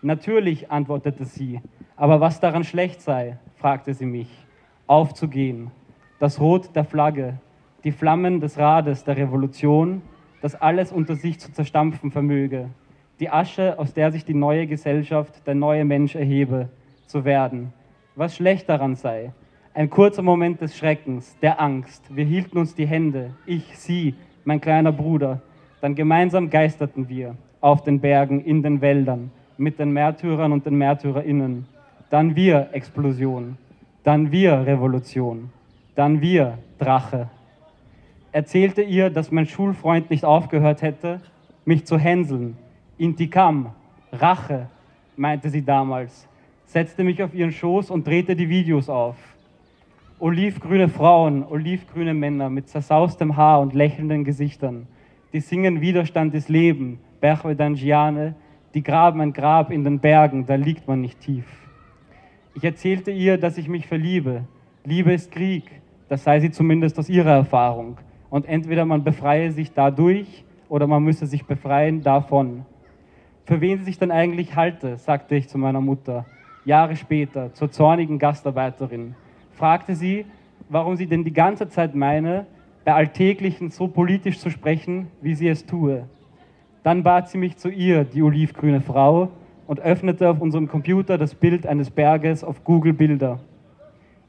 Natürlich, 0.00 0.70
antwortete 0.70 1.24
sie, 1.24 1.60
aber 1.96 2.20
was 2.20 2.40
daran 2.40 2.64
schlecht 2.64 3.02
sei, 3.02 3.38
fragte 3.56 3.92
sie 3.92 4.06
mich, 4.06 4.28
aufzugehen, 4.86 5.70
das 6.18 6.40
Rot 6.40 6.74
der 6.74 6.84
Flagge, 6.84 7.38
die 7.86 7.92
Flammen 7.92 8.40
des 8.40 8.58
Rades 8.58 9.04
der 9.04 9.16
Revolution, 9.16 10.02
das 10.42 10.60
alles 10.60 10.90
unter 10.90 11.14
sich 11.14 11.38
zu 11.38 11.52
zerstampfen 11.52 12.10
vermöge, 12.10 12.68
die 13.20 13.30
Asche, 13.30 13.78
aus 13.78 13.94
der 13.94 14.10
sich 14.10 14.24
die 14.24 14.34
neue 14.34 14.66
Gesellschaft, 14.66 15.46
der 15.46 15.54
neue 15.54 15.84
Mensch 15.84 16.16
erhebe, 16.16 16.68
zu 17.06 17.24
werden. 17.24 17.72
Was 18.16 18.34
schlecht 18.34 18.68
daran 18.68 18.96
sei, 18.96 19.30
ein 19.72 19.88
kurzer 19.88 20.22
Moment 20.22 20.60
des 20.60 20.76
Schreckens, 20.76 21.38
der 21.42 21.60
Angst. 21.60 22.02
Wir 22.10 22.24
hielten 22.24 22.58
uns 22.58 22.74
die 22.74 22.88
Hände, 22.88 23.34
ich, 23.46 23.78
sie, 23.78 24.16
mein 24.44 24.60
kleiner 24.60 24.90
Bruder. 24.90 25.40
Dann 25.80 25.94
gemeinsam 25.94 26.50
geisterten 26.50 27.08
wir 27.08 27.36
auf 27.60 27.84
den 27.84 28.00
Bergen, 28.00 28.42
in 28.42 28.64
den 28.64 28.80
Wäldern, 28.80 29.30
mit 29.58 29.78
den 29.78 29.92
Märtyrern 29.92 30.50
und 30.50 30.66
den 30.66 30.74
Märtyrerinnen. 30.74 31.68
Dann 32.10 32.34
wir 32.34 32.70
Explosion, 32.72 33.56
dann 34.02 34.32
wir 34.32 34.66
Revolution, 34.66 35.50
dann 35.94 36.20
wir 36.20 36.58
Drache. 36.80 37.28
Erzählte 38.36 38.82
ihr, 38.82 39.08
dass 39.08 39.32
mein 39.32 39.46
Schulfreund 39.46 40.10
nicht 40.10 40.26
aufgehört 40.26 40.82
hätte, 40.82 41.22
mich 41.64 41.86
zu 41.86 41.96
hänseln. 41.96 42.58
Intikam, 42.98 43.72
Rache, 44.12 44.68
meinte 45.16 45.48
sie 45.48 45.64
damals, 45.64 46.28
setzte 46.66 47.02
mich 47.02 47.22
auf 47.22 47.32
ihren 47.32 47.50
Schoß 47.50 47.90
und 47.90 48.06
drehte 48.06 48.36
die 48.36 48.50
Videos 48.50 48.90
auf 48.90 49.16
olivgrüne 50.18 50.90
Frauen, 50.90 51.44
olivgrüne 51.44 52.12
Männer 52.12 52.50
mit 52.50 52.68
zersaustem 52.68 53.38
Haar 53.38 53.62
und 53.62 53.72
lächelnden 53.72 54.24
Gesichtern, 54.24 54.86
die 55.32 55.40
singen 55.40 55.80
Widerstand 55.80 56.34
ist 56.34 56.50
Leben, 56.50 56.98
Berchvedangiane, 57.22 58.34
die 58.74 58.82
graben 58.82 59.22
ein 59.22 59.32
Grab 59.32 59.70
in 59.70 59.82
den 59.82 59.98
Bergen, 59.98 60.44
da 60.44 60.56
liegt 60.56 60.86
man 60.86 61.00
nicht 61.00 61.20
tief. 61.20 61.46
Ich 62.52 62.64
erzählte 62.64 63.12
ihr, 63.12 63.38
dass 63.38 63.56
ich 63.56 63.68
mich 63.70 63.86
verliebe. 63.86 64.44
Liebe 64.84 65.14
ist 65.14 65.30
Krieg, 65.30 65.64
das 66.10 66.22
sei 66.22 66.38
sie 66.40 66.50
zumindest 66.50 66.98
aus 66.98 67.08
ihrer 67.08 67.32
Erfahrung. 67.32 67.96
Und 68.30 68.46
entweder 68.46 68.84
man 68.84 69.04
befreie 69.04 69.52
sich 69.52 69.72
dadurch 69.72 70.44
oder 70.68 70.86
man 70.86 71.02
müsse 71.04 71.26
sich 71.26 71.46
befreien 71.46 72.02
davon. 72.02 72.66
Für 73.44 73.60
wen 73.60 73.78
sie 73.78 73.84
sich 73.84 73.98
dann 73.98 74.10
eigentlich 74.10 74.56
halte, 74.56 74.96
sagte 74.96 75.36
ich 75.36 75.48
zu 75.48 75.58
meiner 75.58 75.80
Mutter, 75.80 76.26
Jahre 76.64 76.96
später, 76.96 77.54
zur 77.54 77.70
zornigen 77.70 78.18
Gastarbeiterin 78.18 79.14
fragte 79.52 79.94
sie, 79.94 80.26
warum 80.68 80.96
sie 80.96 81.06
denn 81.06 81.24
die 81.24 81.32
ganze 81.32 81.68
Zeit 81.68 81.94
meine, 81.94 82.46
bei 82.84 82.92
Alltäglichen 82.92 83.70
so 83.70 83.88
politisch 83.88 84.38
zu 84.38 84.50
sprechen, 84.50 85.08
wie 85.20 85.34
sie 85.34 85.48
es 85.48 85.66
tue. 85.66 86.08
Dann 86.82 87.02
bat 87.02 87.28
sie 87.28 87.38
mich 87.38 87.56
zu 87.56 87.68
ihr, 87.68 88.04
die 88.04 88.22
olivgrüne 88.22 88.80
Frau, 88.80 89.30
und 89.66 89.80
öffnete 89.80 90.30
auf 90.30 90.40
unserem 90.40 90.68
Computer 90.68 91.18
das 91.18 91.34
Bild 91.34 91.66
eines 91.66 91.90
Berges 91.90 92.44
auf 92.44 92.62
Google 92.62 92.92
Bilder. 92.92 93.40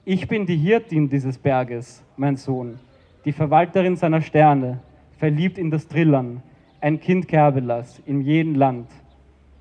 Ich 0.05 0.27
bin 0.27 0.47
die 0.47 0.57
Hirtin 0.57 1.09
dieses 1.09 1.37
Berges, 1.37 2.03
mein 2.15 2.37
Sohn, 2.37 2.79
die 3.27 3.33
Verwalterin 3.33 3.97
seiner 3.97 4.21
Sterne, 4.21 4.79
verliebt 5.17 5.57
in 5.57 5.69
das 5.69 5.89
Trillern, 5.89 6.41
ein 6.79 7.01
Kind 7.01 7.27
Kerbelas 7.27 8.01
in 8.05 8.21
jedem 8.21 8.55
Land. 8.55 8.89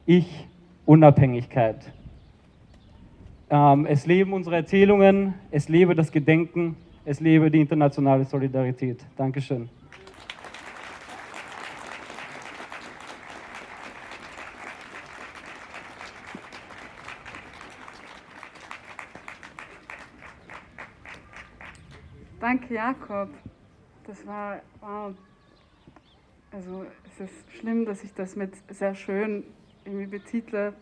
Ich 0.07 0.47
Unabhängigkeit. 0.85 1.93
Ähm, 3.51 3.85
es 3.87 4.07
leben 4.07 4.35
unsere 4.35 4.55
Erzählungen, 4.55 5.35
es 5.51 5.69
lebe 5.69 5.97
das 5.97 6.13
Gedenken, 6.13 6.77
es 7.05 7.19
lebe 7.19 7.51
die 7.51 7.61
internationale 7.61 8.25
Solidarität. 8.25 9.05
Dankeschön. 9.17 9.69
Danke, 22.39 22.75
Jakob. 22.75 23.29
Das 24.07 24.25
war, 24.27 24.61
wow. 24.81 25.15
Also 26.53 26.87
es 27.05 27.21
ist 27.21 27.53
schlimm, 27.59 27.85
dass 27.85 28.05
ich 28.05 28.15
das 28.15 28.37
mit 28.37 28.55
sehr 28.71 28.95
schön 28.95 29.43
irgendwie 29.85 30.07
betitle. 30.07 30.75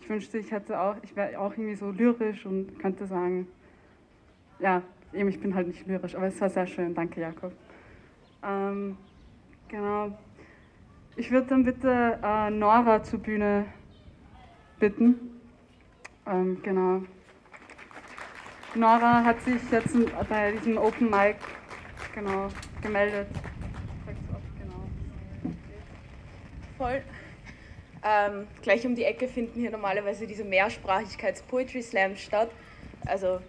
Ich 0.00 0.08
wünschte, 0.08 0.38
ich 0.38 0.50
hätte 0.50 0.80
auch, 0.80 0.96
ich 1.02 1.14
wäre 1.14 1.38
auch 1.38 1.52
irgendwie 1.52 1.76
so 1.76 1.90
lyrisch 1.90 2.44
und 2.44 2.78
könnte 2.78 3.06
sagen, 3.06 3.46
ja, 4.58 4.82
eben, 5.12 5.28
ich 5.28 5.40
bin 5.40 5.54
halt 5.54 5.68
nicht 5.68 5.86
lyrisch, 5.86 6.14
aber 6.14 6.26
es 6.26 6.40
war 6.40 6.50
sehr 6.50 6.66
schön. 6.66 6.94
Danke, 6.94 7.20
Jakob. 7.20 7.52
Ähm, 8.42 8.96
genau. 9.68 10.18
Ich 11.14 11.30
würde 11.30 11.46
dann 11.46 11.64
bitte 11.64 12.18
äh, 12.22 12.50
Nora 12.50 13.02
zur 13.02 13.20
Bühne 13.20 13.66
bitten. 14.78 15.40
Ähm, 16.26 16.60
genau. 16.62 17.02
Nora 18.74 19.24
hat 19.24 19.40
sich 19.42 19.70
jetzt 19.70 19.96
bei 20.28 20.52
diesem 20.52 20.76
Open 20.76 21.08
Mic 21.08 21.36
genau, 22.16 22.48
gemeldet. 22.82 23.28
Voll. 26.76 27.02
Ähm, 28.02 28.46
gleich 28.62 28.86
um 28.86 28.94
die 28.94 29.04
Ecke 29.04 29.28
finden 29.28 29.60
hier 29.60 29.70
normalerweise 29.70 30.26
diese 30.26 30.44
Mehrsprachigkeits-Poetry 30.44 31.82
Slams 31.82 32.20
statt. 32.20 32.50
Also, 33.04 33.40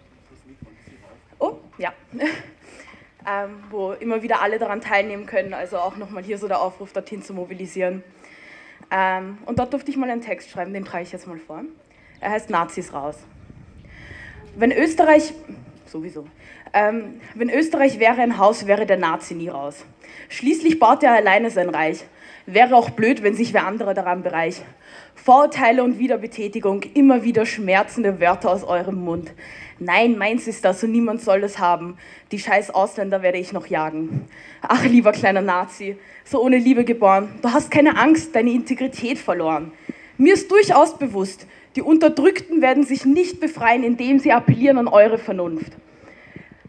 oh, 1.38 1.58
ja. 1.78 1.92
ähm, 3.26 3.64
wo 3.70 3.92
immer 3.92 4.22
wieder 4.22 4.40
alle 4.40 4.58
daran 4.58 4.80
teilnehmen 4.80 5.26
können. 5.26 5.54
Also 5.54 5.78
auch 5.78 5.96
nochmal 5.96 6.22
hier 6.22 6.38
so 6.38 6.48
der 6.48 6.60
Aufruf, 6.60 6.92
dorthin 6.92 7.22
zu 7.22 7.34
mobilisieren. 7.34 8.02
Ähm, 8.90 9.38
und 9.46 9.58
dort 9.58 9.72
durfte 9.72 9.90
ich 9.90 9.96
mal 9.96 10.10
einen 10.10 10.22
Text 10.22 10.50
schreiben, 10.50 10.72
den 10.72 10.84
trage 10.84 11.04
ich 11.04 11.12
jetzt 11.12 11.26
mal 11.26 11.38
vor. 11.38 11.62
Er 12.20 12.30
heißt 12.30 12.50
Nazis 12.50 12.92
raus. 12.92 13.18
Wenn 14.56 14.72
Österreich, 14.72 15.34
sowieso, 15.86 16.26
ähm, 16.72 17.20
wenn 17.34 17.50
Österreich 17.50 17.98
wäre 17.98 18.20
ein 18.20 18.38
Haus, 18.38 18.66
wäre 18.66 18.86
der 18.86 18.98
Nazi 18.98 19.34
nie 19.34 19.48
raus. 19.48 19.84
Schließlich 20.28 20.78
baut 20.78 21.02
er 21.02 21.12
alleine 21.12 21.50
sein 21.50 21.68
Reich. 21.68 22.04
Wäre 22.46 22.76
auch 22.76 22.90
blöd, 22.90 23.22
wenn 23.22 23.34
sich 23.34 23.52
wer 23.52 23.66
anderer 23.66 23.94
daran 23.94 24.22
bereich. 24.22 24.62
Vorurteile 25.14 25.82
und 25.84 25.98
Wiederbetätigung, 25.98 26.82
immer 26.94 27.22
wieder 27.22 27.44
schmerzende 27.44 28.20
Wörter 28.20 28.50
aus 28.50 28.64
eurem 28.64 29.04
Mund. 29.04 29.32
Nein, 29.78 30.16
meins 30.16 30.48
ist 30.48 30.64
das 30.64 30.82
und 30.82 30.92
niemand 30.92 31.20
soll 31.20 31.44
es 31.44 31.58
haben. 31.58 31.98
Die 32.32 32.38
scheiß 32.38 32.70
Ausländer 32.70 33.22
werde 33.22 33.38
ich 33.38 33.52
noch 33.52 33.66
jagen. 33.66 34.26
Ach, 34.62 34.84
lieber 34.84 35.12
kleiner 35.12 35.42
Nazi, 35.42 35.98
so 36.24 36.42
ohne 36.42 36.58
Liebe 36.58 36.84
geboren. 36.84 37.28
Du 37.42 37.52
hast 37.52 37.70
keine 37.70 37.96
Angst, 37.96 38.34
deine 38.34 38.50
Integrität 38.50 39.18
verloren. 39.18 39.72
Mir 40.16 40.34
ist 40.34 40.50
durchaus 40.50 40.98
bewusst, 40.98 41.46
die 41.76 41.82
Unterdrückten 41.82 42.60
werden 42.60 42.84
sich 42.84 43.04
nicht 43.04 43.38
befreien, 43.38 43.84
indem 43.84 44.18
sie 44.18 44.32
appellieren 44.32 44.78
an 44.78 44.88
eure 44.88 45.18
Vernunft. 45.18 45.72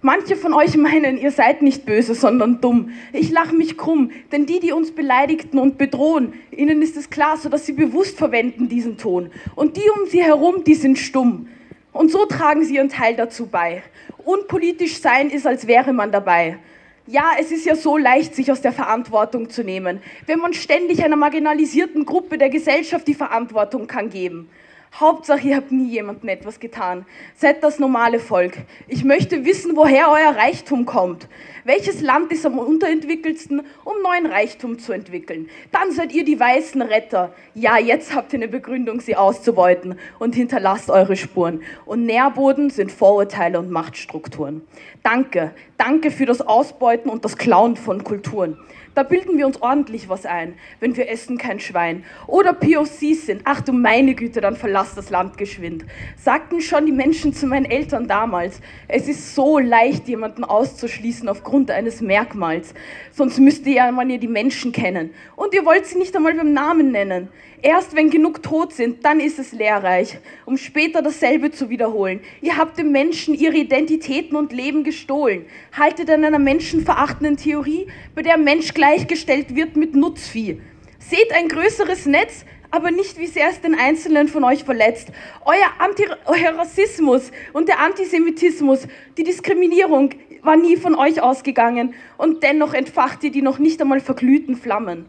Manche 0.02 0.38
von 0.38 0.54
euch 0.54 0.78
meinen, 0.78 1.18
ihr 1.18 1.32
seid 1.32 1.62
nicht 1.62 1.86
böse, 1.86 2.16
sondern 2.16 2.62
dumm. 2.62 2.92
Ich 3.12 3.32
lache 3.32 3.54
mich 3.54 3.78
krumm, 3.78 4.12
denn 4.32 4.46
die, 4.46 4.62
die 4.62 4.72
uns 4.72 4.92
beleidigten 4.92 5.60
und 5.60 5.78
bedrohen, 5.78 6.34
ihnen 6.52 6.82
ist 6.82 6.96
es 6.96 7.10
klar, 7.10 7.36
so 7.36 7.50
dass 7.50 7.66
sie 7.66 7.74
bewusst 7.74 8.18
verwenden 8.18 8.70
diesen 8.70 8.98
Ton. 8.98 9.30
Und 9.56 9.76
die 9.76 9.90
um 9.90 10.08
sie 10.08 10.24
herum, 10.24 10.64
die 10.64 10.76
sind 10.76 10.98
stumm. 10.98 11.50
Und 11.92 12.12
so 12.12 12.26
tragen 12.26 12.64
sie 12.64 12.76
ihren 12.76 12.88
Teil 12.88 13.18
dazu 13.18 13.48
bei. 13.48 13.84
Unpolitisch 14.24 15.02
sein 15.02 15.30
ist, 15.30 15.46
als 15.46 15.68
wäre 15.68 15.92
man 15.92 16.14
dabei. 16.14 16.60
Ja, 17.06 17.32
es 17.38 17.52
ist 17.52 17.66
ja 17.66 17.76
so 17.76 17.98
leicht, 17.98 18.36
sich 18.36 18.54
aus 18.54 18.62
der 18.62 18.72
Verantwortung 18.72 19.50
zu 19.50 19.64
nehmen, 19.64 20.00
wenn 20.28 20.40
man 20.40 20.54
ständig 20.54 21.04
einer 21.04 21.18
marginalisierten 21.18 22.06
Gruppe 22.06 22.38
der 22.38 22.50
Gesellschaft 22.50 23.06
die 23.06 23.16
Verantwortung 23.16 23.88
kann 23.88 24.10
geben. 24.10 24.50
Hauptsache, 24.94 25.48
ihr 25.48 25.56
habt 25.56 25.72
nie 25.72 25.88
jemandem 25.88 26.30
etwas 26.30 26.60
getan. 26.60 27.06
Seid 27.36 27.64
das 27.64 27.80
normale 27.80 28.20
Volk. 28.20 28.58
Ich 28.88 29.04
möchte 29.04 29.46
wissen, 29.46 29.76
woher 29.76 30.10
euer 30.10 30.36
Reichtum 30.36 30.86
kommt. 30.86 31.28
Welches 31.64 32.02
Land 32.02 32.32
ist 32.32 32.46
am 32.46 32.58
unterentwickelsten, 32.58 33.62
um 33.86 33.94
neuen 34.02 34.26
Reichtum 34.26 34.80
zu 34.80 34.92
entwickeln? 34.92 35.48
Dann 35.72 35.92
seid 35.92 36.12
ihr 36.12 36.26
die 36.26 36.40
weißen 36.40 36.82
Retter. 36.82 37.34
Ja, 37.54 37.78
jetzt 37.78 38.16
habt 38.16 38.34
ihr 38.34 38.40
eine 38.40 38.48
Begründung, 38.48 39.00
sie 39.00 39.16
auszubeuten 39.16 40.00
und 40.18 40.34
hinterlasst 40.34 40.90
eure 40.90 41.16
Spuren. 41.16 41.62
Und 41.86 42.06
Nährboden 42.06 42.72
sind 42.72 42.92
Vorurteile 42.92 43.60
und 43.60 43.70
Machtstrukturen. 43.70 44.64
Danke, 45.04 45.52
danke 45.78 46.10
für 46.10 46.26
das 46.26 46.42
Ausbeuten 46.42 47.10
und 47.10 47.24
das 47.24 47.38
Klauen 47.38 47.76
von 47.76 48.04
Kulturen. 48.04 48.58
Da 48.96 49.04
bilden 49.04 49.38
wir 49.38 49.46
uns 49.46 49.62
ordentlich 49.62 50.10
was 50.10 50.26
ein, 50.26 50.56
wenn 50.80 50.98
wir 50.98 51.10
essen 51.10 51.38
kein 51.38 51.60
Schwein. 51.60 52.04
Oder 52.28 52.54
POCs 52.54 53.26
sind, 53.26 53.42
ach 53.46 53.62
du 53.62 53.72
meine 53.72 54.16
Güte, 54.16 54.42
dann 54.42 54.56
verlass 54.56 54.96
das 54.96 55.10
Land 55.10 55.38
geschwind. 55.38 55.86
Sagten 56.18 56.62
schon 56.62 56.86
die 56.86 56.92
Menschen 56.92 57.34
zu 57.34 57.48
meinen 57.48 57.66
Eltern 57.66 58.08
damals, 58.08 58.62
es 58.88 59.08
ist 59.08 59.36
so 59.36 59.60
leicht, 59.60 60.08
jemanden 60.08 60.44
auszuschließen 60.44 61.30
aufgrund 61.30 61.72
eines 61.72 62.02
Merkmals. 62.02 62.74
Sonst 63.12 63.40
müsste 63.40 63.70
ja 63.70 63.92
man 63.92 64.10
ihr 64.10 64.20
die 64.20 64.28
Menschen 64.28 64.72
kennen. 64.72 65.12
Und 65.36 65.54
ihr 65.54 65.66
wollt 65.66 65.86
sie 65.86 65.98
nicht 65.98 66.16
einmal 66.16 66.34
beim 66.34 66.54
Namen 66.54 66.92
nennen. 66.92 67.30
Erst 67.62 67.94
wenn 67.94 68.10
genug 68.10 68.42
tot 68.42 68.72
sind, 68.72 69.04
dann 69.04 69.20
ist 69.20 69.38
es 69.38 69.52
lehrreich, 69.52 70.18
um 70.46 70.56
später 70.56 71.02
dasselbe 71.02 71.52
zu 71.52 71.70
wiederholen. 71.70 72.22
Ihr 72.42 72.56
habt 72.56 72.78
dem 72.78 72.94
Menschen 72.94 73.34
ihre 73.34 73.58
Identitäten 73.58 74.38
und 74.38 74.54
Leben 74.54 74.86
gestohlen. 74.86 75.46
Haltet 75.78 76.10
an 76.10 76.24
einer 76.24 76.40
menschenverachtenden 76.40 77.36
Theorie, 77.36 77.88
bei 78.16 78.22
der 78.22 78.38
Mensch 78.38 78.74
gleichgestellt 78.74 79.56
wird 79.56 79.76
mit 79.76 79.94
Nutzvieh. 79.94 80.62
Seht 81.00 81.34
ein 81.34 81.50
größeres 81.50 82.06
Netz, 82.06 82.46
aber 82.72 82.92
nicht, 82.92 83.18
wie 83.18 83.28
sehr 83.28 83.50
es 83.50 83.60
den 83.60 83.76
Einzelnen 83.76 84.30
von 84.30 84.46
euch 84.46 84.64
verletzt. 84.64 85.10
Euer, 85.44 85.68
Anti 85.80 86.06
euer 86.28 86.58
Rassismus 86.58 87.30
und 87.52 87.68
der 87.68 87.80
Antisemitismus, 87.80 88.88
die 89.18 89.24
Diskriminierung 89.24 90.12
war 90.44 90.56
nie 90.56 90.78
von 90.78 90.96
euch 90.96 91.22
ausgegangen 91.22 91.94
und 92.18 92.42
dennoch 92.44 92.74
entfacht 92.74 93.22
ihr 93.26 93.32
die 93.32 93.42
noch 93.42 93.60
nicht 93.60 93.82
einmal 93.82 94.00
verglühten 94.00 94.56
Flammen 94.56 95.08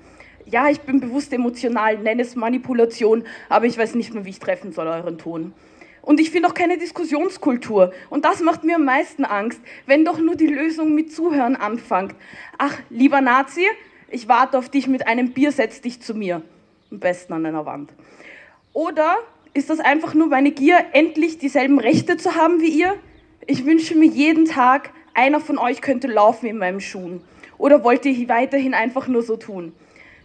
ja, 0.51 0.69
ich 0.69 0.81
bin 0.81 1.01
bewusst 1.01 1.33
emotional, 1.33 1.99
nenne 1.99 2.23
es 2.23 2.37
Manipulation, 2.37 3.25
aber 3.49 3.67
ich 3.67 3.79
weiß 3.79 3.95
nicht 3.95 4.13
mehr, 4.15 4.25
wie 4.25 4.31
ich 4.31 4.39
treffen 4.39 4.73
soll 4.73 4.87
euren 4.87 5.19
Ton. 5.19 5.53
Und 6.03 6.19
ich 6.19 6.31
finde 6.31 6.49
auch 6.49 6.55
keine 6.55 6.79
Diskussionskultur. 6.79 7.93
Und 8.09 8.25
das 8.25 8.41
macht 8.41 8.65
mir 8.65 8.77
am 8.77 8.85
meisten 8.85 9.25
Angst, 9.25 9.61
wenn 9.87 10.05
doch 10.05 10.19
nur 10.19 10.35
die 10.35 10.47
Lösung 10.47 10.95
mit 10.95 11.13
Zuhören 11.13 11.57
anfängt. 11.57 12.15
Ach, 12.59 12.77
lieber 12.89 13.21
Nazi, 13.21 13.67
ich 14.09 14.27
warte 14.27 14.59
auf 14.59 14.69
dich 14.69 14.87
mit 14.87 15.07
einem 15.07 15.33
Bier, 15.33 15.53
setz 15.53 15.81
dich 15.81 16.01
zu 16.01 16.15
mir. 16.15 16.43
Am 16.91 16.99
besten 16.99 17.35
an 17.35 17.47
einer 17.47 17.67
Wand. 17.67 17.93
Oder 18.73 19.19
ist 19.53 19.69
das 19.69 19.79
einfach 19.79 20.15
nur 20.15 20.29
meine 20.29 20.53
Gier, 20.53 20.79
endlich 20.93 21.39
dieselben 21.39 21.79
Rechte 21.79 22.17
zu 22.17 22.35
haben 22.35 22.61
wie 22.61 22.71
ihr? 22.71 22.97
Ich 23.47 23.67
wünsche 23.67 23.95
mir 23.95 24.09
jeden 24.09 24.47
Tag, 24.47 24.91
einer 25.15 25.41
von 25.41 25.59
euch 25.59 25.81
könnte 25.81 26.07
laufen 26.07 26.47
in 26.47 26.57
meinem 26.57 26.81
Schuhen. 26.81 27.21
Oder 27.59 27.85
wollt 27.85 28.07
ihr 28.07 28.29
weiterhin 28.29 28.75
einfach 28.75 29.07
nur 29.07 29.23
so 29.23 29.37
tun? 29.37 29.73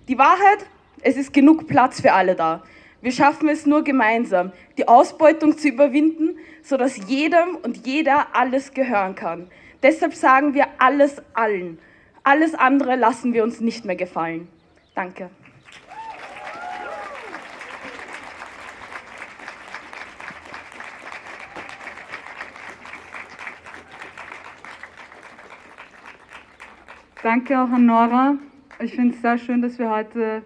Die 0.07 0.19
Wahrheit, 0.19 0.67
es 1.01 1.17
ist 1.17 1.33
genug 1.33 1.67
Platz 1.67 1.99
für 1.99 2.13
alle 2.13 2.35
da. 2.35 2.61
Wir 3.01 3.11
schaffen 3.11 3.49
es 3.49 3.65
nur 3.65 3.83
gemeinsam, 3.83 4.51
die 4.77 4.87
Ausbeutung 4.87 5.57
zu 5.57 5.67
überwinden, 5.67 6.37
sodass 6.61 6.97
jedem 7.07 7.55
und 7.63 7.87
jeder 7.87 8.35
alles 8.35 8.73
gehören 8.73 9.15
kann. 9.15 9.47
Deshalb 9.81 10.13
sagen 10.13 10.53
wir 10.53 10.67
alles 10.77 11.21
allen. 11.33 11.79
Alles 12.23 12.53
andere 12.53 12.95
lassen 12.95 13.33
wir 13.33 13.43
uns 13.43 13.61
nicht 13.61 13.83
mehr 13.83 13.95
gefallen. 13.95 14.47
Danke. 14.93 15.31
Danke 27.23 27.59
auch 27.59 27.69
an 27.69 27.85
Nora. 27.87 28.37
Ich 28.79 28.93
finde 28.93 29.15
es 29.15 29.21
sehr 29.21 29.37
schön, 29.37 29.61
dass 29.61 29.79
wir 29.79 29.89
heute 29.89 30.41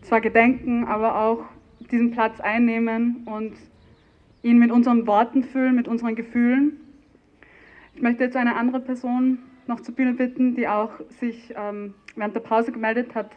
zwar 0.00 0.22
gedenken, 0.22 0.84
aber 0.84 1.18
auch 1.18 1.44
diesen 1.90 2.12
Platz 2.12 2.40
einnehmen 2.40 3.26
und 3.26 3.52
ihn 4.42 4.58
mit 4.58 4.70
unseren 4.70 5.06
Worten 5.06 5.44
füllen, 5.44 5.74
mit 5.74 5.86
unseren 5.86 6.14
Gefühlen. 6.14 6.80
Ich 7.94 8.00
möchte 8.00 8.24
jetzt 8.24 8.36
eine 8.36 8.56
andere 8.56 8.80
Person 8.80 9.38
noch 9.66 9.80
zur 9.80 9.94
Bühne 9.94 10.14
bitten, 10.14 10.54
die 10.54 10.66
auch 10.66 10.92
sich 11.20 11.52
ähm, 11.56 11.92
während 12.16 12.34
der 12.34 12.40
Pause 12.40 12.72
gemeldet 12.72 13.14
hat, 13.14 13.32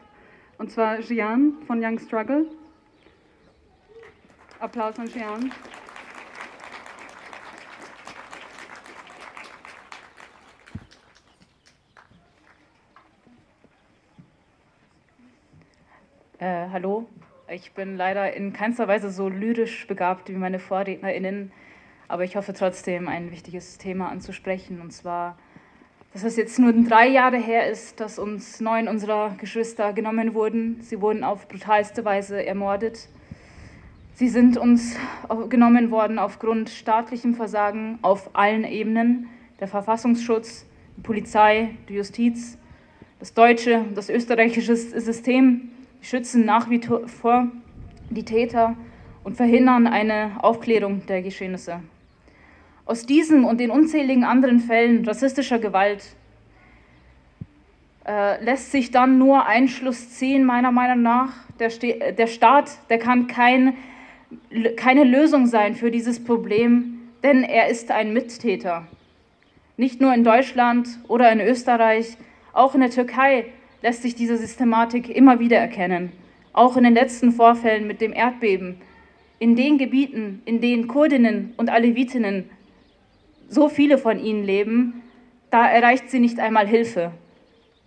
und 0.57 0.71
zwar 0.71 0.99
Jian 1.01 1.55
von 1.67 1.83
Young 1.83 1.99
Struggle. 1.99 2.45
Applaus 4.59 4.97
an 4.97 5.07
Jian. 5.07 5.51
Äh, 16.41 16.69
hallo, 16.71 17.05
ich 17.53 17.73
bin 17.73 17.97
leider 17.97 18.33
in 18.33 18.51
keinster 18.51 18.87
Weise 18.87 19.11
so 19.11 19.29
lyrisch 19.29 19.85
begabt 19.85 20.27
wie 20.27 20.33
meine 20.33 20.57
VorrednerInnen, 20.57 21.51
aber 22.07 22.23
ich 22.23 22.35
hoffe 22.35 22.53
trotzdem, 22.53 23.07
ein 23.07 23.29
wichtiges 23.29 23.77
Thema 23.77 24.09
anzusprechen. 24.09 24.81
Und 24.81 24.91
zwar, 24.91 25.37
dass 26.13 26.23
es 26.23 26.37
jetzt 26.37 26.57
nur 26.57 26.73
drei 26.73 27.07
Jahre 27.07 27.37
her 27.37 27.69
ist, 27.69 27.99
dass 27.99 28.17
uns 28.17 28.59
neun 28.59 28.87
unserer 28.87 29.35
Geschwister 29.37 29.93
genommen 29.93 30.33
wurden. 30.33 30.81
Sie 30.81 30.99
wurden 30.99 31.23
auf 31.23 31.47
brutalste 31.47 32.05
Weise 32.05 32.43
ermordet. 32.43 33.07
Sie 34.15 34.27
sind 34.27 34.57
uns 34.57 34.97
genommen 35.47 35.91
worden 35.91 36.17
aufgrund 36.17 36.71
staatlichem 36.71 37.35
Versagen 37.35 37.99
auf 38.01 38.31
allen 38.33 38.63
Ebenen. 38.63 39.29
Der 39.59 39.67
Verfassungsschutz, 39.67 40.65
die 40.97 41.01
Polizei, 41.01 41.75
die 41.87 41.93
Justiz, 41.93 42.57
das 43.19 43.35
deutsche, 43.35 43.85
das 43.93 44.09
österreichische 44.09 44.75
System 44.75 45.69
schützen 46.01 46.45
nach 46.45 46.69
wie 46.69 46.81
vor 47.05 47.47
die 48.09 48.25
Täter 48.25 48.75
und 49.23 49.37
verhindern 49.37 49.87
eine 49.87 50.31
Aufklärung 50.41 51.05
der 51.05 51.21
Geschehnisse. 51.21 51.79
Aus 52.85 53.05
diesem 53.05 53.45
und 53.45 53.59
den 53.59 53.69
unzähligen 53.71 54.23
anderen 54.23 54.59
Fällen 54.59 55.05
rassistischer 55.05 55.59
Gewalt 55.59 56.15
äh, 58.05 58.43
lässt 58.43 58.71
sich 58.71 58.91
dann 58.91 59.17
nur 59.17 59.45
ein 59.45 59.67
Schluss 59.67 60.09
ziehen, 60.09 60.43
meiner 60.43 60.71
Meinung 60.71 61.03
nach. 61.03 61.31
Der, 61.59 61.69
Ste 61.69 62.13
der 62.17 62.27
Staat, 62.27 62.71
der 62.89 62.97
kann 62.97 63.27
kein, 63.27 63.75
keine 64.75 65.03
Lösung 65.03 65.45
sein 65.45 65.75
für 65.75 65.91
dieses 65.91 66.23
Problem, 66.23 66.99
denn 67.21 67.43
er 67.43 67.69
ist 67.69 67.91
ein 67.91 68.13
Mittäter. 68.13 68.87
Nicht 69.77 70.01
nur 70.01 70.13
in 70.13 70.23
Deutschland 70.23 70.87
oder 71.07 71.31
in 71.31 71.39
Österreich, 71.39 72.17
auch 72.53 72.73
in 72.73 72.81
der 72.81 72.89
Türkei 72.89 73.45
lässt 73.81 74.01
sich 74.01 74.15
diese 74.15 74.37
Systematik 74.37 75.09
immer 75.09 75.39
wieder 75.39 75.57
erkennen. 75.57 76.11
Auch 76.53 76.77
in 76.77 76.83
den 76.83 76.93
letzten 76.93 77.31
Vorfällen 77.31 77.87
mit 77.87 78.01
dem 78.01 78.13
Erdbeben. 78.13 78.77
In 79.39 79.55
den 79.55 79.77
Gebieten, 79.77 80.41
in 80.45 80.61
denen 80.61 80.87
Kurdinnen 80.87 81.53
und 81.57 81.69
Alevitinnen, 81.69 82.49
so 83.49 83.69
viele 83.69 83.97
von 83.97 84.19
ihnen 84.19 84.43
leben, 84.43 85.01
da 85.49 85.67
erreicht 85.67 86.09
sie 86.09 86.19
nicht 86.19 86.39
einmal 86.39 86.67
Hilfe. 86.67 87.11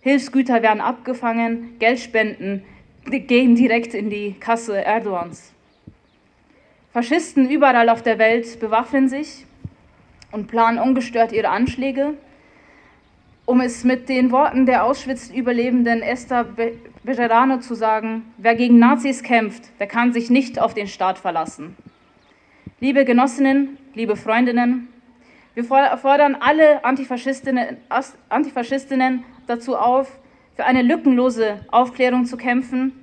Hilfsgüter 0.01 0.61
werden 0.61 0.81
abgefangen, 0.81 1.79
Geldspenden 1.79 2.63
gehen 3.05 3.55
direkt 3.55 3.93
in 3.93 4.09
die 4.09 4.35
Kasse 4.39 4.77
Erdogans. 4.77 5.53
Faschisten 6.91 7.49
überall 7.49 7.89
auf 7.89 8.03
der 8.03 8.19
Welt 8.19 8.59
bewaffnen 8.59 9.09
sich 9.09 9.45
und 10.31 10.47
planen 10.47 10.79
ungestört 10.79 11.31
ihre 11.31 11.49
Anschläge 11.49 12.13
um 13.45 13.61
es 13.61 13.83
mit 13.83 14.09
den 14.09 14.31
Worten 14.31 14.65
der 14.65 14.83
Auschwitz-Überlebenden 14.83 16.01
Esther 16.01 16.47
Bejerano 17.03 17.59
zu 17.59 17.75
sagen, 17.75 18.23
wer 18.37 18.55
gegen 18.55 18.79
Nazis 18.79 19.21
kämpft, 19.21 19.63
der 19.79 19.87
kann 19.87 20.13
sich 20.13 20.29
nicht 20.29 20.59
auf 20.59 20.73
den 20.73 20.87
Staat 20.87 21.19
verlassen. 21.19 21.75
Liebe 22.79 23.05
Genossinnen, 23.05 23.77
liebe 23.93 24.15
Freundinnen, 24.15 24.87
wir 25.53 25.63
fordern 25.63 26.35
alle 26.39 26.83
Antifaschistinnen, 26.83 27.77
Antifaschistinnen 28.29 29.23
dazu 29.47 29.77
auf, 29.77 30.19
für 30.55 30.65
eine 30.65 30.81
lückenlose 30.81 31.59
Aufklärung 31.69 32.25
zu 32.25 32.37
kämpfen. 32.37 32.93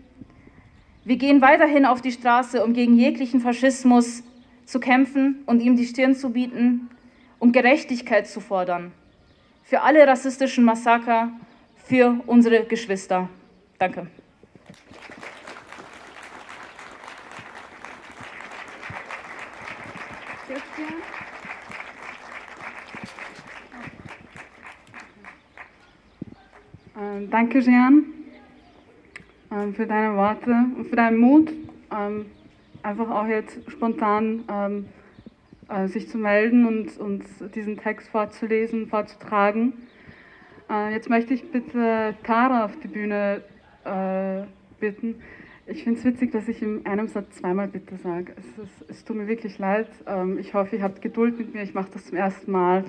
Wir 1.04 1.16
gehen 1.16 1.40
weiterhin 1.40 1.86
auf 1.86 2.02
die 2.02 2.12
Straße, 2.12 2.64
um 2.64 2.72
gegen 2.74 2.96
jeglichen 2.96 3.40
Faschismus 3.40 4.22
zu 4.64 4.80
kämpfen 4.80 5.42
und 5.46 5.62
ihm 5.62 5.76
die 5.76 5.86
Stirn 5.86 6.14
zu 6.14 6.30
bieten, 6.30 6.90
um 7.38 7.52
Gerechtigkeit 7.52 8.26
zu 8.26 8.40
fordern. 8.40 8.92
Für 9.62 9.80
alle 9.80 10.06
rassistischen 10.06 10.64
Massaker, 10.64 11.30
für 11.84 12.20
unsere 12.26 12.64
Geschwister. 12.64 13.28
Danke. 13.78 14.06
Ähm, 26.94 27.30
danke, 27.30 27.60
Jean, 27.60 28.04
ähm, 29.50 29.74
für 29.74 29.86
deine 29.86 30.14
Worte 30.14 30.50
und 30.76 30.84
für 30.88 30.96
deinen 30.96 31.18
Mut, 31.18 31.50
ähm, 31.90 32.26
einfach 32.82 33.10
auch 33.10 33.26
jetzt 33.26 33.58
spontan 33.70 34.44
äh, 35.72 35.88
sich 35.88 36.08
zu 36.08 36.18
melden 36.18 36.66
und, 36.66 36.98
und 36.98 37.24
diesen 37.54 37.76
Text 37.78 38.08
vorzulesen, 38.08 38.88
vorzutragen. 38.88 39.72
Äh, 40.70 40.92
jetzt 40.92 41.08
möchte 41.08 41.34
ich 41.34 41.50
bitte 41.50 42.14
Tara 42.24 42.64
auf 42.64 42.78
die 42.80 42.88
Bühne 42.88 43.42
äh, 43.84 44.42
bitten. 44.80 45.22
Ich 45.66 45.84
finde 45.84 46.00
es 46.00 46.04
witzig, 46.04 46.32
dass 46.32 46.48
ich 46.48 46.60
in 46.60 46.84
einem 46.86 47.08
Satz 47.08 47.36
zweimal 47.36 47.68
bitte 47.68 47.96
sage. 47.96 48.34
Es, 48.36 48.64
ist, 48.64 48.90
es 48.90 49.04
tut 49.04 49.16
mir 49.16 49.28
wirklich 49.28 49.58
leid. 49.58 49.88
Ähm, 50.06 50.38
ich 50.38 50.54
hoffe, 50.54 50.76
ihr 50.76 50.82
habt 50.82 51.00
Geduld 51.00 51.38
mit 51.38 51.54
mir. 51.54 51.62
Ich 51.62 51.72
mache 51.72 51.88
das 51.92 52.06
zum 52.06 52.16
ersten 52.16 52.50
Mal. 52.50 52.84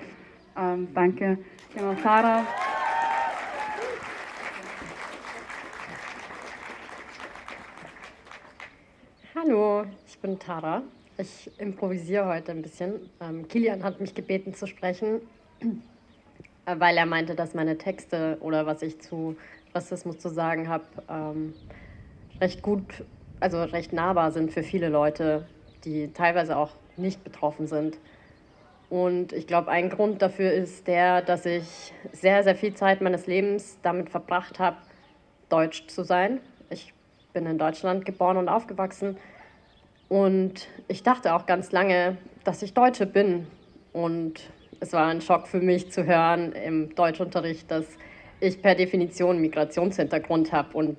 Ähm, 0.57 0.88
danke. 0.93 1.38
Genau, 1.75 1.93
Tara. 1.93 2.45
Hallo, 9.36 9.86
ich 10.07 10.17
bin 10.19 10.39
Tara. 10.39 10.84
Ich 11.18 11.51
improvisiere 11.59 12.26
heute 12.26 12.51
ein 12.51 12.64
bisschen. 12.64 13.09
Ähm, 13.22 13.47
Kilian 13.47 13.84
hat 13.84 14.01
mich 14.01 14.16
gebeten 14.16 14.55
zu 14.55 14.66
sprechen, 14.66 15.22
äh, 16.66 16.76
weil 16.80 16.97
er 16.97 17.05
meinte, 17.05 17.36
dass 17.36 17.53
meine 17.53 17.78
Texte 17.78 18.38
oder 18.41 18.66
was 18.66 18.82
ich 18.82 18.99
zu 18.99 19.36
Rassismus 19.76 20.18
zu 20.18 20.30
sagen 20.30 20.70
habe, 20.70 20.86
ähm, 21.09 21.53
recht 22.41 22.64
gut, 22.64 23.03
also 23.39 23.61
recht 23.61 23.93
nahbar 23.93 24.32
sind 24.32 24.51
für 24.51 24.64
viele 24.64 24.89
Leute, 24.89 25.45
die 25.86 26.11
teilweise 26.14 26.57
auch 26.57 26.72
nicht 26.97 27.24
betroffen 27.24 27.68
sind. 27.68 27.99
Und 28.89 29.34
ich 29.34 29.45
glaube, 29.45 29.70
ein 29.70 29.89
Grund 29.89 30.22
dafür 30.22 30.51
ist 30.51 30.88
der, 30.88 31.22
dass 31.22 31.45
ich 31.45 31.93
sehr, 32.11 32.43
sehr 32.43 32.55
viel 32.55 32.74
Zeit 32.74 33.01
meines 33.01 33.28
Lebens 33.28 33.78
damit 33.84 34.09
verbracht 34.09 34.57
habe, 34.57 34.78
deutsch 35.49 35.86
zu 35.88 36.03
sein. 36.03 36.39
Ich 36.72 36.91
bin 37.34 37.45
in 37.45 37.59
Deutschland 37.59 38.03
geboren 38.05 38.38
und 38.38 38.49
aufgewachsen. 38.49 39.18
Und 40.14 40.68
ich 40.88 41.01
dachte 41.01 41.34
auch 41.34 41.47
ganz 41.47 41.72
lange, 41.72 42.18
dass 42.43 42.61
ich 42.61 42.76
Deutsche 42.76 43.07
bin. 43.07 43.47
Und 43.93 44.41
es 44.80 44.93
war 44.93 45.07
ein 45.07 45.22
Schock 45.22 45.47
für 45.47 45.59
mich 45.59 45.91
zu 45.91 46.05
hören 46.05 46.51
im 46.51 46.93
Deutschunterricht, 46.93 47.72
dass 47.72 47.88
ich 48.39 48.61
per 48.61 48.76
Definition 48.76 49.41
Migrationshintergrund 49.41 50.51
habe 50.51 50.78
und 50.78 50.97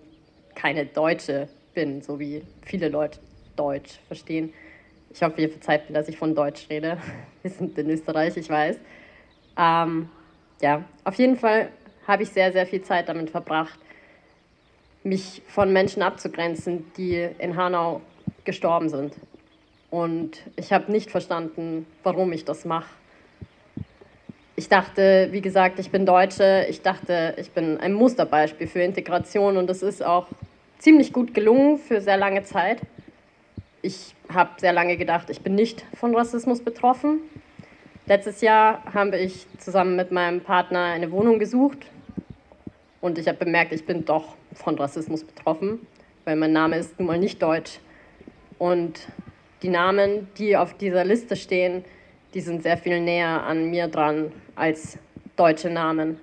keine 0.57 0.85
Deutsche 0.87 1.49
bin, 1.75 2.03
so 2.03 2.19
wie 2.19 2.43
viele 2.63 2.89
Leute 2.89 3.21
Deutsch 3.55 4.01
verstehen. 4.09 4.53
Ich 5.11 5.23
hoffe, 5.23 5.43
ihr 5.43 5.49
verzeiht 5.49 5.89
mir, 5.89 5.95
dass 5.95 6.09
ich 6.09 6.19
von 6.19 6.35
Deutsch 6.35 6.69
rede. 6.69 6.99
Wir 7.43 7.53
sind 7.53 7.79
in 7.79 7.91
Österreich, 7.91 8.37
ich 8.37 8.51
weiß. 8.51 8.81
Ähm, 9.57 10.09
ja, 10.61 10.83
auf 11.05 11.15
jeden 11.15 11.37
Fall 11.37 11.69
habe 12.09 12.25
ich 12.25 12.31
sehr, 12.31 12.51
sehr 12.51 12.67
viel 12.67 12.83
Zeit 12.83 13.09
damit 13.09 13.31
verbracht, 13.31 13.79
mich 15.05 15.41
von 15.47 15.73
Menschen 15.73 16.03
abzugrenzen, 16.03 16.91
die 16.97 17.29
in 17.39 17.55
Hanau 17.55 18.01
gestorben 18.45 18.89
sind. 18.89 19.15
Und 19.91 20.43
ich 20.57 20.73
habe 20.73 20.91
nicht 20.91 21.11
verstanden, 21.11 21.87
warum 22.03 22.33
ich 22.33 22.45
das 22.45 22.65
mache. 22.65 22.89
Ich 24.57 24.69
dachte, 24.69 25.29
wie 25.33 25.41
gesagt, 25.41 25.79
ich 25.79 25.91
bin 25.91 26.07
Deutsche. 26.07 26.67
Ich 26.69 26.83
dachte, 26.83 27.35
ich 27.39 27.51
bin 27.51 27.79
ein 27.79 27.93
Musterbeispiel 27.93 28.67
für 28.67 28.81
Integration 28.83 29.57
und 29.57 29.69
das 29.69 29.83
ist 29.83 30.05
auch 30.05 30.29
ziemlich 30.79 31.13
gut 31.13 31.35
gelungen 31.35 31.79
für 31.79 32.01
sehr 32.01 32.17
lange 32.17 32.43
Zeit. 32.45 32.81
Ich 33.83 34.15
habe 34.33 34.51
sehr 34.59 34.73
lange 34.73 34.97
gedacht, 34.97 35.31
ich 35.31 35.41
bin 35.41 35.55
nicht 35.55 35.85
von 35.95 36.15
Rassismus 36.15 36.61
betroffen. 36.61 37.21
Letztes 38.07 38.41
Jahr 38.43 38.83
habe 38.93 39.19
ich 39.19 39.47
zusammen 39.59 39.97
mit 39.97 40.13
meinem 40.13 40.41
Partner 40.41 40.85
eine 40.85 41.11
Wohnung 41.11 41.39
gesucht 41.39 41.87
und 43.01 43.19
ich 43.19 43.29
habe 43.29 43.39
bemerkt, 43.39 43.73
ich 43.73 43.87
bin 43.87 44.05
doch 44.05 44.37
von 44.55 44.77
Rassismus 44.77 45.25
betroffen, 45.25 45.87
weil 46.25 46.37
mein 46.37 46.53
Name 46.53 46.77
ist 46.77 46.99
nun 46.99 47.09
mal 47.09 47.19
nicht 47.19 47.43
deutsch. 47.43 47.81
Und 48.65 49.09
die 49.61 49.69
Namen, 49.69 50.27
die 50.39 50.57
auf 50.57 50.73
dieser 50.73 51.05
Liste 51.05 51.37
stehen, 51.37 51.85
die 52.33 52.41
sind 52.41 52.63
sehr 52.63 52.79
viel 52.79 52.99
näher 52.99 53.43
an 53.43 53.69
mir 53.69 53.89
dran, 53.89 54.33
als 54.55 54.97
deutsche 55.37 55.69
Namen 55.69 56.19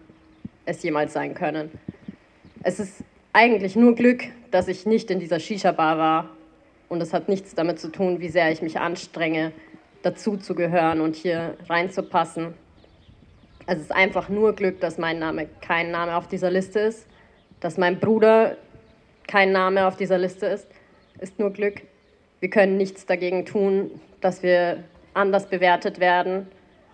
es 0.66 0.82
jemals 0.82 1.14
sein 1.14 1.36
können. 1.36 1.70
Es 2.64 2.80
ist 2.80 3.04
eigentlich 3.32 3.76
nur 3.76 3.94
Glück, 3.94 4.24
dass 4.50 4.68
ich 4.68 4.88
nicht 4.88 5.12
in 5.12 5.20
dieser 5.20 5.40
Shisha-Bar 5.40 6.00
war. 6.00 6.30
Und 6.90 7.00
es 7.02 7.14
hat 7.14 7.30
nichts 7.30 7.54
damit 7.54 7.80
zu 7.80 7.90
tun, 7.92 8.22
wie 8.22 8.30
sehr 8.30 8.52
ich 8.52 8.64
mich 8.64 8.80
anstrenge, 8.80 9.52
dazu 10.02 10.36
zu 10.36 10.56
gehören 10.56 11.00
und 11.00 11.16
hier 11.16 11.56
reinzupassen. 11.70 12.56
Es 13.68 13.78
ist 13.78 13.92
einfach 13.92 14.30
nur 14.30 14.54
Glück, 14.54 14.80
dass 14.80 14.98
mein 14.98 15.20
Name 15.20 15.48
kein 15.62 15.92
Name 15.92 16.16
auf 16.16 16.28
dieser 16.28 16.50
Liste 16.50 16.80
ist, 16.80 17.06
dass 17.60 17.78
mein 17.78 18.00
Bruder 18.00 18.58
kein 19.28 19.52
Name 19.52 19.86
auf 19.86 19.96
dieser 19.96 20.18
Liste 20.18 20.48
ist, 20.48 20.68
ist 21.20 21.38
nur 21.38 21.52
Glück. 21.52 21.84
Wir 22.42 22.50
können 22.50 22.76
nichts 22.76 23.06
dagegen 23.06 23.46
tun, 23.46 23.92
dass 24.20 24.42
wir 24.42 24.84
anders 25.14 25.48
bewertet 25.48 26.00
werden, 26.00 26.48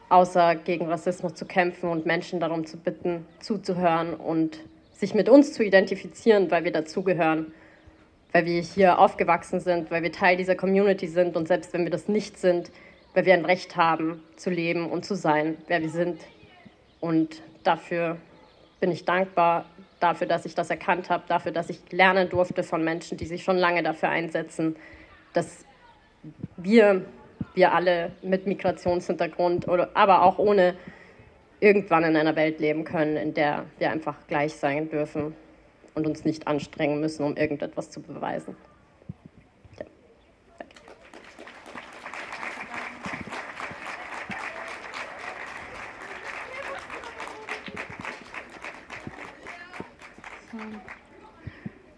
außer 0.10 0.56
gegen 0.56 0.88
Rassismus 0.88 1.36
zu 1.36 1.46
kämpfen 1.46 1.90
und 1.90 2.06
Menschen 2.06 2.42
darum 2.42 2.66
zu 2.66 2.76
bitten, 2.76 3.26
zuzuhören 3.40 4.14
und 4.14 4.60
sich 4.92 5.16
mit 5.16 5.30
uns 5.30 5.54
zu 5.54 5.64
identifizieren, 5.64 6.52
weil 6.52 6.66
wir 6.66 6.74
dazugehören, 6.74 7.54
weil 8.34 8.46
wir 8.46 8.62
hier 8.62 9.00
aufgewachsen 9.00 9.62
sind, 9.62 9.90
weil 9.90 10.04
wir 10.04 10.12
Teil 10.12 10.36
dieser 10.36 10.56
Community 10.56 11.08
sind 11.08 11.38
und 11.38 11.48
selbst 11.48 11.72
wenn 11.72 11.86
wir 11.86 11.92
das 11.92 12.10
nicht 12.10 12.38
sind, 12.38 12.70
weil 13.14 13.26
wir 13.26 13.34
ein 13.34 13.46
Recht 13.46 13.78
haben 13.78 14.22
zu 14.36 14.50
leben 14.50 14.90
und 14.90 15.06
zu 15.06 15.16
sein, 15.16 15.58
wer 15.68 15.82
wir 15.82 15.90
sind. 15.90 16.20
Und 17.00 17.42
dafür 17.64 18.18
bin 18.82 18.92
ich 18.92 19.06
dankbar, 19.06 19.64
dafür, 20.02 20.28
dass 20.28 20.46
ich 20.46 20.56
das 20.56 20.70
erkannt 20.70 21.10
habe, 21.10 21.24
dafür, 21.30 21.54
dass 21.54 21.70
ich 21.70 21.80
lernen 21.94 22.28
durfte 22.28 22.64
von 22.64 22.84
Menschen, 22.84 23.18
die 23.18 23.26
sich 23.26 23.46
schon 23.46 23.58
lange 23.58 23.82
dafür 23.82 24.10
einsetzen, 24.10 24.76
dass 25.38 25.64
wir, 26.58 27.06
wir 27.54 27.72
alle 27.72 28.12
mit 28.24 28.48
Migrationshintergrund 28.48 29.68
oder 29.68 29.92
aber 29.94 30.24
auch 30.24 30.40
ohne 30.40 30.76
irgendwann 31.60 32.04
in 32.06 32.16
einer 32.16 32.36
Welt 32.36 32.60
leben 32.60 32.84
können, 32.84 33.18
in 33.18 33.36
der 33.36 33.66
wir 33.78 33.92
einfach 33.92 34.16
gleich 34.28 34.56
sein 34.56 34.90
dürfen 34.90 35.36
und 35.94 36.08
uns 36.08 36.26
nicht 36.26 36.48
anstrengen 36.48 37.00
müssen, 37.00 37.24
um 37.24 37.38
irgendetwas 37.38 37.92
zu 37.92 38.02
beweisen. 38.02 38.56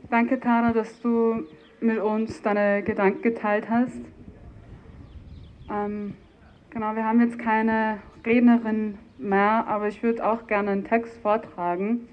Danke, 0.10 0.40
Tara, 0.40 0.74
dass 0.74 1.00
du 1.00 1.48
mit 1.82 2.00
uns 2.00 2.42
deine 2.42 2.84
Gedanken 2.84 3.22
geteilt 3.22 3.70
hast. 3.70 4.00
Ähm, 5.72 6.16
genau, 6.70 6.96
wir 6.96 7.06
haben 7.06 7.22
jetzt 7.22 7.40
keine 7.40 8.00
Rednerin 8.26 8.98
mehr, 9.18 9.66
aber 9.68 9.88
ich 9.88 10.02
würde 10.04 10.26
auch 10.26 10.48
gerne 10.48 10.72
einen 10.72 10.84
Text 10.84 11.18
vortragen. 11.22 12.08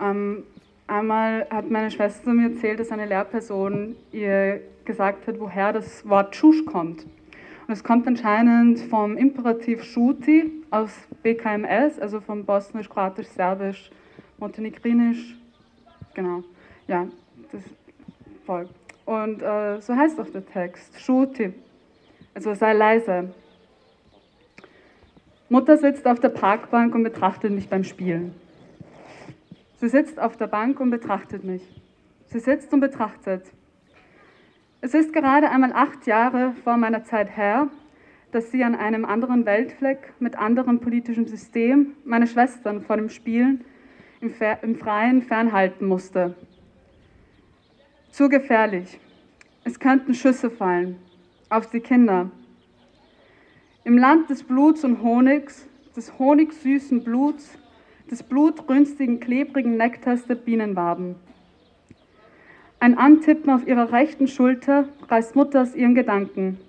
Ähm, 0.00 0.44
einmal 0.86 1.46
hat 1.50 1.70
meine 1.70 1.90
Schwester 1.90 2.32
mir 2.32 2.50
erzählt, 2.50 2.80
dass 2.80 2.90
eine 2.92 3.06
Lehrperson 3.06 3.96
ihr 4.12 4.60
gesagt 4.84 5.26
hat, 5.26 5.40
woher 5.40 5.72
das 5.72 6.08
Wort 6.08 6.32
Tschusch 6.32 6.64
kommt. 6.66 7.06
Und 7.66 7.72
es 7.72 7.82
kommt 7.82 8.06
anscheinend 8.06 8.78
vom 8.80 9.16
Imperativ 9.16 9.82
Schuti 9.82 10.52
aus 10.70 10.90
BKMS, 11.22 11.98
also 11.98 12.20
vom 12.20 12.44
Bosnisch, 12.44 12.90
Kroatisch, 12.90 13.28
Serbisch, 13.28 13.90
Montenegrinisch. 14.38 15.36
Genau, 16.12 16.44
ja, 16.86 17.08
das 17.50 17.62
voll. 18.44 18.68
Und 19.04 19.42
äh, 19.42 19.80
so 19.80 19.94
heißt 19.94 20.18
auch 20.20 20.30
der 20.30 20.46
Text, 20.46 21.00
Schuti, 21.00 21.52
also 22.34 22.54
sei 22.54 22.72
leise. 22.72 23.34
Mutter 25.48 25.76
sitzt 25.76 26.06
auf 26.06 26.20
der 26.20 26.30
Parkbank 26.30 26.94
und 26.94 27.02
betrachtet 27.02 27.52
mich 27.52 27.68
beim 27.68 27.84
Spielen. 27.84 28.34
Sie 29.76 29.88
sitzt 29.88 30.18
auf 30.18 30.36
der 30.36 30.46
Bank 30.46 30.80
und 30.80 30.90
betrachtet 30.90 31.44
mich. 31.44 31.62
Sie 32.26 32.40
sitzt 32.40 32.72
und 32.72 32.80
betrachtet. 32.80 33.44
Es 34.80 34.94
ist 34.94 35.12
gerade 35.12 35.50
einmal 35.50 35.72
acht 35.72 36.06
Jahre 36.06 36.52
vor 36.64 36.76
meiner 36.76 37.04
Zeit 37.04 37.36
her, 37.36 37.68
dass 38.32 38.50
sie 38.50 38.64
an 38.64 38.74
einem 38.74 39.04
anderen 39.04 39.46
Weltfleck 39.46 40.12
mit 40.18 40.36
anderem 40.36 40.80
politischem 40.80 41.26
System 41.26 41.92
meine 42.04 42.26
Schwestern 42.26 42.82
vor 42.82 42.96
dem 42.96 43.08
Spielen 43.08 43.64
im, 44.20 44.34
im 44.62 44.76
Freien 44.76 45.22
fernhalten 45.22 45.86
musste. 45.86 46.34
Zu 48.14 48.28
gefährlich. 48.28 49.00
Es 49.64 49.80
könnten 49.80 50.14
Schüsse 50.14 50.48
fallen 50.48 51.00
auf 51.50 51.68
die 51.70 51.80
Kinder. 51.80 52.30
Im 53.82 53.98
Land 53.98 54.30
des 54.30 54.44
Bluts 54.44 54.84
und 54.84 55.02
Honigs 55.02 55.66
des 55.96 56.16
honigsüßen 56.16 57.02
Bluts, 57.02 57.58
des 58.08 58.22
blutrünstigen, 58.22 59.18
klebrigen 59.18 59.76
Nektars 59.76 60.24
der 60.26 60.36
Bienenwaben. 60.36 61.16
Ein 62.78 62.96
Antippen 62.96 63.52
auf 63.52 63.66
ihrer 63.66 63.90
rechten 63.90 64.28
Schulter 64.28 64.88
reißt 65.08 65.34
Mutter 65.34 65.62
aus 65.62 65.74
ihren 65.74 65.96
Gedanken. 65.96 66.60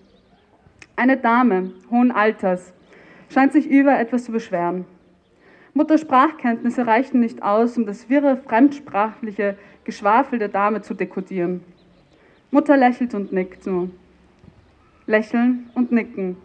Eine 0.96 1.16
Dame 1.16 1.74
hohen 1.92 2.12
Alters 2.12 2.74
scheint 3.30 3.54
sich 3.54 3.70
über 3.70 4.00
etwas 4.00 4.26
zu 4.26 4.32
beschweren. 4.32 4.86
Mutters 5.76 6.02
Sprachkenntnisse 6.02 6.88
reichen 6.88 7.20
nicht 7.20 7.44
aus, 7.44 7.78
um 7.78 7.86
das 7.86 8.10
wirre, 8.10 8.38
fremdsprachliche 8.38 9.58
Geschwafel 9.86 10.40
der 10.40 10.50
Dame 10.50 10.82
zu 10.82 10.94
dekodieren. 10.96 11.64
Mutter 12.52 12.76
lächelt 12.76 13.14
und 13.14 13.32
nickt 13.32 13.66
nur. 13.66 13.90
Lächeln 15.06 15.70
und 15.76 15.92
nicken. 15.92 16.38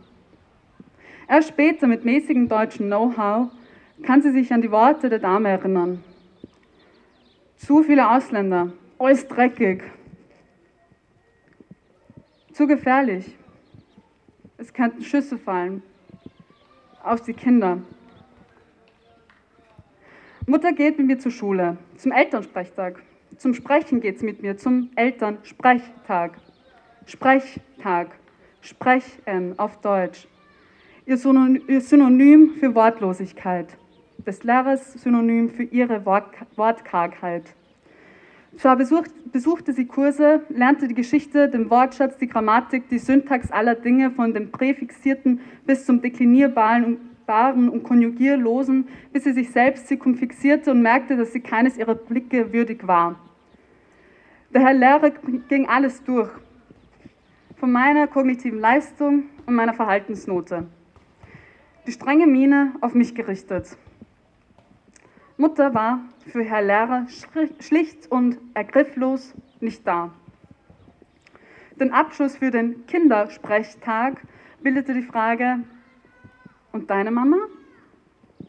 Erst 1.26 1.48
später 1.48 1.86
mit 1.86 2.04
mäßigem 2.04 2.48
deutschen 2.48 2.86
Know-how 2.86 3.50
kann 4.02 4.20
sie 4.20 4.30
sich 4.30 4.52
an 4.52 4.60
die 4.60 4.70
Worte 4.70 5.08
der 5.08 5.18
Dame 5.18 5.48
erinnern. 5.48 6.04
Zu 7.56 7.82
viele 7.82 8.10
Ausländer, 8.10 8.72
alles 8.98 9.26
dreckig. 9.26 9.82
Zu 12.52 12.66
gefährlich. 12.66 13.36
Es 14.58 14.74
könnten 14.74 15.02
Schüsse 15.02 15.38
fallen. 15.38 15.82
Auf 17.02 17.22
die 17.22 17.32
Kinder. 17.32 17.78
Mutter 20.46 20.72
geht 20.72 20.98
mit 20.98 21.06
mir 21.06 21.18
zur 21.18 21.32
Schule, 21.32 21.78
zum 21.96 22.12
Elternsprechtag. 22.12 23.02
Zum 23.40 23.54
Sprechen 23.54 24.02
geht 24.02 24.18
sie 24.18 24.26
mit 24.26 24.42
mir, 24.42 24.58
zum 24.58 24.90
Elternsprechtag. 24.96 26.32
Sprechtag. 27.06 28.08
Sprechen 28.60 29.58
auf 29.58 29.80
Deutsch. 29.80 30.28
Ihr 31.06 31.16
Synonym 31.16 32.50
für 32.60 32.74
Wortlosigkeit. 32.74 33.78
Des 34.26 34.44
Lehrers 34.44 34.92
Synonym 34.92 35.48
für 35.48 35.62
ihre 35.62 36.04
Wortkargheit. 36.04 37.44
Zwar 38.58 38.76
besucht, 38.76 39.10
besuchte 39.32 39.72
sie 39.72 39.86
Kurse, 39.86 40.42
lernte 40.50 40.86
die 40.86 40.94
Geschichte, 40.94 41.48
den 41.48 41.70
Wortschatz, 41.70 42.18
die 42.18 42.28
Grammatik, 42.28 42.90
die 42.90 42.98
Syntax 42.98 43.50
aller 43.50 43.74
Dinge 43.74 44.10
von 44.10 44.34
dem 44.34 44.50
Präfixierten 44.50 45.40
bis 45.64 45.86
zum 45.86 46.02
Deklinierbaren 46.02 46.98
und, 47.26 47.84
Konjugierlosen, 47.84 48.86
bis 49.14 49.24
sie 49.24 49.32
sich 49.32 49.50
selbst 49.50 49.86
zirkumfixierte 49.86 50.72
und 50.72 50.82
merkte, 50.82 51.16
dass 51.16 51.32
sie 51.32 51.40
keines 51.40 51.78
ihrer 51.78 51.94
Blicke 51.94 52.52
würdig 52.52 52.86
war. 52.86 53.18
Der 54.52 54.62
Herr 54.62 54.74
Lehrer 54.74 55.10
ging 55.48 55.68
alles 55.68 56.02
durch, 56.02 56.28
von 57.56 57.70
meiner 57.70 58.08
kognitiven 58.08 58.58
Leistung 58.58 59.26
und 59.46 59.54
meiner 59.54 59.74
Verhaltensnote. 59.74 60.66
Die 61.86 61.92
strenge 61.92 62.26
Miene 62.26 62.72
auf 62.80 62.92
mich 62.92 63.14
gerichtet. 63.14 63.76
Mutter 65.36 65.72
war 65.72 66.00
für 66.26 66.42
Herr 66.42 66.62
Lehrer 66.62 67.06
schlicht 67.60 68.10
und 68.10 68.38
ergrifflos 68.54 69.34
nicht 69.60 69.86
da. 69.86 70.10
Den 71.78 71.92
Abschluss 71.92 72.36
für 72.36 72.50
den 72.50 72.86
Kindersprechtag 72.86 74.20
bildete 74.62 74.94
die 74.94 75.02
Frage, 75.02 75.60
und 76.72 76.90
deine 76.90 77.12
Mama? 77.12 77.36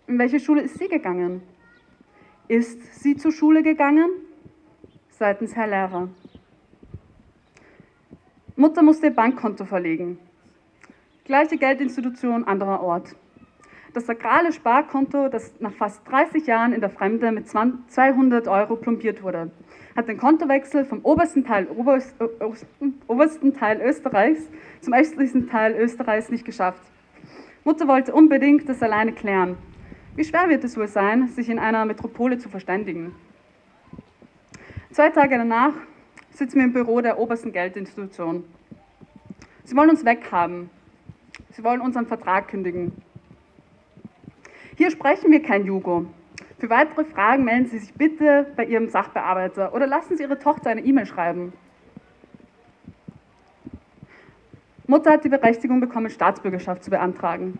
In 0.07 0.17
welche 0.17 0.39
Schule 0.39 0.61
ist 0.61 0.79
sie 0.79 0.87
gegangen? 0.87 1.43
Ist 2.47 3.01
sie 3.01 3.15
zur 3.17 3.31
Schule 3.31 3.61
gegangen? 3.61 4.09
Seitens 5.21 5.55
Herr 5.55 5.67
Lehrer. 5.67 6.09
Mutter 8.55 8.81
musste 8.81 9.05
ihr 9.05 9.13
Bankkonto 9.13 9.65
verlegen. 9.65 10.17
Gleiche 11.25 11.57
Geldinstitution, 11.57 12.43
anderer 12.43 12.81
Ort. 12.81 13.15
Das 13.93 14.07
sakrale 14.07 14.51
Sparkonto, 14.51 15.29
das 15.29 15.53
nach 15.59 15.73
fast 15.73 16.01
30 16.09 16.47
Jahren 16.47 16.73
in 16.73 16.81
der 16.81 16.89
Fremde 16.89 17.31
mit 17.31 17.47
200 17.47 18.47
Euro 18.47 18.75
plombiert 18.77 19.21
wurde, 19.21 19.51
hat 19.95 20.07
den 20.07 20.17
Kontowechsel 20.17 20.85
vom 20.85 21.01
obersten 21.05 21.45
Teil, 21.45 21.67
Oberst, 21.67 22.15
obersten 23.05 23.53
Teil 23.53 23.79
Österreichs 23.79 24.49
zum 24.79 24.95
östlichsten 24.95 25.47
Teil 25.47 25.75
Österreichs 25.75 26.29
nicht 26.29 26.45
geschafft. 26.45 26.81
Mutter 27.63 27.87
wollte 27.87 28.11
unbedingt 28.11 28.67
das 28.67 28.81
alleine 28.81 29.13
klären. 29.13 29.55
Wie 30.15 30.23
schwer 30.23 30.49
wird 30.49 30.63
es 30.63 30.77
wohl 30.77 30.87
sein, 30.87 31.27
sich 31.27 31.47
in 31.47 31.59
einer 31.59 31.85
Metropole 31.85 32.39
zu 32.39 32.49
verständigen? 32.49 33.13
Zwei 34.91 35.09
Tage 35.09 35.37
danach 35.37 35.71
sitzen 36.31 36.57
wir 36.57 36.65
im 36.65 36.73
Büro 36.73 36.99
der 36.99 37.17
obersten 37.17 37.53
Geldinstitution. 37.53 38.43
Sie 39.63 39.73
wollen 39.73 39.89
uns 39.89 40.03
weghaben. 40.03 40.69
Sie 41.51 41.63
wollen 41.63 41.79
unseren 41.79 42.07
Vertrag 42.07 42.49
kündigen. 42.49 42.91
Hier 44.75 44.91
sprechen 44.91 45.31
wir 45.31 45.41
kein 45.41 45.65
Jugo. 45.65 46.07
Für 46.59 46.69
weitere 46.69 47.05
Fragen 47.05 47.45
melden 47.45 47.67
Sie 47.67 47.79
sich 47.79 47.93
bitte 47.93 48.51
bei 48.57 48.65
Ihrem 48.65 48.89
Sachbearbeiter 48.89 49.73
oder 49.73 49.87
lassen 49.87 50.17
Sie 50.17 50.23
Ihre 50.23 50.37
Tochter 50.37 50.71
eine 50.71 50.81
E-Mail 50.81 51.05
schreiben. 51.05 51.53
Mutter 54.87 55.11
hat 55.11 55.23
die 55.23 55.29
Berechtigung 55.29 55.79
bekommen, 55.79 56.09
Staatsbürgerschaft 56.09 56.83
zu 56.83 56.89
beantragen. 56.89 57.57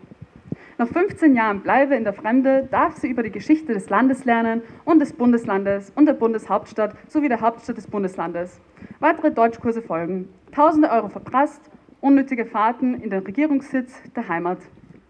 Nach 0.82 0.88
15 0.88 1.36
Jahren 1.36 1.62
Bleibe 1.62 1.94
in 1.94 2.06
der 2.06 2.14
Fremde 2.14 2.68
darf 2.72 2.98
sie 2.98 3.08
über 3.08 3.22
die 3.22 3.30
Geschichte 3.30 3.72
des 3.72 3.92
Landes 3.92 4.26
lernen 4.26 4.64
und 4.84 4.98
des 4.98 5.14
Bundeslandes 5.14 5.92
und 5.94 6.08
der 6.08 6.14
Bundeshauptstadt 6.14 6.96
sowie 7.08 7.30
der 7.30 7.40
Hauptstadt 7.40 7.78
des 7.78 7.86
Bundeslandes. 7.86 8.60
Weitere 9.00 9.30
Deutschkurse 9.30 9.84
folgen. 9.84 10.28
Tausende 10.52 10.90
Euro 10.90 11.10
verprasst, 11.10 11.62
unnötige 12.00 12.48
Fahrten 12.48 12.96
in 12.96 13.12
den 13.12 13.22
Regierungssitz 13.22 13.94
der 14.16 14.28
Heimat 14.28 14.58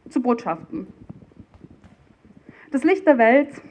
zu 0.09 0.21
Botschaften. 0.21 0.87
Das 2.71 2.83
Licht 2.83 3.07
der 3.07 3.17
Welt, 3.17 3.61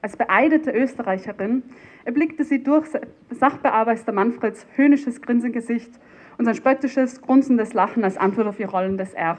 als 0.00 0.16
beeidete 0.16 0.70
Österreicherin, 0.70 1.62
erblickte 2.06 2.44
sie 2.44 2.62
durch 2.62 2.88
Sachbearbeiter 3.28 4.12
Manfreds 4.12 4.66
höhnisches 4.76 5.20
Grinsengesicht 5.20 5.90
und 6.38 6.46
sein 6.46 6.54
spöttisches, 6.54 7.20
grunzendes 7.20 7.74
Lachen 7.74 8.02
als 8.02 8.16
Antwort 8.16 8.46
auf 8.46 8.58
ihr 8.58 8.70
rollendes 8.70 9.12
R. 9.12 9.36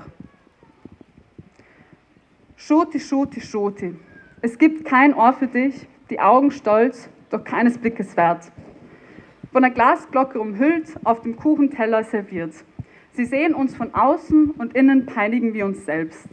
Schoti, 2.64 3.00
Schoti, 3.00 3.42
Schoti. 3.42 3.96
Es 4.44 4.60
gibt 4.60 4.86
kein 4.86 5.16
Ohr 5.16 5.34
für 5.34 5.48
dich, 5.48 5.88
die 6.12 6.20
Augen 6.20 6.52
stolz, 6.52 7.10
doch 7.32 7.44
keines 7.44 7.80
Blickes 7.80 8.16
wert. 8.16 8.52
Von 9.52 9.64
der 9.64 9.72
Glasglocke 9.72 10.40
umhüllt, 10.40 10.96
auf 11.04 11.22
dem 11.22 11.36
Kuchenteller 11.38 12.04
serviert. 12.04 12.54
Sie 13.14 13.26
sehen 13.26 13.56
uns 13.56 13.76
von 13.76 13.96
außen 13.96 14.52
und 14.52 14.76
innen 14.76 15.08
peinigen 15.08 15.56
wir 15.56 15.66
uns 15.66 15.86
selbst. 15.86 16.28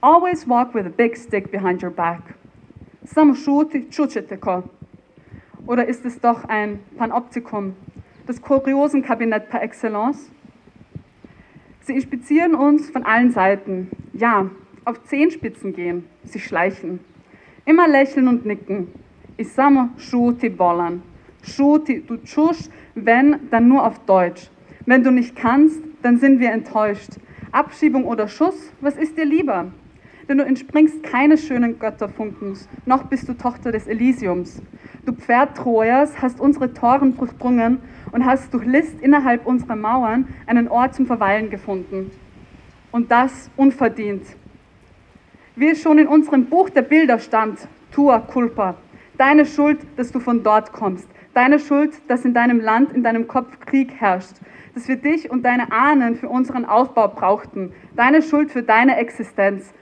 Always 0.00 0.48
walk 0.48 0.74
with 0.74 0.86
a 0.86 0.88
big 0.88 1.14
stick 1.14 1.52
behind 1.52 1.82
your 1.82 1.90
back. 1.90 2.22
Oder 5.66 5.86
ist 5.86 6.06
es 6.06 6.20
doch 6.20 6.44
ein 6.44 6.80
Panoptikum, 6.96 7.76
das 8.26 8.40
Kuriosenkabinett 8.40 9.50
par 9.50 9.62
excellence? 9.62 10.30
Sie 11.80 11.92
inspizieren 11.92 12.54
uns 12.54 12.88
von 12.88 13.04
allen 13.04 13.30
Seiten. 13.30 13.90
Ja, 14.14 14.48
auf 14.84 15.02
Zehenspitzen 15.04 15.74
gehen, 15.74 16.06
sie 16.24 16.40
schleichen. 16.40 17.00
Immer 17.64 17.88
lächeln 17.88 18.28
und 18.28 18.46
nicken. 18.46 18.88
Ich 19.36 19.52
sage 19.52 19.88
Schuti 19.98 20.48
bollern. 20.48 21.02
Schuti, 21.42 22.02
du 22.06 22.16
tschusch, 22.18 22.68
wenn, 22.94 23.48
dann 23.50 23.68
nur 23.68 23.86
auf 23.86 23.98
Deutsch. 24.06 24.50
Wenn 24.86 25.04
du 25.04 25.10
nicht 25.10 25.36
kannst, 25.36 25.80
dann 26.02 26.18
sind 26.18 26.40
wir 26.40 26.52
enttäuscht. 26.52 27.12
Abschiebung 27.52 28.04
oder 28.04 28.28
Schuss, 28.28 28.72
was 28.80 28.96
ist 28.96 29.16
dir 29.16 29.24
lieber? 29.24 29.72
denn 30.30 30.38
du 30.38 30.44
entspringst 30.44 31.02
keines 31.02 31.44
schönen 31.44 31.80
Götterfunkens, 31.80 32.68
noch 32.86 33.02
bist 33.02 33.28
du 33.28 33.34
Tochter 33.34 33.72
des 33.72 33.88
Elysiums. 33.88 34.62
Du 35.04 35.12
Pferd 35.12 35.56
Trojas 35.56 36.22
hast 36.22 36.38
unsere 36.38 36.72
Toren 36.72 37.16
durchdrungen 37.16 37.78
und 38.12 38.24
hast 38.24 38.54
durch 38.54 38.64
List 38.64 39.00
innerhalb 39.00 39.44
unserer 39.44 39.74
Mauern 39.74 40.28
einen 40.46 40.68
Ort 40.68 40.94
zum 40.94 41.06
Verweilen 41.06 41.50
gefunden. 41.50 42.12
Und 42.92 43.10
das 43.10 43.50
unverdient. 43.56 44.22
Wie 45.60 45.68
es 45.68 45.82
schon 45.82 45.98
in 45.98 46.06
unserem 46.06 46.46
Buch 46.46 46.70
der 46.70 46.80
Bilder 46.80 47.18
stand, 47.18 47.68
tua 47.92 48.18
culpa, 48.18 48.76
deine 49.18 49.44
Schuld, 49.44 49.78
dass 49.98 50.10
du 50.10 50.18
von 50.18 50.42
dort 50.42 50.72
kommst, 50.72 51.06
deine 51.34 51.58
Schuld, 51.58 52.00
dass 52.08 52.24
in 52.24 52.32
deinem 52.32 52.60
Land, 52.62 52.94
in 52.94 53.02
deinem 53.02 53.28
Kopf 53.28 53.60
Krieg 53.60 53.92
herrscht, 53.92 54.36
dass 54.72 54.88
wir 54.88 54.96
dich 54.96 55.30
und 55.30 55.42
deine 55.42 55.70
Ahnen 55.70 56.16
für 56.16 56.30
unseren 56.30 56.64
Aufbau 56.64 57.08
brauchten, 57.08 57.74
deine 57.94 58.22
Schuld 58.22 58.50
für 58.50 58.62
deine 58.62 58.96
Existenz, 58.96 59.74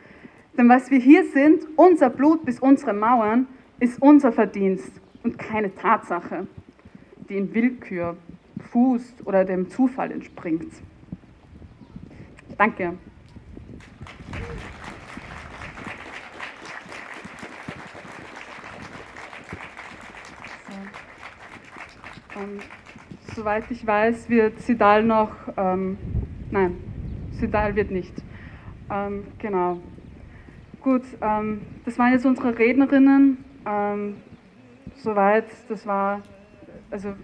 denn 0.57 0.68
was 0.68 0.91
wir 0.91 0.99
hier 0.99 1.24
sind, 1.26 1.64
unser 1.76 2.11
Blut 2.11 2.45
bis 2.45 2.59
unsere 2.59 2.93
Mauern, 2.93 3.47
ist 3.79 4.03
unser 4.03 4.33
Verdienst 4.33 4.91
und 5.22 5.39
keine 5.39 5.72
Tatsache, 5.76 6.49
die 7.29 7.37
in 7.37 7.55
Willkür 7.55 8.16
fußt 8.72 9.24
oder 9.24 9.45
dem 9.45 9.70
Zufall 9.70 10.11
entspringt. 10.11 10.72
Danke. 12.57 12.95
Und 22.39 22.61
soweit 23.34 23.70
ich 23.70 23.86
weiß, 23.86 24.28
wird 24.28 24.61
Sidal 24.61 25.03
noch, 25.03 25.32
ähm, 25.57 25.99
nein, 26.51 26.76
Sidal 27.32 27.74
wird 27.74 27.91
nicht. 27.91 28.14
Ähm, 28.91 29.24
genau. 29.39 29.80
gut, 30.80 31.03
ähm, 31.20 31.61
das 31.84 31.99
waren 31.99 32.12
jetzt 32.12 32.24
unsere 32.24 32.57
Rednerinnen. 32.57 33.45
Ähm, 33.66 34.16
soweit, 34.97 35.47
das 35.68 35.84
war, 35.86 36.22
also 36.91 37.14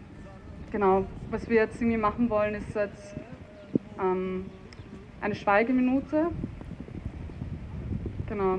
genau, 0.71 1.07
was 1.31 1.49
wir 1.49 1.57
jetzt 1.57 1.81
irgendwie 1.81 1.97
machen 1.97 2.29
wollen, 2.29 2.55
ist 2.57 2.75
jetzt 2.75 3.15
ähm, 4.01 4.47
eine 5.21 5.35
Schweigeminute. 5.35 6.27
Genau. 8.29 8.59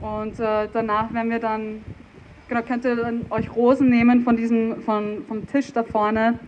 Und 0.00 0.40
äh, 0.40 0.68
danach 0.72 1.12
werden 1.12 1.30
wir 1.30 1.40
dann, 1.40 1.84
genau, 2.50 2.62
könnt 2.62 2.84
ihr 2.84 2.96
dann 2.96 3.26
euch 3.30 3.54
Rosen 3.54 3.88
nehmen 3.88 4.24
von 4.24 4.36
diesem, 4.36 4.82
von, 4.82 5.24
vom 5.26 5.46
Tisch 5.46 5.72
da 5.72 5.84
vorne, 5.84 6.38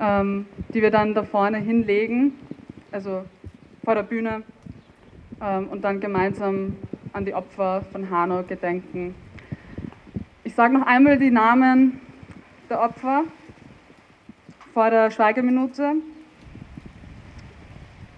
ähm, 0.00 0.46
die 0.72 0.80
wir 0.80 0.90
dann 0.90 1.14
da 1.14 1.22
vorne 1.22 1.58
hinlegen, 1.58 2.32
also 2.90 3.24
vor 3.84 3.94
der 3.94 4.04
Bühne, 4.04 4.42
ähm, 5.40 5.68
und 5.68 5.84
dann 5.84 6.00
gemeinsam 6.00 6.76
an 7.12 7.26
die 7.26 7.34
Opfer 7.34 7.82
von 7.92 8.08
Hanau 8.08 8.42
gedenken. 8.42 9.14
Ich 10.44 10.54
sage 10.54 10.72
noch 10.72 10.86
einmal 10.86 11.18
die 11.18 11.30
Namen 11.30 12.00
der 12.70 12.80
Opfer 12.80 13.24
vor 14.72 14.88
der 14.88 15.10
Schweigeminute. 15.10 15.96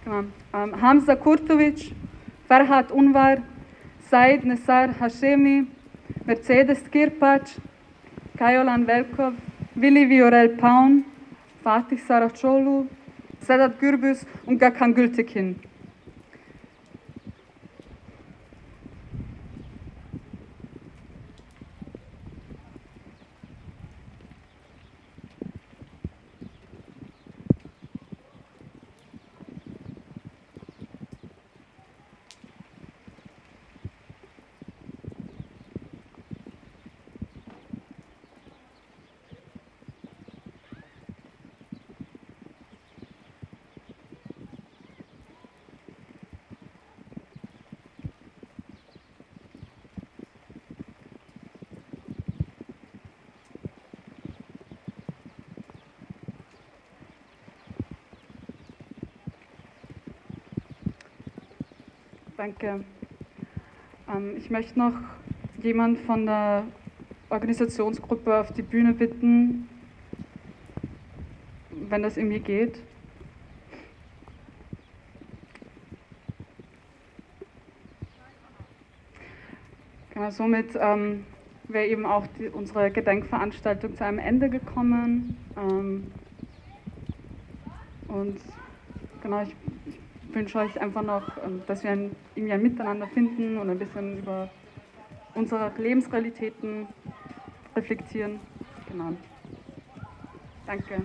Genau. 0.05 0.25
Ähm, 0.55 0.81
Hamza 0.81 1.17
Kurtovic, 1.17 1.93
Farhat 2.47 2.93
Unvar, 2.93 3.39
Said 4.09 4.45
Nesar 4.45 4.91
Hashemi, 5.01 5.67
Mercedes 6.31 6.79
Kirpac, 6.93 7.57
Kajolan 8.39 8.87
Velkov, 8.87 9.35
Willi 9.75 10.09
Viorel 10.11 10.57
Paun, 10.57 11.05
Fatih 11.65 11.99
Saracolu, 11.99 12.87
Sedat 13.41 13.81
Gürbüz 13.81 14.23
und 14.47 14.61
Gökhan 14.61 14.95
Gültekin. 14.95 15.57
Danke. 62.41 62.83
Ähm, 64.09 64.35
ich 64.39 64.49
möchte 64.49 64.79
noch 64.79 64.95
jemand 65.63 65.99
von 65.99 66.25
der 66.25 66.65
Organisationsgruppe 67.29 68.35
auf 68.41 68.51
die 68.55 68.63
Bühne 68.63 68.95
bitten, 68.95 69.69
wenn 71.71 72.03
das 72.03 72.17
irgendwie 72.17 72.41
geht. 72.41 72.81
Genau, 80.15 80.31
somit 80.31 80.71
ähm, 80.81 81.27
wäre 81.69 81.89
eben 81.89 82.07
auch 82.07 82.27
die, 82.39 82.49
unsere 82.49 82.91
Gedenkveranstaltung 82.91 83.95
zu 83.99 84.03
einem 84.03 84.19
Ende 84.19 84.49
gekommen. 84.49 85.37
Ähm, 85.59 86.11
und 88.09 88.41
genau, 89.23 89.43
ich 89.43 89.55
wünsche 90.35 90.59
euch 90.59 90.81
einfach 90.81 91.03
noch, 91.03 91.23
ähm, 91.45 91.63
dass 91.67 91.83
wir 91.83 91.91
ein, 91.91 92.11
irgendwie 92.35 92.53
ein 92.53 92.63
Miteinander 92.63 93.07
finden 93.09 93.59
und 93.59 93.71
ein 93.71 93.79
bisschen 93.79 94.19
über 94.19 94.49
unsere 95.35 95.73
Lebensrealitäten 95.79 96.89
reflektieren. 97.77 98.41
Genau. 98.91 99.13
Danke. 100.67 101.03